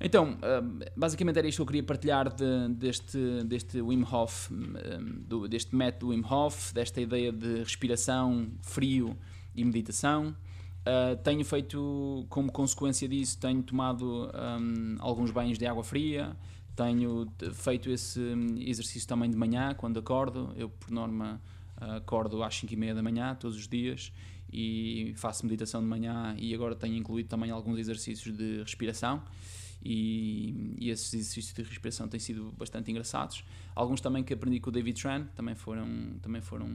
Então, 0.00 0.38
hum, 0.38 0.78
basicamente 0.96 1.38
era 1.38 1.46
isto 1.46 1.58
que 1.58 1.62
eu 1.62 1.66
queria 1.66 1.82
partilhar 1.82 2.34
de, 2.34 2.68
deste, 2.70 3.44
deste 3.44 3.82
Wim 3.82 4.04
Hof, 4.10 4.50
hum, 4.50 5.46
deste 5.50 5.76
método 5.76 6.12
Wim 6.12 6.24
Hof, 6.24 6.72
desta 6.72 6.98
ideia 6.98 7.30
de 7.30 7.58
respiração, 7.58 8.50
frio 8.62 9.18
e 9.54 9.62
meditação. 9.62 10.34
Uh, 10.84 11.16
tenho 11.22 11.44
feito, 11.44 12.26
como 12.28 12.52
consequência 12.52 13.08
disso, 13.08 13.38
tenho 13.38 13.62
tomado 13.62 14.30
um, 14.34 14.96
alguns 14.98 15.30
banhos 15.30 15.56
de 15.56 15.66
água 15.66 15.82
fria, 15.82 16.36
tenho 16.76 17.26
feito 17.54 17.88
esse 17.90 18.20
exercício 18.58 19.08
também 19.08 19.30
de 19.30 19.36
manhã, 19.36 19.74
quando 19.74 19.98
acordo. 19.98 20.52
Eu, 20.56 20.68
por 20.68 20.90
norma, 20.90 21.40
uh, 21.80 21.96
acordo 21.96 22.42
às 22.42 22.54
5 22.56 22.72
e 22.72 22.76
meia 22.76 22.94
da 22.94 23.02
manhã, 23.02 23.34
todos 23.34 23.56
os 23.56 23.66
dias, 23.66 24.12
e 24.52 25.14
faço 25.16 25.46
meditação 25.46 25.80
de 25.80 25.86
manhã. 25.86 26.34
E 26.38 26.54
agora 26.54 26.74
tenho 26.74 26.96
incluído 26.96 27.28
também 27.30 27.50
alguns 27.50 27.78
exercícios 27.78 28.36
de 28.36 28.58
respiração 28.58 29.22
e, 29.84 30.76
e 30.78 30.90
esses 30.90 31.12
exercícios 31.12 31.54
de 31.54 31.62
respiração 31.62 32.08
têm 32.08 32.18
sido 32.18 32.52
bastante 32.56 32.90
engraçados. 32.90 33.44
Alguns 33.74 34.00
também 34.00 34.24
que 34.24 34.32
aprendi 34.32 34.58
com 34.58 34.70
o 34.70 34.72
David 34.72 35.00
Tran, 35.00 35.26
também 35.34 35.54
foram, 35.54 35.86
também 36.22 36.40
foram 36.40 36.68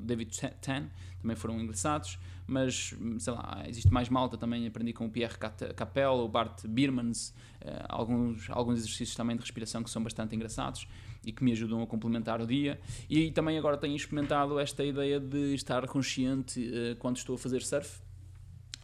David 0.00 0.36
Tan, 0.60 0.88
também 1.20 1.36
foram 1.36 1.58
engraçados, 1.60 2.18
mas 2.46 2.94
sei 3.18 3.32
lá, 3.32 3.64
existe 3.66 3.92
mais 3.92 4.08
malta 4.08 4.36
também, 4.36 4.66
aprendi 4.66 4.92
com 4.92 5.06
o 5.06 5.10
Pierre 5.10 5.36
Capel, 5.74 6.12
o 6.12 6.28
Bart 6.28 6.66
Birmans, 6.66 7.32
eh, 7.60 7.84
alguns, 7.88 8.50
alguns 8.50 8.80
exercícios 8.80 9.14
também 9.14 9.36
de 9.36 9.42
respiração 9.42 9.82
que 9.82 9.90
são 9.90 10.02
bastante 10.02 10.34
engraçados 10.34 10.86
e 11.24 11.32
que 11.32 11.44
me 11.44 11.52
ajudam 11.52 11.82
a 11.82 11.86
complementar 11.86 12.40
o 12.40 12.46
dia. 12.46 12.80
E 13.08 13.30
também 13.30 13.56
agora 13.56 13.76
tenho 13.76 13.94
experimentado 13.94 14.58
esta 14.58 14.84
ideia 14.84 15.20
de 15.20 15.54
estar 15.54 15.86
consciente 15.86 16.60
uh, 16.60 16.96
quando 16.96 17.16
estou 17.16 17.36
a 17.36 17.38
fazer 17.38 17.62
surf 17.62 18.01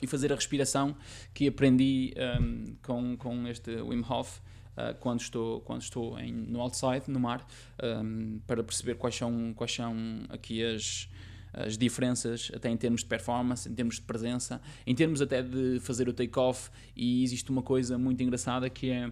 e 0.00 0.06
fazer 0.06 0.32
a 0.32 0.34
respiração 0.34 0.96
que 1.34 1.48
aprendi 1.48 2.14
um, 2.40 2.76
com, 2.82 3.16
com 3.16 3.46
este 3.48 3.76
Wim 3.82 4.04
Hof 4.08 4.38
uh, 4.38 4.94
quando 5.00 5.20
estou, 5.20 5.60
quando 5.60 5.82
estou 5.82 6.18
em, 6.18 6.32
no 6.32 6.60
outside, 6.60 7.04
no 7.08 7.20
mar, 7.20 7.46
um, 7.82 8.40
para 8.46 8.62
perceber 8.62 8.94
quais 8.94 9.16
são, 9.16 9.52
quais 9.54 9.72
são 9.72 9.94
aqui 10.28 10.64
as, 10.64 11.08
as 11.52 11.76
diferenças, 11.76 12.50
até 12.54 12.70
em 12.70 12.76
termos 12.76 13.00
de 13.00 13.06
performance, 13.06 13.68
em 13.68 13.74
termos 13.74 13.96
de 13.96 14.02
presença, 14.02 14.60
em 14.86 14.94
termos 14.94 15.20
até 15.20 15.42
de 15.42 15.80
fazer 15.80 16.08
o 16.08 16.12
take-off. 16.12 16.70
E 16.96 17.22
existe 17.24 17.50
uma 17.50 17.62
coisa 17.62 17.98
muito 17.98 18.22
engraçada 18.22 18.70
que 18.70 18.90
é 18.90 19.10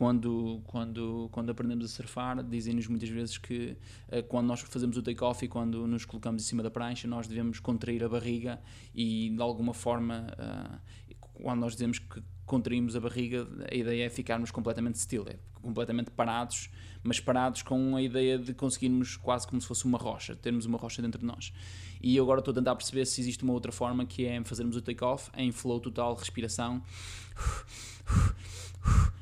quando, 0.00 0.62
quando, 0.64 1.28
quando 1.30 1.50
aprendemos 1.50 1.84
a 1.84 1.88
surfar, 1.88 2.42
dizem-nos 2.42 2.86
muitas 2.86 3.10
vezes 3.10 3.36
que 3.36 3.76
uh, 4.08 4.22
quando 4.28 4.46
nós 4.46 4.60
fazemos 4.62 4.96
o 4.96 5.02
take-off 5.02 5.44
e 5.44 5.48
quando 5.48 5.86
nos 5.86 6.06
colocamos 6.06 6.42
em 6.42 6.46
cima 6.46 6.62
da 6.62 6.70
prancha, 6.70 7.06
nós 7.06 7.28
devemos 7.28 7.60
contrair 7.60 8.02
a 8.02 8.08
barriga 8.08 8.58
e 8.94 9.28
de 9.28 9.42
alguma 9.42 9.74
forma, 9.74 10.26
uh, 10.38 11.14
quando 11.34 11.60
nós 11.60 11.74
dizemos 11.74 11.98
que 11.98 12.22
contraímos 12.50 12.96
a 12.96 13.00
barriga, 13.00 13.46
a 13.70 13.72
ideia 13.72 14.06
é 14.06 14.10
ficarmos 14.10 14.50
completamente 14.50 14.98
still, 14.98 15.24
é 15.28 15.36
completamente 15.62 16.10
parados, 16.10 16.68
mas 17.00 17.20
parados 17.20 17.62
com 17.62 17.94
a 17.94 18.02
ideia 18.02 18.36
de 18.36 18.52
conseguirmos 18.52 19.16
quase 19.16 19.46
como 19.46 19.60
se 19.60 19.68
fosse 19.68 19.84
uma 19.84 19.96
rocha, 19.96 20.34
termos 20.34 20.66
uma 20.66 20.76
rocha 20.76 21.00
dentro 21.00 21.20
de 21.20 21.24
nós. 21.26 21.52
E 22.02 22.16
eu 22.16 22.24
agora 22.24 22.40
estou 22.40 22.50
a 22.50 22.54
tentar 22.56 22.74
perceber 22.74 23.06
se 23.06 23.20
existe 23.20 23.44
uma 23.44 23.52
outra 23.52 23.70
forma 23.70 24.04
que 24.04 24.26
é 24.26 24.42
fazermos 24.42 24.74
o 24.74 24.82
take-off 24.82 25.30
em 25.36 25.52
flow 25.52 25.78
total, 25.78 26.16
respiração 26.16 26.82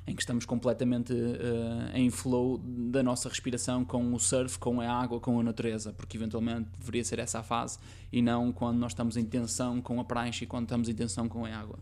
em 0.06 0.14
que 0.14 0.22
estamos 0.22 0.46
completamente 0.46 1.12
uh, 1.12 1.94
em 1.94 2.08
flow 2.08 2.56
da 2.56 3.02
nossa 3.02 3.28
respiração 3.28 3.84
com 3.84 4.14
o 4.14 4.18
surf, 4.18 4.58
com 4.58 4.80
a 4.80 4.90
água, 4.90 5.20
com 5.20 5.38
a 5.38 5.42
natureza, 5.42 5.92
porque 5.92 6.16
eventualmente 6.16 6.70
deveria 6.78 7.04
ser 7.04 7.18
essa 7.18 7.40
a 7.40 7.42
fase 7.42 7.78
e 8.10 8.22
não 8.22 8.50
quando 8.50 8.78
nós 8.78 8.92
estamos 8.92 9.18
em 9.18 9.26
tensão 9.26 9.82
com 9.82 10.00
a 10.00 10.04
prancha 10.04 10.44
e 10.44 10.46
quando 10.46 10.64
estamos 10.64 10.88
em 10.88 10.94
tensão 10.94 11.28
com 11.28 11.44
a 11.44 11.54
água. 11.54 11.78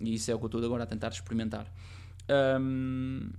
E 0.00 0.14
isso 0.14 0.30
é 0.30 0.34
o 0.34 0.38
que 0.38 0.44
eu 0.44 0.48
estou 0.48 0.64
agora 0.64 0.84
a 0.84 0.86
tentar 0.86 1.08
experimentar. 1.08 1.66
Um, 2.60 3.30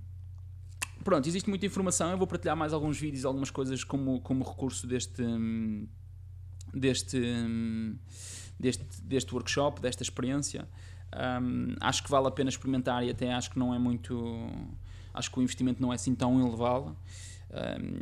pronto, 1.02 1.28
existe 1.28 1.48
muita 1.48 1.66
informação. 1.66 2.10
Eu 2.10 2.18
vou 2.18 2.26
partilhar 2.26 2.56
mais 2.56 2.72
alguns 2.72 2.98
vídeos, 2.98 3.24
algumas 3.24 3.50
coisas 3.50 3.84
como, 3.84 4.20
como 4.20 4.44
recurso 4.44 4.86
deste, 4.86 5.22
deste, 6.72 7.20
deste, 8.58 9.02
deste 9.02 9.34
workshop, 9.34 9.80
desta 9.80 10.02
experiência. 10.02 10.68
Um, 11.14 11.74
acho 11.80 12.02
que 12.02 12.10
vale 12.10 12.28
a 12.28 12.30
pena 12.30 12.48
experimentar 12.48 13.04
e 13.04 13.10
até 13.10 13.32
acho 13.32 13.50
que 13.50 13.58
não 13.58 13.74
é 13.74 13.78
muito. 13.78 14.48
Acho 15.12 15.30
que 15.30 15.38
o 15.38 15.42
investimento 15.42 15.82
não 15.82 15.92
é 15.92 15.96
assim 15.96 16.14
tão 16.14 16.40
elevado. 16.40 16.96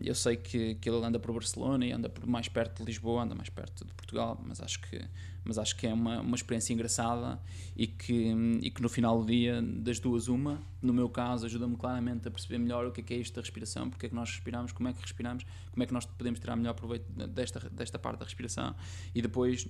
Eu 0.05 0.15
sei 0.15 0.37
que, 0.37 0.77
que 0.77 0.89
ele 0.89 1.05
anda 1.05 1.19
por 1.19 1.33
Barcelona 1.33 1.85
e 1.85 1.91
anda 1.91 2.09
por 2.09 2.25
mais 2.25 2.49
perto 2.49 2.79
de 2.79 2.85
Lisboa, 2.85 3.25
anda 3.25 3.35
mais 3.35 3.49
perto 3.49 3.85
de 3.85 3.93
Portugal, 3.95 4.41
mas 4.47 4.61
acho 4.61 4.81
que, 4.83 5.03
mas 5.45 5.59
acho 5.59 5.77
que 5.77 5.87
é 5.87 5.93
uma, 5.93 6.21
uma 6.21 6.37
experiência 6.37 6.73
engraçada 6.73 7.41
e 7.77 7.87
que, 7.87 8.35
e 8.63 8.71
que 8.71 8.83
no 8.83 8.89
final 8.89 9.21
do 9.21 9.27
dia, 9.27 9.63
das 9.63 9.99
duas, 9.99 10.29
uma, 10.29 10.61
no 10.83 10.93
meu 10.93 11.09
caso, 11.09 11.47
ajuda-me 11.47 11.77
claramente 11.77 12.29
a 12.29 12.31
perceber 12.31 12.59
melhor 12.59 12.87
o 12.87 12.93
que 12.93 13.01
é, 13.01 13.05
que 13.05 13.15
é 13.15 13.17
isto 13.17 13.35
da 13.35 13.41
respiração, 13.41 13.89
porque 13.89 14.07
é 14.07 14.09
que 14.09 14.15
nós 14.15 14.31
respiramos, 14.31 14.73
como 14.73 14.89
é 14.89 14.93
que 14.93 15.01
respiramos, 15.01 15.45
como 15.71 15.83
é 15.83 15.87
que 15.87 15.93
nós 15.93 16.05
podemos 16.05 16.41
tirar 16.41 16.57
melhor 16.57 16.75
proveito 16.75 17.11
desta, 17.29 17.61
desta 17.71 17.99
parte 17.99 18.19
da 18.19 18.25
respiração. 18.25 18.75
E 19.15 19.23
depois 19.23 19.67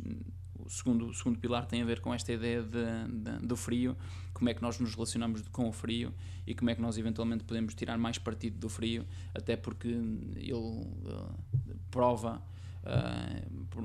o 0.59 0.69
segundo, 0.69 1.07
o 1.07 1.15
segundo 1.15 1.39
pilar 1.39 1.67
tem 1.67 1.83
a 1.83 1.85
ver 1.85 2.01
com 2.01 2.13
esta 2.13 2.33
ideia 2.33 2.63
de, 2.63 2.85
de, 3.09 3.47
do 3.47 3.57
frio, 3.57 3.97
como 4.33 4.49
é 4.49 4.55
que 4.55 4.63
nós 4.63 4.79
nos 4.79 4.95
relacionamos 4.95 5.43
com 5.49 5.69
o 5.69 5.73
frio 5.73 6.13
e 6.47 6.55
como 6.55 6.71
é 6.71 6.75
que 6.75 6.83
nós 6.83 6.97
eventualmente 6.99 7.45
podemos 7.45 7.75
tirar 7.75 7.99
mais 7.99 8.19
partido 8.19 8.59
do 8.59 8.69
frio, 8.69 9.07
até 9.35 9.57
porque 9.57 9.89
ele 9.89 10.53
uh, 10.53 11.35
prova 11.91 12.43
uh, 12.85 13.65
por, 13.67 13.85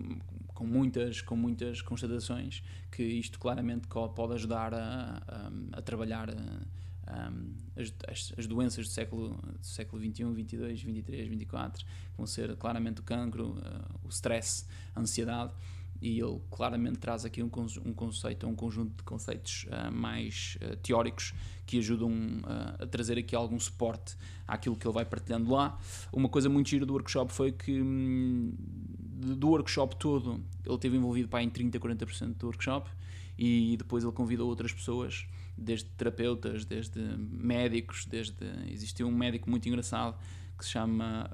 com, 0.54 0.66
muitas, 0.66 1.22
com 1.22 1.36
muitas 1.36 1.82
constatações 1.82 2.64
que 2.92 3.04
isto 3.04 3.40
claramente 3.40 3.88
pode 3.88 4.34
ajudar 4.34 4.74
a, 4.74 5.22
a, 5.28 5.80
a 5.80 5.82
trabalhar. 5.82 6.30
Um, 6.30 7.54
as, 7.78 8.34
as, 8.36 8.48
doenças 8.48 8.88
do 8.88 8.92
século, 8.92 9.30
do 9.60 9.66
século 9.66 10.02
21, 10.02 10.34
22, 10.34 10.82
23, 10.82 11.28
24 11.28 11.86
vão 12.18 12.26
ser 12.26 12.56
claramente 12.56 13.02
o 13.02 13.04
cancro, 13.04 13.60
uh, 13.60 14.00
o 14.04 14.10
stress, 14.10 14.66
a 14.96 15.02
ansiedade 15.02 15.54
e 16.02 16.20
ele 16.20 16.40
claramente 16.52 17.00
traz 17.00 17.26
aqui 17.26 17.42
um, 17.42 17.50
um 17.86 17.94
conceito, 17.94 18.48
um 18.48 18.56
conjunto 18.56 18.98
de 18.98 19.04
conceitos 19.04 19.66
uh, 19.66 19.92
mais 19.92 20.58
uh, 20.62 20.76
teóricos 20.78 21.34
que 21.66 21.80
ajudam 21.80 22.12
uh, 22.12 22.84
a 22.84 22.88
trazer 22.88 23.18
aqui 23.18 23.36
algum 23.36 23.60
suporte 23.60 24.16
àquilo 24.48 24.76
que 24.76 24.86
ele 24.86 24.94
vai 24.94 25.06
partilhando 25.06 25.52
lá. 25.52 25.78
Uma 26.12 26.30
coisa 26.30 26.50
muito 26.50 26.70
gira 26.70 26.86
do 26.86 26.94
workshop 26.94 27.34
foi 27.34 27.52
que 27.52 27.82
hum, 27.82 28.54
do 28.58 29.50
workshop 29.50 29.96
todo 29.96 30.44
ele 30.66 30.78
teve 30.78 30.98
envolvido 30.98 31.28
para 31.28 31.42
em 31.42 31.50
30, 31.50 31.80
40% 31.80 32.36
do 32.36 32.48
workshop 32.48 32.90
e 33.38 33.76
depois 33.78 34.04
ele 34.04 34.14
convidou 34.14 34.48
outras 34.48 34.72
pessoas, 34.72 35.26
desde 35.58 35.90
terapeutas, 35.92 36.66
desde 36.66 37.00
médicos, 37.00 38.06
desde 38.06 38.46
existiu 38.68 39.08
um 39.08 39.12
médico 39.12 39.50
muito 39.50 39.68
engraçado 39.68 40.18
que 40.58 40.64
se 40.64 40.72
chama 40.72 41.30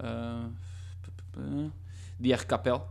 uh, 1.37 1.71
Capel, 2.47 2.87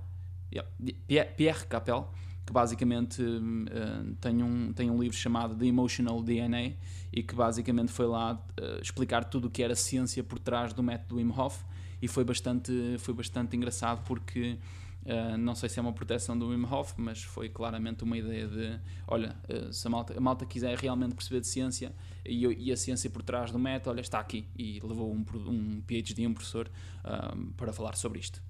Pierre 1.36 1.66
Capel, 1.66 2.11
que 2.46 2.53
basicamente 2.53 3.22
uh, 3.22 4.14
tem, 4.20 4.42
um, 4.42 4.72
tem 4.72 4.90
um 4.90 5.01
livro 5.01 5.16
chamado 5.16 5.55
The 5.55 5.66
Emotional 5.66 6.22
DNA 6.22 6.72
e 7.12 7.22
que 7.22 7.34
basicamente 7.34 7.92
foi 7.92 8.07
lá 8.07 8.34
uh, 8.34 8.82
explicar 8.82 9.24
tudo 9.24 9.48
o 9.48 9.51
que 9.51 9.62
era 9.62 9.74
ciência 9.74 10.24
por 10.24 10.38
trás 10.38 10.72
do 10.72 10.82
método 10.82 11.16
Wim 11.16 11.30
Hof 11.30 11.62
e 12.03 12.09
foi 12.09 12.24
bastante, 12.24 12.96
foi 12.98 13.14
bastante 13.14 13.57
engraçado 13.57 14.03
porque 14.05 14.59
Uh, 15.03 15.36
não 15.38 15.55
sei 15.55 15.68
se 15.70 15.78
é 15.78 15.82
uma 15.82 15.94
proteção 15.94 16.38
do 16.38 16.48
Wim 16.48 16.66
Hof, 16.70 16.92
mas 16.98 17.22
foi 17.22 17.48
claramente 17.48 18.05
uma 18.05 18.18
ideia 18.18 18.46
de: 18.46 18.78
olha, 19.09 19.34
uh, 19.48 19.72
se 19.72 19.86
a 19.86 19.90
malta, 19.90 20.16
a 20.16 20.20
malta, 20.20 20.44
quiser 20.44 20.76
realmente 20.76 21.14
perceber 21.14 21.40
de 21.40 21.46
ciência 21.46 21.94
e, 22.24 22.46
e, 22.46 22.70
a 22.70 22.76
ciência 22.76 23.09
por 23.09 23.22
trás 23.22 23.51
do 23.51 23.59
método, 23.59 23.92
olha, 23.92 24.03
está 24.03 24.20
aqui. 24.20 24.46
E 24.55 24.78
levou 24.80 25.11
um, 25.11 25.24
um 25.48 25.80
PhD, 25.86 26.26
um 26.26 26.34
professor, 26.34 26.70
uh, 27.03 27.53
para 27.55 27.72
falar 27.72 27.96
sobre 27.96 28.18
isto. 28.18 28.42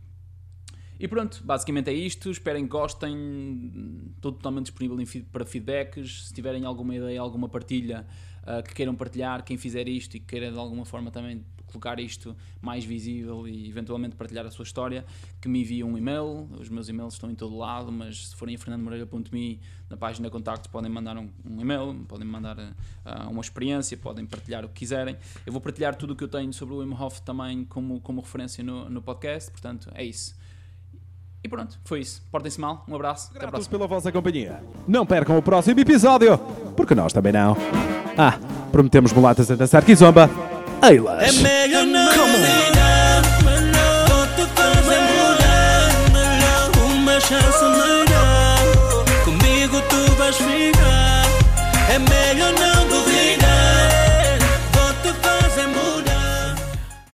E 1.00 1.08
pronto, 1.08 1.42
basicamente 1.42 1.88
é 1.88 1.94
isto. 1.94 2.30
Esperem 2.30 2.64
que 2.64 2.70
gostem. 2.70 4.12
Estou 4.16 4.32
totalmente 4.32 4.66
disponível 4.66 4.98
para 5.32 5.46
feedbacks. 5.46 6.28
Se 6.28 6.34
tiverem 6.34 6.66
alguma 6.66 6.94
ideia, 6.94 7.18
alguma 7.18 7.48
partilha 7.48 8.06
uh, 8.42 8.62
que 8.62 8.74
queiram 8.74 8.94
partilhar, 8.94 9.42
quem 9.42 9.56
fizer 9.56 9.88
isto 9.88 10.18
e 10.18 10.20
que 10.20 10.26
queira 10.26 10.52
de 10.52 10.58
alguma 10.58 10.84
forma 10.84 11.10
também 11.10 11.42
colocar 11.70 11.98
isto 12.00 12.36
mais 12.60 12.84
visível 12.84 13.46
e 13.48 13.68
eventualmente 13.68 14.16
partilhar 14.16 14.44
a 14.44 14.50
sua 14.50 14.64
história, 14.64 15.06
que 15.40 15.48
me 15.48 15.60
enviem 15.60 15.84
um 15.84 15.96
e-mail. 15.96 16.48
Os 16.58 16.68
meus 16.68 16.88
e-mails 16.88 17.14
estão 17.14 17.30
em 17.30 17.34
todo 17.34 17.56
lado, 17.56 17.90
mas 17.90 18.28
se 18.28 18.36
forem 18.36 18.56
a 18.56 18.58
fernandomoreira.me, 18.58 19.60
na 19.88 19.96
página 19.96 20.28
de 20.28 20.32
contactos, 20.32 20.70
podem 20.70 20.90
mandar 20.90 21.16
um, 21.16 21.30
um 21.48 21.60
e-mail, 21.60 21.94
podem 22.08 22.26
mandar 22.26 22.58
uh, 22.58 23.30
uma 23.30 23.40
experiência, 23.40 23.96
podem 23.96 24.26
partilhar 24.26 24.64
o 24.66 24.68
que 24.68 24.74
quiserem. 24.74 25.16
Eu 25.46 25.52
vou 25.52 25.62
partilhar 25.62 25.94
tudo 25.94 26.12
o 26.12 26.16
que 26.16 26.24
eu 26.24 26.28
tenho 26.28 26.52
sobre 26.52 26.74
o 26.74 26.78
Wim 26.78 26.92
Hof 26.92 27.20
também 27.22 27.64
como, 27.64 28.00
como 28.00 28.20
referência 28.20 28.62
no, 28.62 28.90
no 28.90 29.00
podcast, 29.00 29.50
portanto 29.50 29.90
é 29.94 30.04
isso. 30.04 30.38
E 31.42 31.48
pronto, 31.48 31.78
foi 31.84 32.00
isso. 32.00 32.22
Portem-se 32.30 32.60
mal, 32.60 32.84
um 32.86 32.94
abraço. 32.94 33.30
Até 33.34 33.46
a 33.46 33.48
próxima. 33.48 33.70
pela 33.70 33.88
vossa 33.88 34.12
companhia. 34.12 34.62
Não 34.86 35.06
percam 35.06 35.38
o 35.38 35.42
próximo 35.42 35.80
episódio, 35.80 36.38
porque 36.76 36.94
nós 36.94 37.12
também 37.12 37.32
não. 37.32 37.56
Ah, 38.16 38.38
prometemos 38.70 39.12
mulatas 39.12 39.50
a 39.50 39.54
dançar 39.54 39.84
kizomba. 39.84 40.28
Eilas. 40.82 41.22
É 41.22 41.42
melhor 41.42 41.86
não 41.86 42.10
Comigo 49.24 49.80
tu 49.88 50.12
vais 50.16 50.36
ficar 50.36 50.80